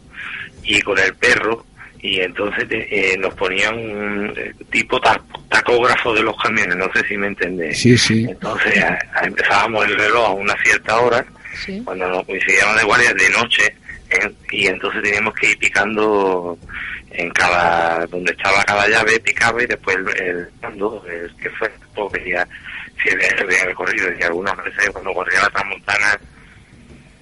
y 0.64 0.82
con 0.82 1.00
el 1.00 1.16
perro 1.16 1.66
y 2.02 2.20
entonces 2.22 2.66
eh, 2.70 3.18
nos 3.20 3.34
ponían 3.34 3.78
un 3.78 4.34
eh, 4.38 4.54
tipo 4.70 5.00
tacógrafo 5.50 6.14
de 6.14 6.24
los 6.24 6.36
camiones, 6.42 6.78
no 6.78 6.90
sé 6.94 7.06
si 7.08 7.18
me 7.18 7.28
entendés. 7.28 7.78
Sí, 7.80 7.98
sí. 7.98 8.26
Entonces 8.30 8.84
empezábamos 9.22 9.86
el 9.86 9.98
reloj 9.98 10.28
a 10.28 10.32
una 10.32 10.56
cierta 10.64 11.00
hora, 11.00 11.26
cuando 11.84 12.08
nos 12.08 12.26
coincidíamos 12.26 12.78
de 12.78 12.84
guardia 12.84 13.14
de 13.14 13.30
noche, 13.30 13.76
y 14.52 14.68
entonces 14.68 15.04
teníamos 15.04 15.34
que 15.36 15.52
ir 15.52 15.58
picando 15.60 16.58
en 17.12 17.30
cada 17.32 18.06
donde 18.08 18.32
estaba 18.32 18.64
cada 18.64 18.88
llave 18.88 19.20
picaba 19.20 19.62
y 19.64 19.68
después 19.68 19.98
el, 20.18 20.48
mando 20.62 21.04
el 21.08 21.36
que 21.38 21.50
fue 21.52 21.72
pues 21.96 22.12
veía 22.14 22.48
si 23.02 23.10
había 23.10 23.66
recorrido. 23.66 24.08
Y 24.20 24.24
algunas 24.24 24.56
veces 24.58 24.90
cuando 24.92 25.14
corría 25.14 25.42
la 25.42 25.50
transmontana 25.50 26.20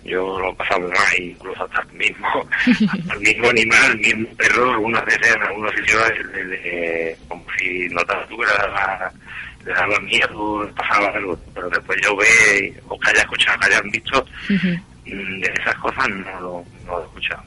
yo 0.04 0.40
lo 0.40 0.56
pasaba 0.56 0.88
más 0.88 1.20
incluso 1.20 1.64
hasta 1.64 1.82
el 1.82 1.98
mismo 1.98 2.50
el 3.12 3.20
mismo 3.20 3.50
animal 3.50 3.92
el 3.92 4.00
mismo 4.00 4.36
perro 4.38 4.72
algunas 4.72 5.06
veces 5.06 5.36
en 5.36 5.42
algunos 5.44 5.74
sitios 5.76 6.04
como 7.28 7.46
si 7.58 7.90
notabas 7.90 8.30
tú 8.30 8.38
que 8.38 8.46
daba, 9.74 10.00
miedo 10.02 10.70
pasaba 10.76 11.08
algo 11.10 11.38
pero 11.54 11.70
después 11.70 12.00
yo 12.04 12.16
ve 12.16 12.74
o 12.88 13.00
que 13.00 13.10
haya 13.10 13.22
escuchado 13.22 13.60
que 13.60 13.66
hayan 13.68 13.92
visto 13.92 14.26
mm, 14.50 15.42
de 15.42 15.54
esas 15.60 15.76
cosas 15.76 16.10
no 16.10 16.42
lo, 16.42 16.66
no 16.86 17.00
he 17.00 17.04
escuchado. 17.04 17.44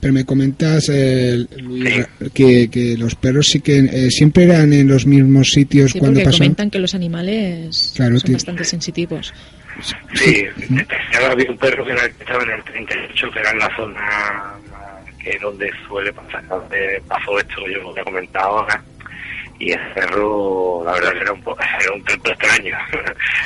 Pero 0.00 0.14
me 0.14 0.24
comentas, 0.24 0.88
eh, 0.88 1.46
Luis, 1.58 2.06
que, 2.32 2.70
que, 2.70 2.96
los 2.96 3.14
perros 3.16 3.48
sí 3.48 3.60
que 3.60 3.80
eh, 3.80 4.10
siempre 4.10 4.44
eran 4.44 4.72
en 4.72 4.88
los 4.88 5.04
mismos 5.04 5.50
sitios 5.52 5.92
sí, 5.92 5.98
cuando 5.98 6.20
porque 6.22 6.38
comentan 6.38 6.70
que 6.70 6.78
los 6.78 6.94
animales 6.94 7.92
son 7.94 8.18
bastante 8.32 8.64
sensitivos. 8.64 9.34
Sí, 10.14 10.46
había 11.14 11.50
un 11.50 11.58
perro 11.58 11.84
que, 11.84 11.92
estaba 11.92 12.42
en 12.44 12.50
el 12.50 12.64
38, 12.64 13.30
que 13.30 13.38
era 13.40 13.50
en 13.50 13.58
la 13.58 13.76
zona 13.76 14.54
que 15.22 15.38
donde 15.38 15.70
suele 15.86 16.10
pasar, 16.14 16.46
donde 16.48 17.02
pasó 17.06 17.38
esto, 17.38 17.66
yo 17.68 17.82
lo 17.82 17.96
he 17.96 18.02
comentado 18.02 18.60
acá 18.60 18.82
y 19.60 19.72
el 19.72 19.92
perro, 19.94 20.82
la 20.84 20.92
verdad, 20.92 21.12
era 21.20 21.32
un, 21.32 21.40
era 21.80 21.92
un 21.94 22.02
tanto 22.04 22.30
extraño. 22.32 22.76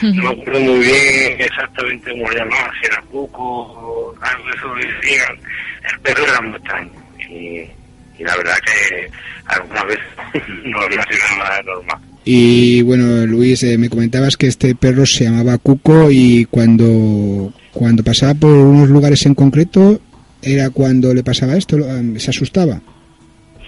no 0.03 0.23
me 0.23 0.29
acuerdo 0.29 0.61
muy 0.61 0.79
bien 0.79 1.41
exactamente 1.41 2.11
cómo 2.13 2.31
se 2.31 2.39
llamaba, 2.39 2.73
si 2.81 2.87
era 2.87 3.03
Cuco, 3.11 4.15
algo 4.21 4.45
de 4.47 4.53
eso 4.53 4.75
decían. 4.77 5.37
El 5.93 6.01
perro 6.01 6.25
era 6.25 6.41
muy 6.41 6.57
extraño. 6.57 6.91
Y, 7.29 8.23
la 8.23 8.37
verdad 8.37 8.55
que 8.65 9.11
algunas 9.47 9.87
veces 9.87 10.05
no 10.65 10.81
había 10.81 11.03
sido 11.03 11.37
nada 11.37 11.63
normal. 11.63 11.99
Y 12.25 12.81
bueno, 12.83 13.27
Luis, 13.27 13.65
eh, 13.65 13.77
me 13.77 13.91
comentabas 13.91 14.37
que 14.37 14.47
este 14.47 14.77
perro 14.77 15.05
se 15.05 15.25
llamaba 15.25 15.59
Cuco 15.59 16.11
y 16.11 16.47
cuando, 16.47 17.53
cuando 17.73 18.05
pasaba 18.05 18.35
por 18.35 18.51
unos 18.51 18.89
lugares 18.89 19.27
en 19.27 19.35
concreto, 19.35 20.01
¿era 20.41 20.71
cuando 20.71 21.13
le 21.13 21.25
pasaba 21.25 21.57
esto? 21.57 21.77
¿Se 22.19 22.31
asustaba? 22.31 22.81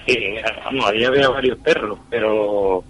Sí, 0.07 0.17
vamos, 0.65 0.87
ahí 0.87 1.05
había 1.05 1.29
varios 1.29 1.59
perros, 1.59 1.99
pero 2.09 2.85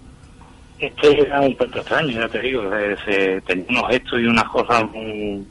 este 0.79 1.21
era 1.21 1.41
un 1.41 1.55
perro 1.55 1.79
extraño, 1.79 2.11
ya 2.11 2.29
te 2.29 2.39
digo, 2.39 2.63
se, 3.05 3.41
tenía 3.41 3.65
unos 3.69 3.87
gestos 3.89 4.19
y 4.19 4.25
unas 4.25 4.43
cosas 4.45 4.83
muy, 4.91 5.43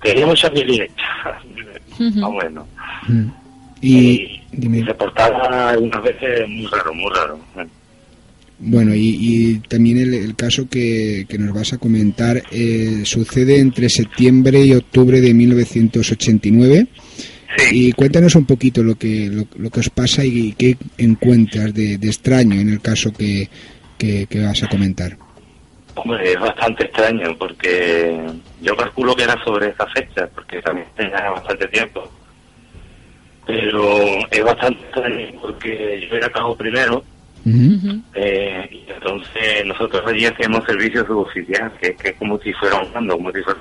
tenía 0.00 0.26
mucha 0.26 0.50
piel 0.50 0.90
uh 1.98 2.30
bueno. 2.30 2.66
Mm. 3.08 3.28
Y, 3.80 4.40
se 4.84 4.94
portaba 4.94 5.70
algunas 5.70 6.02
veces 6.02 6.48
muy 6.48 6.66
raro, 6.66 6.94
muy 6.94 7.12
raro. 7.12 7.38
Bueno, 8.58 8.94
y, 8.94 9.60
también 9.68 9.98
el, 9.98 10.34
caso 10.34 10.68
que, 10.68 11.26
que, 11.28 11.38
nos 11.38 11.54
vas 11.54 11.74
a 11.74 11.78
comentar 11.78 12.42
eh, 12.50 13.02
sucede 13.04 13.58
entre 13.58 13.90
septiembre 13.90 14.60
y 14.60 14.72
octubre 14.72 15.20
de 15.20 15.34
1989 15.34 16.86
y 17.72 17.92
cuéntanos 17.92 18.34
un 18.34 18.44
poquito 18.44 18.82
lo 18.82 18.96
que, 18.96 19.30
lo, 19.30 19.70
que 19.70 19.80
os 19.80 19.90
pasa 19.90 20.24
y 20.24 20.52
qué 20.52 20.76
encuentras 20.98 21.72
de, 21.72 21.94
extraño 21.94 22.60
en 22.60 22.70
el 22.70 22.80
caso 22.80 23.12
que, 23.12 23.48
que, 23.98 24.26
vas 24.40 24.62
a 24.62 24.68
comentar. 24.68 25.16
Hombre, 25.94 26.32
es 26.32 26.40
bastante 26.40 26.84
extraño 26.84 27.36
porque 27.38 28.20
yo 28.60 28.76
calculo 28.76 29.14
que 29.14 29.22
era 29.22 29.42
sobre 29.44 29.68
esa 29.68 29.86
fecha, 29.86 30.28
porque 30.34 30.60
también 30.60 30.86
tenía 30.96 31.30
bastante 31.30 31.66
tiempo. 31.68 32.10
Pero 33.46 34.26
es 34.30 34.44
bastante 34.44 34.80
extraño 34.82 35.40
porque 35.40 36.06
yo 36.10 36.16
era 36.16 36.28
cabo 36.30 36.56
primero 36.56 37.04
eh, 38.14 38.68
y 38.72 38.90
entonces 38.90 39.64
nosotros 39.66 40.02
allí 40.04 40.26
hacíamos 40.26 40.64
servicios 40.64 41.06
suboficiales, 41.06 41.72
que, 41.80 41.94
que 41.94 42.08
es 42.08 42.16
como 42.16 42.38
si 42.40 42.52
fuera 42.54 42.80
un 42.80 42.92
mando, 42.92 43.16
como 43.16 43.30
si 43.30 43.40
fuera 43.42 43.60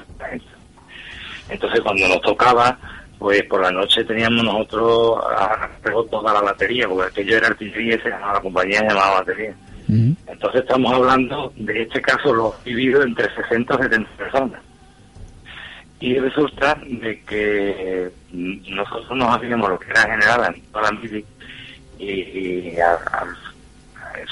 Entonces 1.49 1.81
cuando 1.81 2.07
nos 2.07 2.21
tocaba 2.21 2.79
pues 3.25 3.41
por 3.45 3.59
la 3.59 3.71
noche 3.71 4.03
teníamos 4.03 4.43
nosotros 4.43 5.17
a, 5.35 5.67
toda 6.11 6.31
la 6.31 6.41
batería, 6.41 6.87
porque 6.87 7.07
aquello 7.07 7.37
era 7.37 7.47
artillería 7.47 7.95
y 7.95 7.99
se 7.99 8.09
llamaba 8.09 8.33
la 8.33 8.41
compañía 8.41 8.83
llamaba 8.83 9.21
batería. 9.21 9.55
Entonces 9.87 10.61
estamos 10.61 10.93
hablando 10.93 11.51
de 11.55 11.81
este 11.81 12.03
caso 12.03 12.31
lo 12.31 12.55
vivido 12.63 13.01
entre 13.01 13.33
60 13.33 13.73
y 13.73 13.77
70 13.81 14.09
personas. 14.11 14.61
Y 15.99 16.19
resulta 16.19 16.77
de 16.85 17.19
que 17.21 18.11
nosotros 18.31 19.17
nos 19.17 19.35
hacíamos 19.35 19.69
lo 19.69 19.79
que 19.79 19.89
era 19.89 20.01
general 20.01 20.53
en 20.53 20.61
toda 20.71 20.91
la 20.91 20.99
y, 21.97 22.75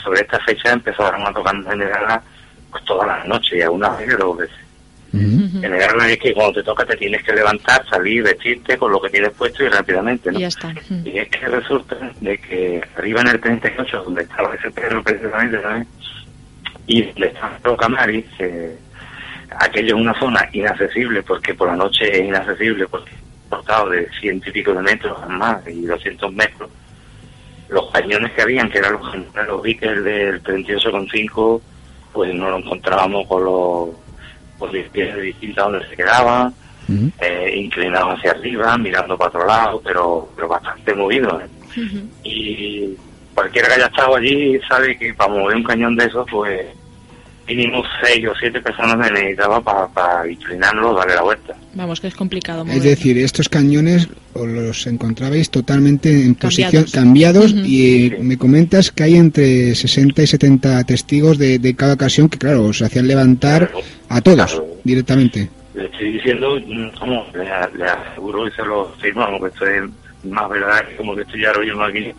sobre 0.04 0.22
esta 0.22 0.40
fecha 0.42 0.72
empezaron 0.72 1.26
a 1.26 1.34
tocar 1.34 1.56
en 1.56 1.66
general 1.66 2.22
pues 2.70 2.86
todas 2.86 3.08
las 3.08 3.28
noches 3.28 3.54
y 3.54 3.62
algunas 3.64 3.98
veces 3.98 4.52
veces. 5.14 5.56
En 5.56 5.62
general 5.62 6.10
es 6.10 6.18
que 6.18 6.34
cuando 6.34 6.54
te 6.54 6.64
toca 6.64 6.86
te 6.86 6.98
tienes 6.98 7.24
que 7.24 7.34
levantar, 7.34 7.88
salir, 7.90 8.24
vestirte 8.24 8.78
con 8.78 8.92
lo 8.92 9.02
que 9.02 9.10
tienes 9.10 9.32
puesto 9.32 9.64
y 9.64 9.70
rápidamente, 9.70 10.32
¿no? 10.32 10.40
Y 10.40 10.42
ya 10.42 10.48
está. 10.48 10.74
Y 11.04 11.18
es 11.18 11.30
que 11.30 11.48
resulta 11.48 11.96
de 12.20 12.38
que 12.38 12.82
arriba 12.98 13.22
en 13.22 13.28
el 13.28 13.40
38, 13.40 14.04
donde 14.04 14.24
estaba 14.24 14.56
ese 14.56 14.72
perro 14.72 15.04
precisamente 15.04 15.58
también, 15.60 15.88
y 16.88 17.02
donde 17.04 17.28
estaba 17.28 17.60
el 17.64 17.78
Camari, 17.78 18.26
aquello 19.60 19.96
es 19.96 20.02
una 20.02 20.20
zona 20.20 20.50
inaccesible 20.52 21.24
porque 21.24 21.54
por 21.54 21.68
la 21.70 21.76
noche 21.76 22.12
es 22.12 22.28
inaccesible 22.28 22.88
porque 22.88 23.12
es 23.12 23.22
portado 23.50 23.90
de 23.90 24.10
ciento 24.20 24.50
y 24.50 24.54
pico 24.54 24.74
de 24.74 24.82
metros 24.82 25.18
más 25.30 25.68
y 25.68 25.86
200 25.86 26.34
metros 26.34 26.70
los 27.74 27.92
cañones 27.92 28.32
que 28.34 28.42
habían, 28.42 28.70
que 28.70 28.78
eran 28.78 28.94
los, 28.94 29.02
los 29.48 29.64
del 29.64 30.44
38,5, 30.44 31.62
pues 32.14 32.34
no 32.34 32.50
lo 32.52 32.58
encontrábamos 32.60 33.28
con 33.28 33.44
los, 33.44 33.90
con 34.64 34.72
pies 34.92 35.22
distintas 35.22 35.66
donde 35.66 35.88
se 35.90 35.96
quedaban, 35.96 36.54
eh, 37.20 37.54
inclinados 37.56 38.18
hacia 38.18 38.32
arriba, 38.32 38.78
mirando 38.78 39.18
para 39.18 39.30
otro 39.30 39.46
lado, 39.46 39.82
pero, 39.84 40.30
pero 40.36 40.48
bastante 40.48 40.94
movidos. 40.94 41.42
¿eh? 41.44 42.04
Y 42.24 42.96
cualquiera 43.34 43.68
que 43.68 43.74
haya 43.74 43.88
estado 43.88 44.16
allí 44.16 44.60
sabe 44.68 44.98
que 44.98 45.14
para 45.14 45.34
mover 45.34 45.58
un 45.58 45.64
cañón 45.64 45.96
de 45.98 46.06
esos, 46.06 46.26
pues 46.32 46.66
mínimo 47.48 47.84
seis 48.02 48.26
o 48.28 48.34
siete 48.40 48.62
personas 48.62 48.98
me 48.98 49.10
necesitaba 49.12 49.62
para, 49.62 49.88
para 49.88 50.30
inclinarlo, 50.30 50.94
darle 50.94 51.16
la 51.16 51.22
vuelta. 51.22 51.56
Vamos, 51.74 52.00
que 52.00 52.08
es 52.08 52.16
complicado. 52.16 52.66
Es 52.70 52.84
decir, 52.84 53.18
estos 53.18 53.50
cañones 53.50 54.08
los 54.36 54.88
encontrabais 54.88 55.50
totalmente 55.50 56.10
en 56.10 56.36
posición 56.36 56.86
cambiados 56.92 57.52
y 57.52 58.14
me 58.20 58.38
comentas 58.38 58.92
que 58.92 59.04
hay 59.04 59.16
entre 59.16 59.76
60 59.76 60.24
y 60.24 60.28
70 60.28 60.84
testigos 60.84 61.38
de, 61.38 61.60
de 61.60 61.76
cada 61.76 61.94
ocasión 61.94 62.30
que, 62.30 62.38
claro, 62.38 62.66
os 62.66 62.82
hacían 62.82 63.08
levantar 63.08 63.72
a 64.10 64.22
todos 64.22 64.62
directamente. 64.84 65.50
Le 65.74 65.86
estoy 65.86 66.14
diciendo, 66.14 66.58
como 67.00 67.26
le, 67.34 67.50
aseguro 67.50 68.48
y 68.48 68.52
se 68.52 68.64
lo 68.64 68.90
firmo, 69.02 69.40
que 69.40 69.48
esto 69.48 69.66
es 69.66 69.84
más 70.24 70.50
verdad 70.50 70.88
que 70.88 70.96
como 70.96 71.16
que 71.16 71.24
estoy 71.24 71.42
ya 71.42 71.52
yo 71.66 71.84
aquí 71.84 72.14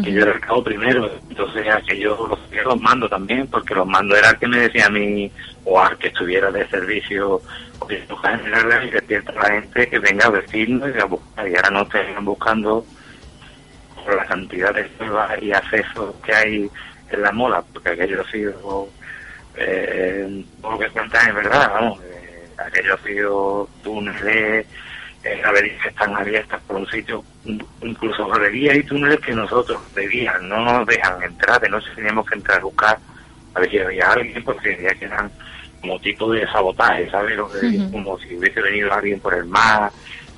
que 0.00 0.12
yo 0.12 0.22
era 0.22 0.32
el 0.32 0.62
primero, 0.64 1.10
entonces 1.28 1.68
aquello 1.68 2.26
los, 2.26 2.64
los 2.64 2.80
mando 2.80 3.08
también, 3.08 3.46
porque 3.48 3.74
los 3.74 3.86
mando 3.86 4.16
era 4.16 4.30
el 4.30 4.38
que 4.38 4.46
me 4.46 4.60
decía 4.60 4.86
a 4.86 4.90
mí, 4.90 5.30
o 5.64 5.78
al 5.78 5.98
que 5.98 6.08
estuviera 6.08 6.50
de 6.50 6.66
servicio, 6.68 7.42
o 7.78 7.86
que 7.86 8.02
general 8.20 8.88
y 8.88 8.90
despierta 8.90 9.32
a 9.32 9.34
la 9.34 9.60
gente 9.60 9.88
que 9.88 9.98
venga 9.98 10.26
a 10.26 10.30
vestirnos 10.30 10.90
y 10.94 10.98
a 10.98 11.04
buscar, 11.04 11.46
y 11.46 11.56
ahora 11.56 11.70
no 11.70 11.82
estén 11.82 12.24
buscando 12.24 12.86
por 14.02 14.16
la 14.16 14.24
cantidad 14.24 14.74
de 14.74 14.84
pruebas 14.84 15.42
y 15.42 15.52
accesos 15.52 16.14
que 16.24 16.34
hay 16.34 16.70
en 17.10 17.22
la 17.22 17.32
mola, 17.32 17.62
porque 17.72 17.90
aquello 17.90 18.22
ha 18.22 18.30
sido, 18.30 18.88
eh, 19.56 20.44
por 20.62 20.72
lo 20.72 20.78
que 20.78 20.88
cuentan 20.88 21.28
es 21.28 21.34
verdad, 21.34 21.70
vamos, 21.74 22.00
eh, 22.02 22.48
aquello 22.56 22.94
ha 22.94 22.98
sido 23.06 23.68
túneles, 23.82 24.66
eh, 25.24 25.42
que 25.82 25.88
están 25.88 26.16
abiertas 26.16 26.60
por 26.66 26.76
un 26.76 26.86
sitio, 26.88 27.24
incluso 27.82 28.26
galerías 28.26 28.76
y 28.76 28.82
túneles 28.82 29.20
que 29.20 29.32
nosotros 29.32 29.80
debían, 29.94 30.48
no 30.48 30.64
nos 30.64 30.86
dejan 30.86 31.22
entrar, 31.22 31.60
de 31.60 31.68
no 31.68 31.80
sé 31.80 31.90
teníamos 31.94 32.26
que 32.26 32.36
entrar 32.36 32.58
a 32.58 32.64
buscar 32.64 32.98
a 33.54 33.60
ver 33.60 33.70
si 33.70 33.78
había 33.78 34.10
alguien, 34.10 34.42
porque 34.44 34.70
decía 34.70 34.94
que 34.94 35.04
eran 35.04 35.30
como 35.80 35.98
tipo 35.98 36.30
de 36.32 36.46
sabotaje, 36.46 37.10
¿sabes? 37.10 37.38
Como 37.90 38.18
si 38.18 38.36
hubiese 38.36 38.60
venido 38.60 38.92
alguien 38.92 39.20
por 39.20 39.34
el 39.34 39.44
mar 39.44 39.90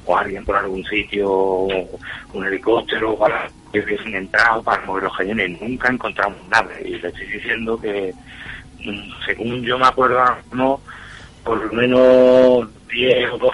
o 0.06 0.16
alguien 0.16 0.44
por 0.44 0.56
algún 0.56 0.84
sitio, 0.84 1.30
un 1.30 2.46
helicóptero, 2.46 3.16
para 3.16 3.48
que 3.72 3.80
hubiesen 3.80 4.14
entrado 4.14 4.62
para 4.62 4.84
mover 4.86 5.04
los 5.04 5.16
cañones. 5.16 5.60
Nunca 5.60 5.90
encontramos 5.90 6.38
nada. 6.48 6.70
Y 6.82 6.96
le 6.98 7.08
estoy 7.08 7.26
diciendo 7.26 7.78
que, 7.80 8.12
mm, 8.84 9.10
según 9.26 9.62
yo 9.62 9.78
me 9.78 9.86
acuerdo, 9.86 10.24
no, 10.52 10.80
por 11.44 11.62
lo 11.62 11.72
menos 11.72 12.68
10 12.88 13.30
o 13.32 13.38
12 13.38 13.53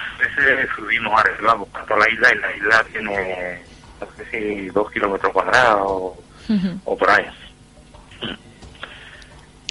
subimos 0.75 1.13
arriba 1.19 1.53
buscando 1.55 1.97
la 1.97 2.09
isla 2.09 2.29
y 2.33 2.39
la 2.39 2.57
isla 2.57 2.85
tiene, 2.91 3.59
no 3.99 4.07
sé 4.17 4.25
si 4.31 4.69
2 4.69 4.91
kilómetros 4.91 5.33
cuadrados 5.33 6.13
o, 6.85 6.97
por 6.97 7.09
ahí. 7.09 7.25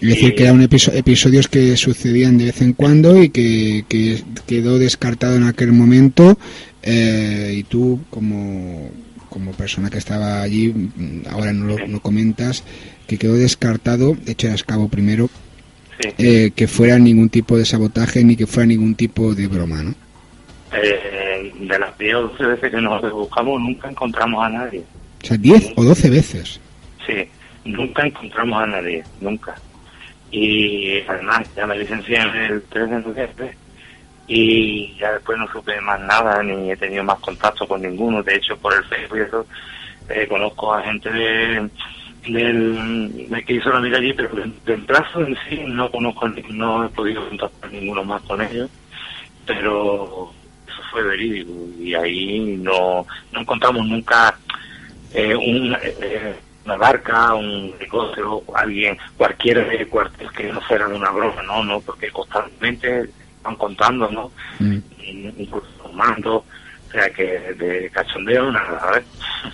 Es 0.01 0.09
decir, 0.09 0.35
que 0.35 0.45
eran 0.45 0.63
episodios 0.63 1.49
que 1.49 1.77
sucedían 1.77 2.39
de 2.39 2.47
vez 2.47 2.63
en 2.63 2.73
cuando 2.73 3.23
y 3.23 3.29
que, 3.29 3.85
quedó 4.47 4.79
descartado 4.79 5.37
en 5.37 5.45
aquel 5.45 5.73
momento 5.73 6.39
eh, 6.83 7.53
y 7.55 7.65
tú 7.65 8.01
como, 8.09 8.91
como 9.29 9.53
persona 9.53 9.91
que 9.91 9.99
estaba 9.99 10.41
allí, 10.41 10.75
ahora 11.31 11.53
no 11.53 11.67
lo 11.67 11.87
no 11.87 12.01
comentas, 12.01 12.65
que 13.07 13.19
quedó 13.19 13.35
descartado, 13.35 14.15
de 14.15 14.33
hecho 14.33 14.47
eras 14.47 14.65
cabo 14.65 14.89
primero, 14.89 15.29
eh, 16.17 16.53
que 16.55 16.67
fuera 16.67 16.99
ningún 16.99 17.29
tipo 17.29 17.59
de 17.59 17.67
sabotaje 17.67 18.25
ni 18.25 18.37
que 18.37 18.47
fuera 18.47 18.67
ningún 18.67 18.95
tipo 18.95 19.35
de 19.35 19.49
broma, 19.49 19.83
¿no? 19.83 19.95
Eh, 20.73 21.53
de 21.59 21.79
las 21.79 21.99
10 21.99 22.15
o 22.15 22.23
12 22.29 22.45
veces 22.47 22.71
que 22.71 22.81
nos 22.81 23.13
buscamos 23.13 23.61
nunca 23.61 23.91
encontramos 23.91 24.45
a 24.45 24.49
nadie. 24.49 24.85
O 25.23 25.27
sea, 25.27 25.37
10 25.37 25.73
o 25.77 25.85
12 25.85 26.11
veces. 26.11 26.61
Sí, 27.05 27.29
nunca 27.65 28.07
encontramos 28.07 28.63
a 28.63 28.67
nadie, 28.67 29.03
nunca. 29.21 29.55
Y 30.31 31.01
además 31.09 31.49
ya 31.57 31.67
me 31.67 31.77
licencié 31.77 32.19
en 32.19 32.37
el 32.37 32.63
3 32.71 32.91
de 32.91 33.01
noviembre 33.01 33.57
y 34.29 34.95
ya 34.97 35.13
después 35.13 35.37
no 35.39 35.51
supe 35.51 35.81
más 35.81 36.01
nada 36.03 36.41
ni 36.41 36.71
he 36.71 36.77
tenido 36.77 37.03
más 37.03 37.19
contacto 37.19 37.67
con 37.67 37.83
ninguno. 37.83 38.23
De 38.23 38.37
hecho, 38.37 38.57
por 38.57 38.73
el 38.73 38.85
Facebook 38.85 39.19
y 39.19 39.23
eso, 39.23 39.47
eh, 40.09 40.27
conozco 40.29 40.73
a 40.73 40.83
gente 40.83 41.11
de 41.11 41.69
del, 42.29 43.43
que 43.47 43.55
hizo 43.55 43.71
la 43.71 43.81
vida 43.81 43.99
allí, 43.99 44.13
pero 44.13 44.31
del, 44.65 44.85
plazo 44.85 45.21
en 45.21 45.37
sí 45.49 45.61
no 45.67 45.91
conozco, 45.91 46.29
no 46.29 46.85
he 46.85 46.89
podido 46.91 47.27
contactar 47.29 47.73
ninguno 47.73 48.05
más 48.05 48.23
con 48.23 48.41
ellos, 48.43 48.71
pero 49.47 50.33
fue 50.91 51.03
verídico 51.03 51.53
y 51.79 51.95
ahí 51.95 52.57
no, 52.57 53.07
no 53.33 53.41
encontramos 53.41 53.87
nunca 53.87 54.37
eh, 55.13 55.35
eh, 56.03 56.35
una 56.65 56.77
barca, 56.77 57.35
un 57.35 57.75
helicóptero, 57.79 58.43
alguien, 58.55 58.97
cualquiera 59.17 59.65
de 59.65 59.87
cuartel 59.87 60.31
que 60.33 60.53
no 60.53 60.61
fuera 60.61 60.89
de 60.89 60.95
una 60.95 61.11
broma, 61.11 61.43
no, 61.43 61.65
no, 61.65 61.81
porque 61.81 62.11
constantemente 62.11 63.11
van 63.43 63.57
contando, 63.57 64.11
¿no? 64.11 64.31
Mm. 64.59 64.79
Incluso 65.39 65.67
mando 65.95 66.45
o 66.91 66.93
sea 66.93 67.09
que 67.11 67.55
de 67.57 67.89
cachondeo 67.91 68.51
nada, 68.51 68.99
¿eh? 68.99 69.03